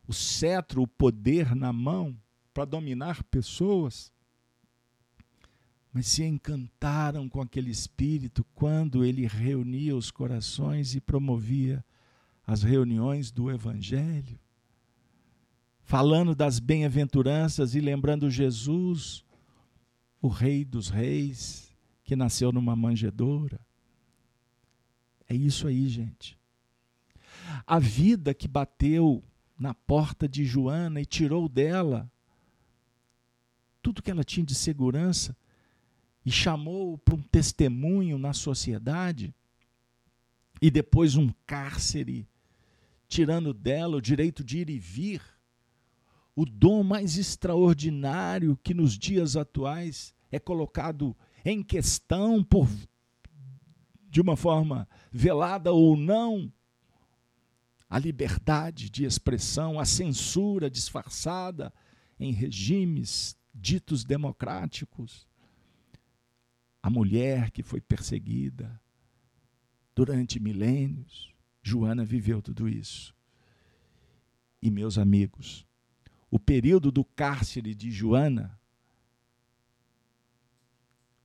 o 0.08 0.14
cetro, 0.14 0.84
o 0.84 0.88
poder 0.88 1.56
na 1.56 1.74
mão 1.74 2.16
para 2.54 2.66
dominar 2.66 3.24
pessoas, 3.24 4.12
mas 5.92 6.08
se 6.08 6.24
encantaram 6.24 7.28
com 7.30 7.42
aquele 7.42 7.72
espírito 7.72 8.46
quando 8.54 9.04
ele 9.04 9.26
reunia 9.26 9.96
os 9.96 10.12
corações 10.12 10.94
e 10.94 11.02
promovia 11.02 11.84
as 12.46 12.64
reuniões 12.64 13.32
do 13.32 13.50
Evangelho, 13.50 14.40
falando 15.86 16.34
das 16.34 16.58
bem-aventuranças 16.58 17.76
e 17.76 17.80
lembrando 17.80 18.30
Jesus, 18.30 19.24
o 20.20 20.28
Rei 20.28 20.66
dos 20.66 20.90
Reis, 20.90 21.72
que 22.04 22.16
nasceu 22.16 22.52
numa 22.52 22.76
manjedoura. 22.76 23.62
É 25.30 25.36
isso 25.36 25.68
aí, 25.68 25.88
gente. 25.88 26.38
A 27.68 27.78
vida 27.78 28.34
que 28.34 28.48
bateu 28.48 29.24
na 29.58 29.76
porta 29.76 30.28
de 30.28 30.44
Joana 30.44 31.00
e 31.00 31.06
tirou 31.06 31.48
dela 31.48 32.12
tudo 33.82 34.02
que 34.02 34.10
ela 34.10 34.24
tinha 34.24 34.46
de 34.46 34.56
segurança 34.56 35.38
e 36.26 36.32
chamou 36.32 36.98
para 36.98 37.14
um 37.14 37.22
testemunho 37.22 38.18
na 38.18 38.34
sociedade 38.34 39.34
e 40.60 40.72
depois 40.72 41.16
um 41.16 41.30
cárcere, 41.46 42.28
tirando 43.08 43.54
dela 43.54 43.98
o 43.98 44.02
direito 44.02 44.44
de 44.44 44.58
ir 44.58 44.70
e 44.72 44.80
vir, 44.80 45.22
o 46.36 46.46
dom 46.46 46.84
mais 46.84 47.18
extraordinário 47.18 48.60
que 48.62 48.74
nos 48.74 48.98
dias 48.98 49.36
atuais 49.38 50.14
é 50.32 50.38
colocado 50.38 51.16
em 51.46 51.64
questão 51.64 52.44
por 52.44 52.68
de 54.10 54.22
uma 54.22 54.38
forma 54.38 54.88
velada 55.12 55.74
ou 55.74 55.98
não, 55.98 56.52
a 57.90 58.00
liberdade 58.00 58.90
de 58.90 59.04
expressão, 59.04 59.78
a 59.78 59.86
censura 59.86 60.70
disfarçada 60.70 61.74
em 62.18 62.32
regimes 62.32 63.38
ditos 63.54 64.06
democráticos, 64.06 65.28
a 66.82 66.90
mulher 66.90 67.52
que 67.52 67.62
foi 67.62 67.82
perseguida 67.82 68.82
durante 69.94 70.40
milênios. 70.40 71.34
Joana 71.62 72.06
viveu 72.06 72.42
tudo 72.42 72.70
isso. 72.70 73.14
E 74.62 74.72
meus 74.72 74.98
amigos, 74.98 75.66
o 76.30 76.40
período 76.40 76.92
do 76.92 77.04
cárcere 77.04 77.74
de 77.74 77.92
Joana 77.92 78.60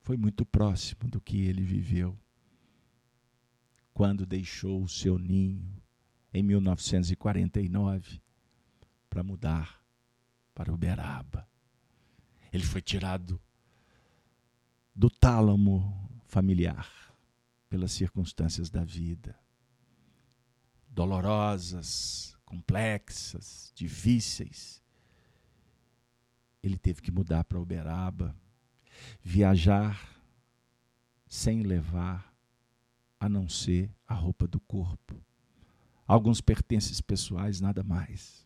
foi 0.01 0.17
muito 0.17 0.45
próximo 0.45 1.09
do 1.09 1.21
que 1.21 1.45
ele 1.45 1.63
viveu 1.63 2.17
quando 3.93 4.25
deixou 4.25 4.81
o 4.83 4.89
seu 4.89 5.17
ninho 5.17 5.81
em 6.33 6.41
1949 6.41 8.21
para 9.09 9.23
mudar 9.23 9.83
para 10.55 10.73
Uberaba. 10.73 11.47
Ele 12.51 12.63
foi 12.63 12.81
tirado 12.81 13.39
do 14.95 15.09
tálamo 15.09 16.09
familiar 16.25 16.89
pelas 17.69 17.91
circunstâncias 17.91 18.69
da 18.69 18.83
vida, 18.83 19.37
dolorosas, 20.87 22.37
complexas, 22.45 23.71
difíceis. 23.75 24.80
Ele 26.63 26.77
teve 26.77 27.01
que 27.01 27.11
mudar 27.11 27.43
para 27.43 27.59
Uberaba, 27.59 28.35
viajar 29.21 30.21
sem 31.27 31.63
levar 31.63 32.33
a 33.19 33.27
não 33.27 33.47
ser 33.47 33.89
a 34.07 34.13
roupa 34.13 34.47
do 34.47 34.59
corpo 34.59 35.21
alguns 36.13 36.41
pertences 36.41 36.99
pessoais, 36.99 37.61
nada 37.61 37.83
mais. 37.83 38.45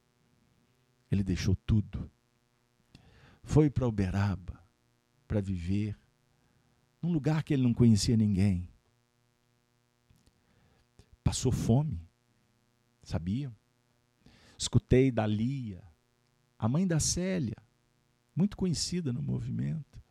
Ele 1.09 1.23
deixou 1.23 1.55
tudo. 1.55 2.11
Foi 3.41 3.71
para 3.71 3.87
Uberaba 3.87 4.63
para 5.27 5.41
viver 5.41 5.97
num 7.01 7.11
lugar 7.11 7.43
que 7.43 7.55
ele 7.55 7.63
não 7.63 7.73
conhecia 7.73 8.15
ninguém. 8.15 8.69
passou 11.23 11.51
fome. 11.51 12.07
Sabiam? 13.01 13.55
Escutei 14.55 15.11
da 15.11 15.25
Lia, 15.25 15.83
a 16.57 16.67
mãe 16.69 16.85
da 16.85 16.99
Célia, 16.99 17.57
muito 18.35 18.57
conhecida 18.57 19.13
no 19.13 19.21
movimento, 19.21 20.01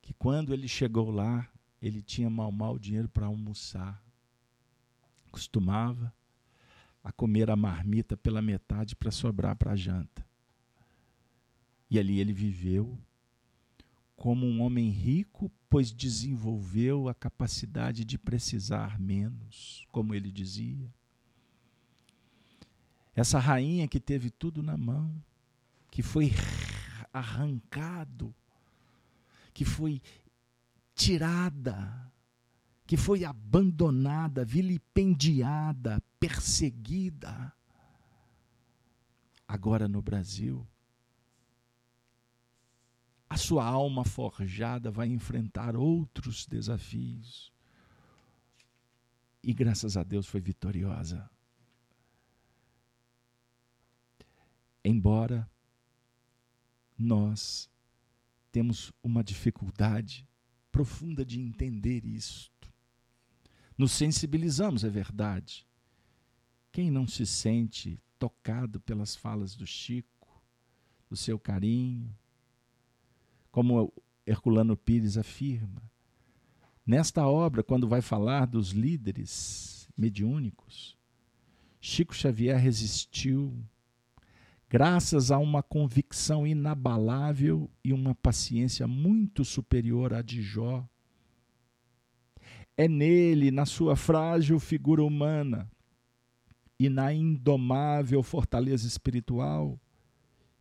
que 0.00 0.14
quando 0.14 0.52
ele 0.52 0.68
chegou 0.68 1.10
lá, 1.10 1.48
ele 1.82 2.00
tinha 2.00 2.30
mal 2.30 2.52
mal 2.52 2.78
dinheiro 2.78 3.08
para 3.08 3.26
almoçar. 3.26 4.02
Costumava 5.30 6.14
a 7.02 7.12
comer 7.12 7.50
a 7.50 7.56
marmita 7.56 8.16
pela 8.16 8.40
metade 8.40 8.94
para 8.94 9.10
sobrar 9.10 9.56
para 9.56 9.72
a 9.72 9.76
janta. 9.76 10.24
E 11.90 11.98
ali 11.98 12.20
ele 12.20 12.32
viveu 12.32 12.98
como 14.16 14.46
um 14.46 14.62
homem 14.62 14.88
rico, 14.88 15.50
pois 15.68 15.92
desenvolveu 15.92 17.08
a 17.08 17.14
capacidade 17.14 18.04
de 18.04 18.16
precisar 18.16 18.98
menos, 18.98 19.86
como 19.92 20.14
ele 20.14 20.32
dizia. 20.32 20.90
Essa 23.14 23.38
rainha 23.38 23.86
que 23.86 24.00
teve 24.00 24.30
tudo 24.30 24.62
na 24.62 24.76
mão, 24.76 25.22
que 25.90 26.02
foi 26.02 26.32
arrancado, 27.18 28.34
que 29.52 29.64
foi 29.64 30.02
tirada, 30.94 32.12
que 32.86 32.96
foi 32.96 33.24
abandonada, 33.24 34.44
vilipendiada, 34.44 36.02
perseguida. 36.20 37.52
Agora 39.48 39.88
no 39.88 40.02
Brasil, 40.02 40.66
a 43.28 43.36
sua 43.36 43.64
alma 43.64 44.04
forjada 44.04 44.90
vai 44.90 45.08
enfrentar 45.08 45.76
outros 45.76 46.46
desafios. 46.46 47.52
E 49.42 49.52
graças 49.52 49.96
a 49.96 50.02
Deus 50.02 50.26
foi 50.26 50.40
vitoriosa. 50.40 51.30
Embora 54.84 55.48
nós 56.98 57.70
temos 58.50 58.92
uma 59.02 59.22
dificuldade 59.22 60.26
profunda 60.72 61.24
de 61.24 61.40
entender 61.40 62.04
isto. 62.04 62.72
Nos 63.76 63.92
sensibilizamos, 63.92 64.84
é 64.84 64.88
verdade. 64.88 65.66
Quem 66.72 66.90
não 66.90 67.06
se 67.06 67.26
sente 67.26 68.00
tocado 68.18 68.80
pelas 68.80 69.14
falas 69.14 69.54
do 69.54 69.66
Chico, 69.66 70.42
do 71.08 71.16
seu 71.16 71.38
carinho, 71.38 72.14
como 73.50 73.92
Herculano 74.26 74.76
Pires 74.76 75.16
afirma. 75.16 75.82
Nesta 76.84 77.26
obra, 77.26 77.62
quando 77.62 77.88
vai 77.88 78.00
falar 78.00 78.46
dos 78.46 78.70
líderes 78.70 79.88
mediúnicos, 79.96 80.96
Chico 81.80 82.14
Xavier 82.14 82.58
resistiu 82.58 83.64
graças 84.68 85.30
a 85.30 85.38
uma 85.38 85.62
convicção 85.62 86.46
inabalável 86.46 87.70
e 87.84 87.92
uma 87.92 88.14
paciência 88.14 88.86
muito 88.86 89.44
superior 89.44 90.12
à 90.12 90.22
de 90.22 90.42
Jó. 90.42 90.86
É 92.76 92.86
nele, 92.88 93.50
na 93.50 93.64
sua 93.64 93.96
frágil 93.96 94.58
figura 94.58 95.02
humana 95.02 95.70
e 96.78 96.88
na 96.90 97.12
indomável 97.12 98.22
fortaleza 98.22 98.86
espiritual, 98.86 99.80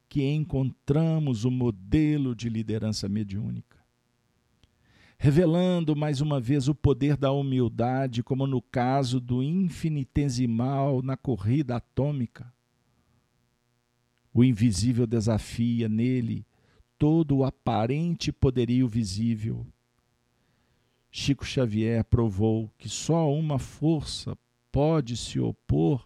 que 0.07 0.23
encontramos 0.23 1.43
o 1.43 1.51
modelo 1.51 2.33
de 2.33 2.47
liderança 2.47 3.09
mediúnica. 3.09 3.75
Revelando 5.17 5.95
mais 5.95 6.21
uma 6.21 6.39
vez 6.39 6.67
o 6.67 6.75
poder 6.75 7.17
da 7.17 7.31
humildade, 7.31 8.23
como 8.23 8.45
no 8.45 8.61
caso 8.61 9.19
do 9.19 9.41
infinitesimal 9.41 11.01
na 11.01 11.17
corrida 11.17 11.77
atômica. 11.77 12.54
O 14.35 14.43
invisível 14.43 15.07
desafia 15.07 15.87
nele 15.87 16.45
todo 16.99 17.37
o 17.37 17.45
aparente 17.45 18.33
poderio 18.33 18.85
visível. 18.85 19.65
Chico 21.09 21.45
Xavier 21.45 22.03
provou 22.03 22.69
que 22.77 22.89
só 22.89 23.33
uma 23.33 23.57
força 23.57 24.37
pode 24.73 25.15
se 25.15 25.39
opor 25.39 26.05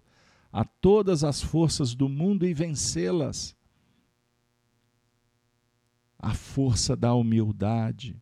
a 0.53 0.63
todas 0.63 1.23
as 1.23 1.41
forças 1.41 1.95
do 1.95 2.07
mundo 2.07 2.45
e 2.45 2.53
vencê-las 2.53 3.57
a 6.19 6.35
força 6.35 6.95
da 6.95 7.15
humildade. 7.15 8.15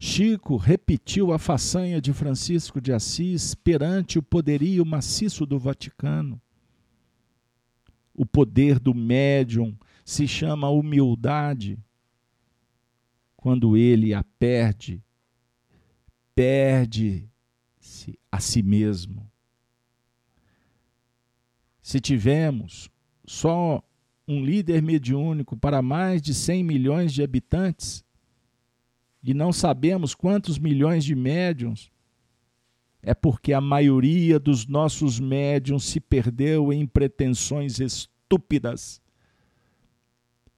Chico 0.00 0.56
repetiu 0.56 1.34
a 1.34 1.38
façanha 1.38 2.00
de 2.00 2.14
Francisco 2.14 2.80
de 2.80 2.94
Assis 2.94 3.54
perante 3.54 4.18
o 4.18 4.22
poderio 4.22 4.86
maciço 4.86 5.44
do 5.44 5.58
Vaticano. 5.58 6.40
O 8.18 8.26
poder 8.26 8.80
do 8.80 8.92
médium 8.92 9.78
se 10.04 10.26
chama 10.26 10.68
humildade. 10.68 11.78
Quando 13.36 13.76
ele 13.76 14.12
a 14.12 14.24
perde, 14.40 15.00
perde-se 16.34 18.18
a 18.30 18.40
si 18.40 18.60
mesmo. 18.60 19.30
Se 21.80 22.00
tivermos 22.00 22.90
só 23.24 23.80
um 24.26 24.44
líder 24.44 24.82
mediúnico 24.82 25.56
para 25.56 25.80
mais 25.80 26.20
de 26.20 26.34
100 26.34 26.64
milhões 26.64 27.12
de 27.12 27.22
habitantes 27.22 28.04
e 29.22 29.32
não 29.32 29.52
sabemos 29.52 30.12
quantos 30.12 30.58
milhões 30.58 31.04
de 31.04 31.14
médiums, 31.14 31.88
é 33.02 33.14
porque 33.14 33.52
a 33.52 33.60
maioria 33.60 34.38
dos 34.38 34.66
nossos 34.66 35.20
médiums 35.20 35.84
se 35.84 36.00
perdeu 36.00 36.72
em 36.72 36.86
pretensões 36.86 37.78
estúpidas 37.80 39.00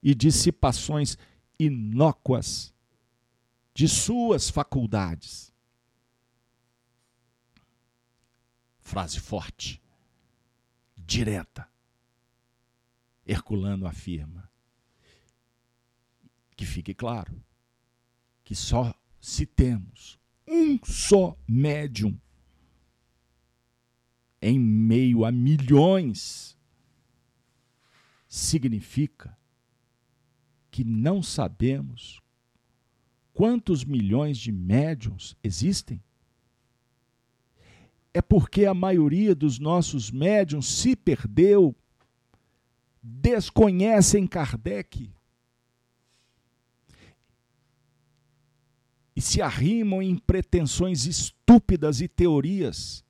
e 0.01 0.15
dissipações 0.15 1.17
inócuas 1.59 2.73
de 3.73 3.87
suas 3.87 4.49
faculdades. 4.49 5.53
Frase 8.79 9.19
forte, 9.19 9.81
direta. 10.97 11.69
Herculano 13.25 13.85
afirma. 13.85 14.49
Que 16.57 16.65
fique 16.65 16.93
claro 16.93 17.41
que 18.43 18.55
só 18.55 18.93
se 19.19 19.45
temos 19.45 20.19
um 20.47 20.77
só 20.83 21.37
médium 21.47 22.19
em 24.41 24.59
meio 24.59 25.23
a 25.23 25.31
milhões, 25.31 26.57
significa 28.27 29.37
que 30.71 30.83
não 30.83 31.21
sabemos 31.21 32.21
quantos 33.33 33.83
milhões 33.83 34.37
de 34.37 34.51
médiums 34.51 35.35
existem. 35.43 36.01
É 38.13 38.21
porque 38.21 38.65
a 38.65 38.73
maioria 38.73 39.35
dos 39.35 39.59
nossos 39.59 40.09
médiums 40.09 40.65
se 40.65 40.95
perdeu 40.95 41.75
desconhecem 43.03 44.27
Kardec 44.27 45.11
e 49.15 49.21
se 49.21 49.41
arrimam 49.41 50.01
em 50.01 50.17
pretensões 50.17 51.05
estúpidas 51.05 51.99
e 51.99 52.07
teorias 52.07 53.03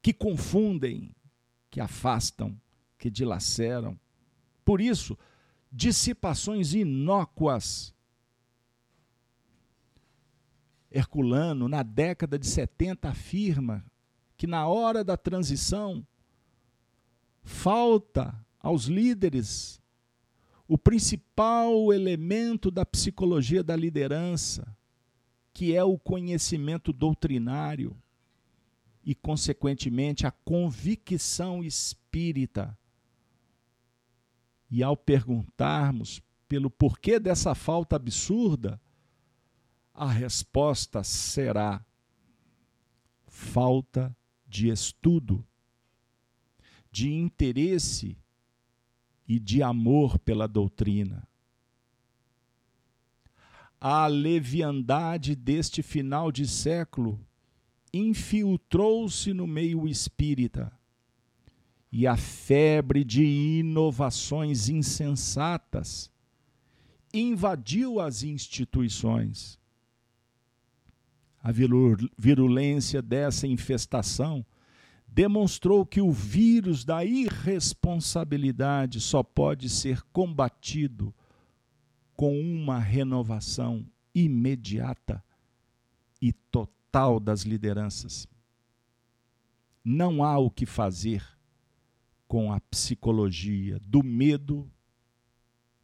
que 0.00 0.12
confundem, 0.12 1.14
que 1.70 1.80
afastam, 1.80 2.58
que 2.96 3.10
dilaceram. 3.10 3.98
Por 4.64 4.80
isso, 4.80 5.18
dissipações 5.70 6.74
inócuas. 6.74 7.94
Herculano, 10.90 11.68
na 11.68 11.82
década 11.82 12.38
de 12.38 12.46
70, 12.46 13.08
afirma 13.08 13.84
que 14.36 14.46
na 14.46 14.66
hora 14.66 15.04
da 15.04 15.16
transição 15.16 16.06
falta 17.42 18.34
aos 18.60 18.84
líderes 18.84 19.80
o 20.66 20.76
principal 20.76 21.92
elemento 21.92 22.70
da 22.70 22.84
psicologia 22.84 23.62
da 23.62 23.74
liderança, 23.74 24.76
que 25.52 25.74
é 25.74 25.82
o 25.82 25.98
conhecimento 25.98 26.92
doutrinário 26.92 27.96
e, 29.08 29.14
consequentemente, 29.14 30.26
a 30.26 30.30
convicção 30.30 31.64
espírita. 31.64 32.78
E 34.70 34.82
ao 34.82 34.94
perguntarmos 34.94 36.20
pelo 36.46 36.68
porquê 36.68 37.18
dessa 37.18 37.54
falta 37.54 37.96
absurda, 37.96 38.78
a 39.94 40.10
resposta 40.12 41.02
será 41.02 41.82
falta 43.26 44.14
de 44.46 44.68
estudo 44.68 45.42
de 46.92 47.10
interesse 47.10 48.14
e 49.26 49.40
de 49.40 49.62
amor 49.62 50.18
pela 50.18 50.46
doutrina. 50.46 51.26
A 53.80 54.06
leviandade 54.06 55.34
deste 55.34 55.82
final 55.82 56.30
de 56.30 56.46
século 56.46 57.26
infiltrou-se 57.92 59.32
no 59.32 59.46
meio 59.46 59.86
espírita 59.88 60.72
e 61.90 62.06
a 62.06 62.16
febre 62.16 63.02
de 63.02 63.24
inovações 63.24 64.68
insensatas 64.68 66.10
invadiu 67.12 67.98
as 68.00 68.22
instituições. 68.22 69.58
A 71.42 71.50
virulência 72.18 73.00
dessa 73.00 73.46
infestação 73.46 74.44
demonstrou 75.06 75.86
que 75.86 76.00
o 76.02 76.12
vírus 76.12 76.84
da 76.84 77.04
irresponsabilidade 77.04 79.00
só 79.00 79.22
pode 79.22 79.70
ser 79.70 80.02
combatido 80.12 81.14
com 82.14 82.38
uma 82.38 82.78
renovação 82.78 83.86
imediata 84.14 85.24
e 86.20 86.32
total 86.32 86.77
das 87.20 87.42
lideranças. 87.42 88.26
Não 89.84 90.22
há 90.24 90.38
o 90.38 90.50
que 90.50 90.66
fazer 90.66 91.24
com 92.26 92.52
a 92.52 92.60
psicologia 92.60 93.78
do 93.80 94.02
medo 94.02 94.70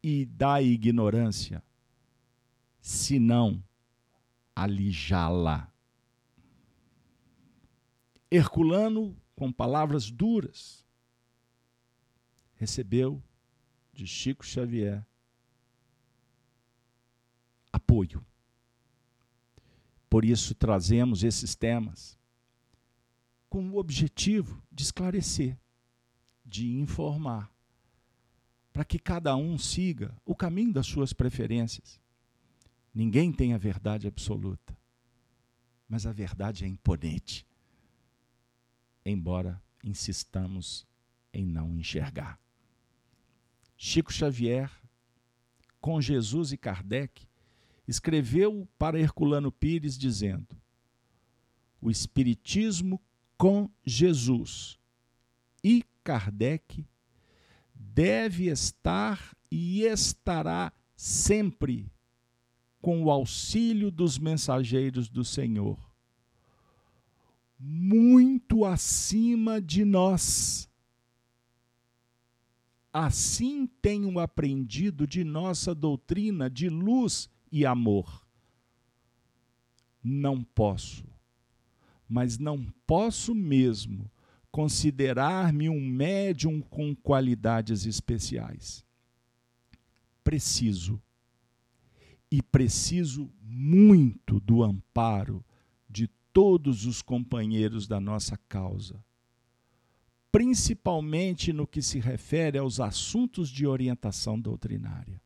e 0.02 0.26
da 0.26 0.60
ignorância, 0.60 1.62
senão 2.80 3.62
alijá-la. 4.54 5.72
Herculano, 8.30 9.16
com 9.34 9.52
palavras 9.52 10.10
duras, 10.10 10.84
recebeu 12.56 13.22
de 13.92 14.06
Chico 14.06 14.44
Xavier 14.44 15.06
apoio. 17.72 18.24
Por 20.08 20.24
isso 20.24 20.54
trazemos 20.54 21.24
esses 21.24 21.54
temas 21.54 22.18
com 23.48 23.70
o 23.70 23.76
objetivo 23.76 24.62
de 24.70 24.82
esclarecer, 24.82 25.56
de 26.44 26.76
informar, 26.76 27.52
para 28.72 28.84
que 28.84 28.98
cada 28.98 29.36
um 29.36 29.56
siga 29.56 30.16
o 30.24 30.34
caminho 30.34 30.72
das 30.72 30.86
suas 30.86 31.12
preferências. 31.12 32.00
Ninguém 32.92 33.32
tem 33.32 33.54
a 33.54 33.58
verdade 33.58 34.06
absoluta, 34.06 34.76
mas 35.88 36.06
a 36.06 36.12
verdade 36.12 36.64
é 36.64 36.68
imponente, 36.68 37.46
embora 39.04 39.62
insistamos 39.84 40.86
em 41.32 41.46
não 41.46 41.76
enxergar. 41.76 42.40
Chico 43.76 44.12
Xavier, 44.12 44.70
com 45.80 46.00
Jesus 46.00 46.52
e 46.52 46.56
Kardec, 46.56 47.28
escreveu 47.86 48.68
para 48.78 48.98
Herculano 48.98 49.52
Pires 49.52 49.98
dizendo: 49.98 50.56
O 51.80 51.90
Espiritismo 51.90 53.00
com 53.36 53.70
Jesus 53.84 54.78
e 55.62 55.84
Kardec 56.02 56.86
deve 57.74 58.48
estar 58.48 59.36
e 59.50 59.82
estará 59.82 60.72
sempre 60.96 61.90
com 62.80 63.02
o 63.02 63.10
auxílio 63.10 63.90
dos 63.90 64.18
mensageiros 64.18 65.08
do 65.08 65.24
Senhor, 65.24 65.78
muito 67.58 68.64
acima 68.64 69.60
de 69.60 69.84
nós. 69.84 70.68
Assim 72.92 73.66
tenho 73.80 74.18
aprendido 74.18 75.06
de 75.06 75.24
nossa 75.24 75.74
doutrina 75.74 76.48
de 76.48 76.68
luz 76.68 77.30
e 77.54 77.64
amor. 77.64 78.26
Não 80.02 80.42
posso, 80.42 81.06
mas 82.08 82.36
não 82.36 82.66
posso 82.84 83.32
mesmo 83.32 84.10
considerar-me 84.50 85.68
um 85.68 85.80
médium 85.80 86.60
com 86.60 86.96
qualidades 86.96 87.86
especiais. 87.86 88.84
Preciso, 90.24 91.00
e 92.28 92.42
preciso 92.42 93.32
muito 93.40 94.40
do 94.40 94.64
amparo 94.64 95.44
de 95.88 96.08
todos 96.32 96.86
os 96.86 97.02
companheiros 97.02 97.86
da 97.86 98.00
nossa 98.00 98.36
causa, 98.48 99.00
principalmente 100.32 101.52
no 101.52 101.68
que 101.68 101.80
se 101.80 102.00
refere 102.00 102.58
aos 102.58 102.80
assuntos 102.80 103.48
de 103.48 103.64
orientação 103.64 104.40
doutrinária 104.40 105.23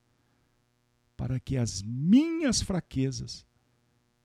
para 1.18 1.40
que 1.40 1.56
as 1.56 1.82
minhas 1.82 2.62
fraquezas 2.62 3.44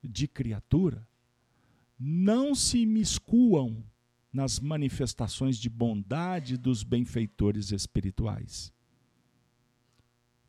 de 0.04 0.28
criatura 0.28 1.06
não 2.00 2.54
se 2.54 2.86
miscuam 2.86 3.84
nas 4.32 4.60
manifestações 4.60 5.58
de 5.58 5.70
bondade 5.70 6.56
dos 6.56 6.84
benfeitores 6.84 7.72
espirituais. 7.72 8.72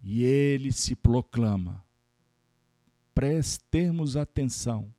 E 0.02 0.22
ele 0.22 0.70
se 0.70 0.94
proclama, 0.94 1.82
prestemos 3.14 4.14
atenção, 4.14 4.94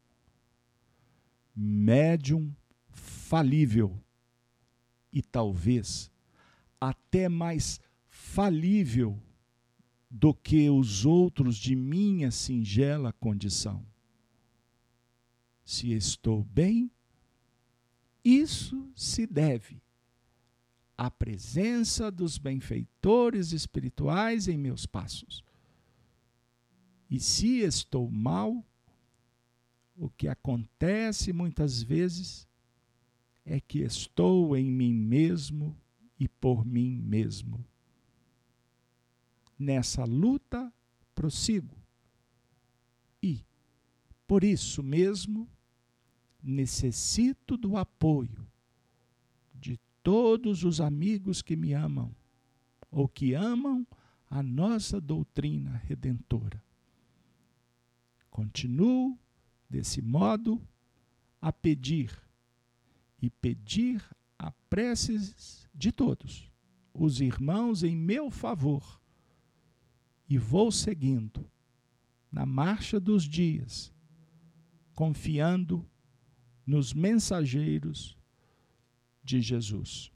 médium 1.55 2.51
falível. 2.89 4.01
E 5.13 5.21
talvez 5.21 6.09
até 6.81 7.29
mais 7.29 7.79
falível 8.07 9.21
do 10.18 10.34
que 10.34 10.70
os 10.70 11.05
outros 11.05 11.57
de 11.57 11.76
minha 11.76 12.32
singela 12.32 13.11
condição. 13.11 13.86
Se 15.66 15.91
estou 15.91 16.41
bem, 16.41 16.89
isso 18.24 18.89
se 18.95 19.28
deve 19.28 19.84
à 20.97 21.11
presença 21.11 22.09
dos 22.09 22.38
benfeitores 22.38 23.51
espirituais 23.51 24.47
em 24.47 24.57
meus 24.57 24.86
passos. 24.86 25.43
E 27.11 27.20
se 27.20 27.57
estou 27.59 28.09
mal, 28.09 28.66
o 29.97 30.09
que 30.09 30.30
acontece 30.30 31.34
muitas 31.34 31.84
vezes 31.84 32.47
é 33.45 33.59
que 33.59 33.80
estou 33.80 34.55
em 34.55 34.72
mim 34.72 34.93
mesmo 34.93 35.78
e 36.18 36.26
por 36.30 36.65
mim 36.65 37.02
mesmo 37.02 37.65
nessa 39.57 40.03
luta 40.03 40.73
prossigo. 41.14 41.76
E, 43.22 43.44
por 44.27 44.44
isso 44.44 44.84
mesmo, 44.84 45.49
necessito 46.44 47.57
do 47.57 47.77
apoio 47.77 48.48
de 49.53 49.80
todos 50.03 50.64
os 50.64 50.80
amigos 50.80 51.41
que 51.41 51.56
me 51.56 51.73
amam 51.73 52.15
ou 52.91 53.07
que 53.07 53.34
amam 53.34 53.86
a 54.30 54.44
nossa 54.44 55.02
doutrina 55.02 55.82
redentora. 55.86 56.64
Continuo, 58.30 59.18
desse 59.69 60.02
modo, 60.02 60.61
a 61.41 61.52
pedir 61.52 62.11
e 63.22 63.30
pedir 63.30 64.03
a 64.38 64.52
preces 64.69 65.68
de 65.73 65.91
todos, 65.91 66.52
os 66.94 67.22
irmãos 67.22 67.84
em 67.84 67.95
meu 67.95 68.30
favor 68.30 69.02
e 70.27 70.38
vou 70.38 70.72
seguindo 70.72 71.49
na 72.31 72.45
marcha 72.45 72.99
dos 72.99 73.23
dias, 73.23 73.93
confiando 74.93 75.89
nos 76.65 76.93
mensageiros 76.93 78.18
de 79.23 79.41
Jesus. 79.41 80.11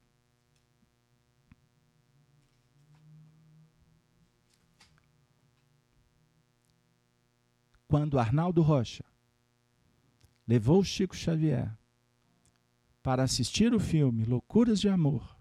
Quando 7.88 8.20
Arnaldo 8.20 8.62
Rocha 8.62 9.04
levou 10.48 10.84
Chico 10.84 11.16
Xavier 11.16 11.76
para 13.02 13.24
assistir 13.24 13.74
o 13.74 13.80
filme 13.80 14.26
Loucuras 14.26 14.80
de 14.80 14.90
Amor, 14.90 15.39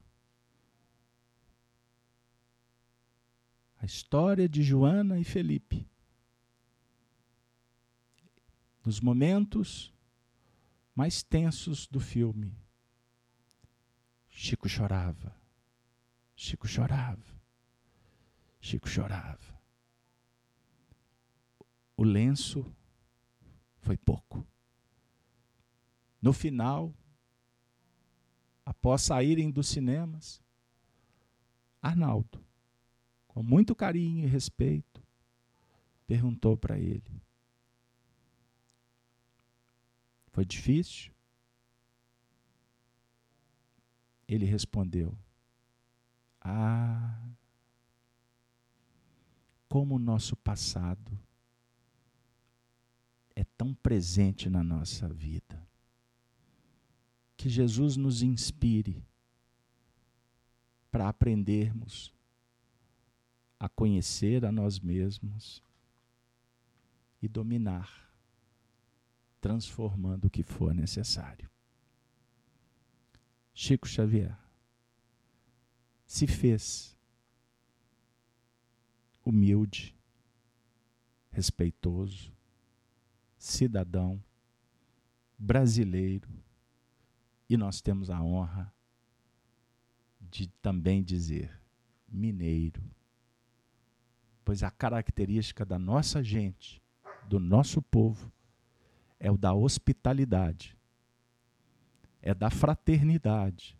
a 3.78 3.86
história 3.86 4.48
de 4.48 4.62
Joana 4.62 5.18
e 5.20 5.24
Felipe. 5.24 5.88
Nos 8.84 9.00
momentos 9.00 9.94
mais 10.94 11.22
tensos 11.22 11.86
do 11.86 12.00
filme, 12.00 12.56
Chico 14.28 14.68
chorava, 14.68 15.34
Chico 16.34 16.66
chorava, 16.66 17.40
Chico 18.60 18.88
chorava. 18.88 19.58
O 21.96 22.02
lenço 22.02 22.64
foi 23.80 23.96
pouco. 23.96 24.46
No 26.20 26.32
final, 26.32 26.92
após 28.64 29.02
saírem 29.02 29.50
dos 29.50 29.68
cinemas, 29.68 30.42
Arnaldo 31.80 32.47
com 33.38 33.42
muito 33.44 33.72
carinho 33.72 34.24
e 34.24 34.26
respeito, 34.26 35.00
perguntou 36.08 36.56
para 36.56 36.76
ele: 36.76 37.22
Foi 40.32 40.44
difícil? 40.44 41.12
ele 44.26 44.44
respondeu: 44.44 45.16
Ah, 46.40 47.16
como 49.68 49.94
o 49.94 50.00
nosso 50.00 50.34
passado 50.34 51.16
é 53.36 53.44
tão 53.44 53.72
presente 53.72 54.50
na 54.50 54.64
nossa 54.64 55.08
vida. 55.08 55.64
Que 57.36 57.48
Jesus 57.48 57.94
nos 57.96 58.20
inspire 58.20 59.00
para 60.90 61.08
aprendermos 61.08 62.17
a 63.58 63.68
conhecer 63.68 64.44
a 64.44 64.52
nós 64.52 64.78
mesmos 64.78 65.62
e 67.20 67.28
dominar, 67.28 68.12
transformando 69.40 70.26
o 70.26 70.30
que 70.30 70.42
for 70.42 70.72
necessário. 70.72 71.50
Chico 73.52 73.88
Xavier 73.88 74.38
se 76.06 76.26
fez 76.26 76.96
humilde, 79.24 79.94
respeitoso, 81.30 82.32
cidadão, 83.36 84.22
brasileiro, 85.36 86.28
e 87.48 87.56
nós 87.56 87.80
temos 87.80 88.10
a 88.10 88.22
honra 88.22 88.72
de 90.20 90.48
também 90.62 91.02
dizer 91.02 91.60
mineiro, 92.08 92.82
pois 94.48 94.62
a 94.62 94.70
característica 94.70 95.62
da 95.62 95.78
nossa 95.78 96.24
gente, 96.24 96.82
do 97.28 97.38
nosso 97.38 97.82
povo, 97.82 98.32
é 99.20 99.30
o 99.30 99.36
da 99.36 99.52
hospitalidade, 99.52 100.74
é 102.22 102.32
da 102.32 102.48
fraternidade, 102.48 103.76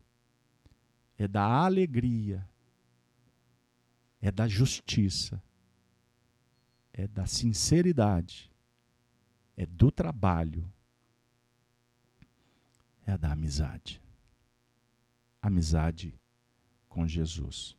é 1.17 1.27
da 1.27 1.43
alegria, 1.43 2.47
é 4.21 4.31
da 4.31 4.47
justiça, 4.47 5.43
é 6.93 7.09
da 7.09 7.27
sinceridade, 7.27 8.53
é 9.57 9.65
do 9.65 9.91
trabalho, 9.91 10.71
é 13.07 13.17
da 13.17 13.33
amizade. 13.33 14.03
Amizade 15.41 16.15
com 16.91 17.09
Jesus. 17.09 17.78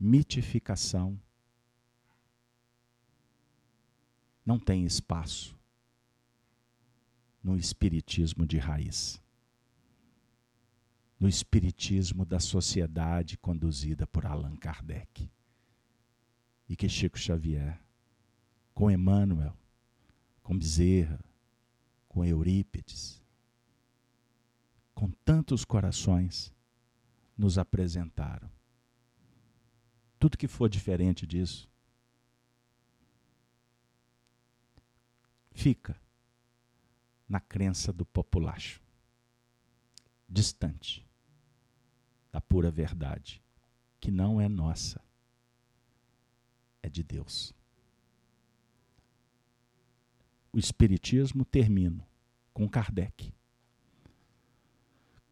Mitificação 0.00 1.20
não 4.44 4.58
tem 4.58 4.84
espaço 4.84 5.56
no 7.42 7.56
espiritismo 7.56 8.46
de 8.46 8.58
raiz 8.58 9.22
no 11.20 11.28
espiritismo 11.28 12.24
da 12.24 12.40
sociedade 12.40 13.36
conduzida 13.36 14.06
por 14.06 14.24
Allan 14.24 14.56
Kardec. 14.56 15.30
E 16.66 16.74
que 16.74 16.88
Chico 16.88 17.18
Xavier, 17.18 17.78
com 18.72 18.90
Emmanuel, 18.90 19.54
com 20.42 20.56
Bezerra, 20.56 21.22
com 22.08 22.24
Eurípides, 22.24 23.22
com 24.94 25.10
tantos 25.10 25.64
corações, 25.64 26.54
nos 27.36 27.58
apresentaram. 27.58 28.50
Tudo 30.20 30.36
que 30.36 30.46
for 30.46 30.68
diferente 30.68 31.26
disso, 31.26 31.66
fica 35.50 35.98
na 37.26 37.40
crença 37.40 37.90
do 37.90 38.04
populacho, 38.04 38.82
distante 40.28 41.08
da 42.30 42.38
pura 42.38 42.70
verdade, 42.70 43.42
que 43.98 44.10
não 44.10 44.38
é 44.38 44.46
nossa, 44.46 45.02
é 46.82 46.88
de 46.90 47.02
Deus. 47.02 47.54
O 50.52 50.58
Espiritismo 50.58 51.46
termina 51.46 52.06
com 52.52 52.68
Kardec. 52.68 53.32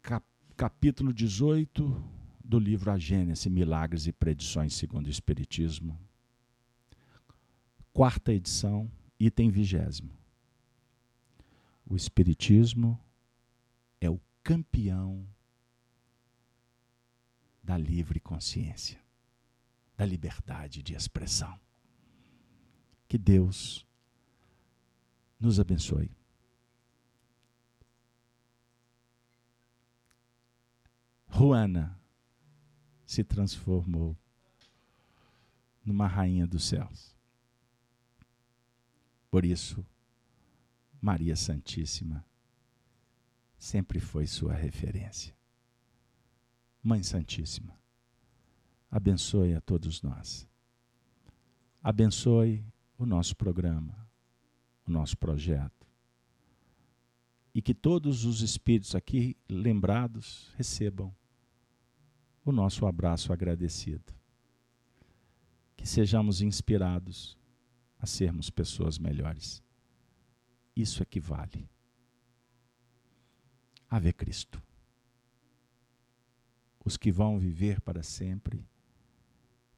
Cap 0.01 0.24
capítulo 0.56 1.12
18 1.12 2.18
do 2.49 2.59
livro 2.59 2.91
A 2.91 2.99
Gênese, 2.99 3.51
Milagres 3.51 4.07
e 4.07 4.12
Predições 4.12 4.73
segundo 4.73 5.07
o 5.07 5.11
Espiritismo. 5.11 6.01
Quarta 7.93 8.33
edição, 8.33 8.91
item 9.20 9.51
vigésimo. 9.51 10.11
O 11.85 11.95
Espiritismo 11.95 12.99
é 14.01 14.09
o 14.09 14.19
campeão 14.43 15.29
da 17.62 17.77
livre 17.77 18.19
consciência, 18.19 18.99
da 19.95 20.07
liberdade 20.07 20.83
de 20.83 20.95
expressão. 20.95 21.61
Que 23.07 23.19
Deus 23.19 23.87
nos 25.39 25.61
abençoe. 25.61 26.11
Juana 31.31 31.99
se 33.09 33.25
transformou 33.25 34.15
numa 35.83 36.07
rainha 36.07 36.47
dos 36.47 36.65
céus. 36.65 37.17
Por 39.31 39.47
isso, 39.47 39.83
Maria 41.01 41.35
Santíssima 41.35 42.23
sempre 43.59 43.99
foi 43.99 44.27
sua 44.27 44.53
referência. 44.53 45.35
Mãe 46.83 47.03
Santíssima, 47.03 47.81
abençoe 48.91 49.55
a 49.55 49.61
todos 49.63 50.03
nós. 50.03 50.47
Abençoe 51.83 52.63
o 52.99 53.07
nosso 53.07 53.35
programa, 53.35 54.07
o 54.87 54.91
nosso 54.91 55.17
projeto. 55.17 55.87
E 57.55 57.63
que 57.63 57.73
todos 57.73 58.27
os 58.27 58.43
espíritos 58.43 58.95
aqui 58.95 59.35
lembrados 59.49 60.53
recebam 60.59 61.17
o 62.51 62.53
nosso 62.53 62.87
abraço 62.87 63.33
agradecido. 63.33 64.15
Que 65.77 65.87
sejamos 65.87 66.41
inspirados 66.41 67.39
a 67.99 68.07
sermos 68.07 68.51
pessoas 68.51 68.99
melhores. 68.99 69.62
Isso 70.75 71.03
é 71.03 71.07
que 71.07 71.20
vale. 71.20 71.69
Ave 73.89 74.12
Cristo 74.12 74.62
os 76.89 76.97
que 76.97 77.12
vão 77.12 77.39
viver 77.39 77.83
para 77.83 78.03
sempre 78.03 78.66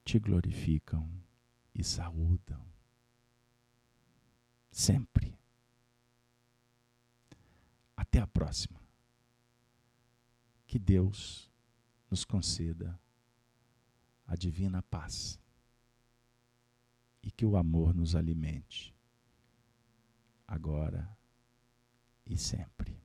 te 0.05 0.16
glorificam 0.16 1.10
e 1.74 1.82
saúdam. 1.82 2.64
Sempre. 4.70 5.36
Até 7.97 8.20
a 8.20 8.28
próxima. 8.28 8.80
Que 10.68 10.78
Deus 10.78 11.49
nos 12.10 12.24
conceda 12.24 12.98
a 14.26 14.34
divina 14.34 14.82
paz 14.82 15.38
e 17.22 17.30
que 17.30 17.44
o 17.44 17.56
amor 17.56 17.94
nos 17.94 18.14
alimente, 18.14 18.94
agora 20.46 21.16
e 22.26 22.36
sempre. 22.36 23.00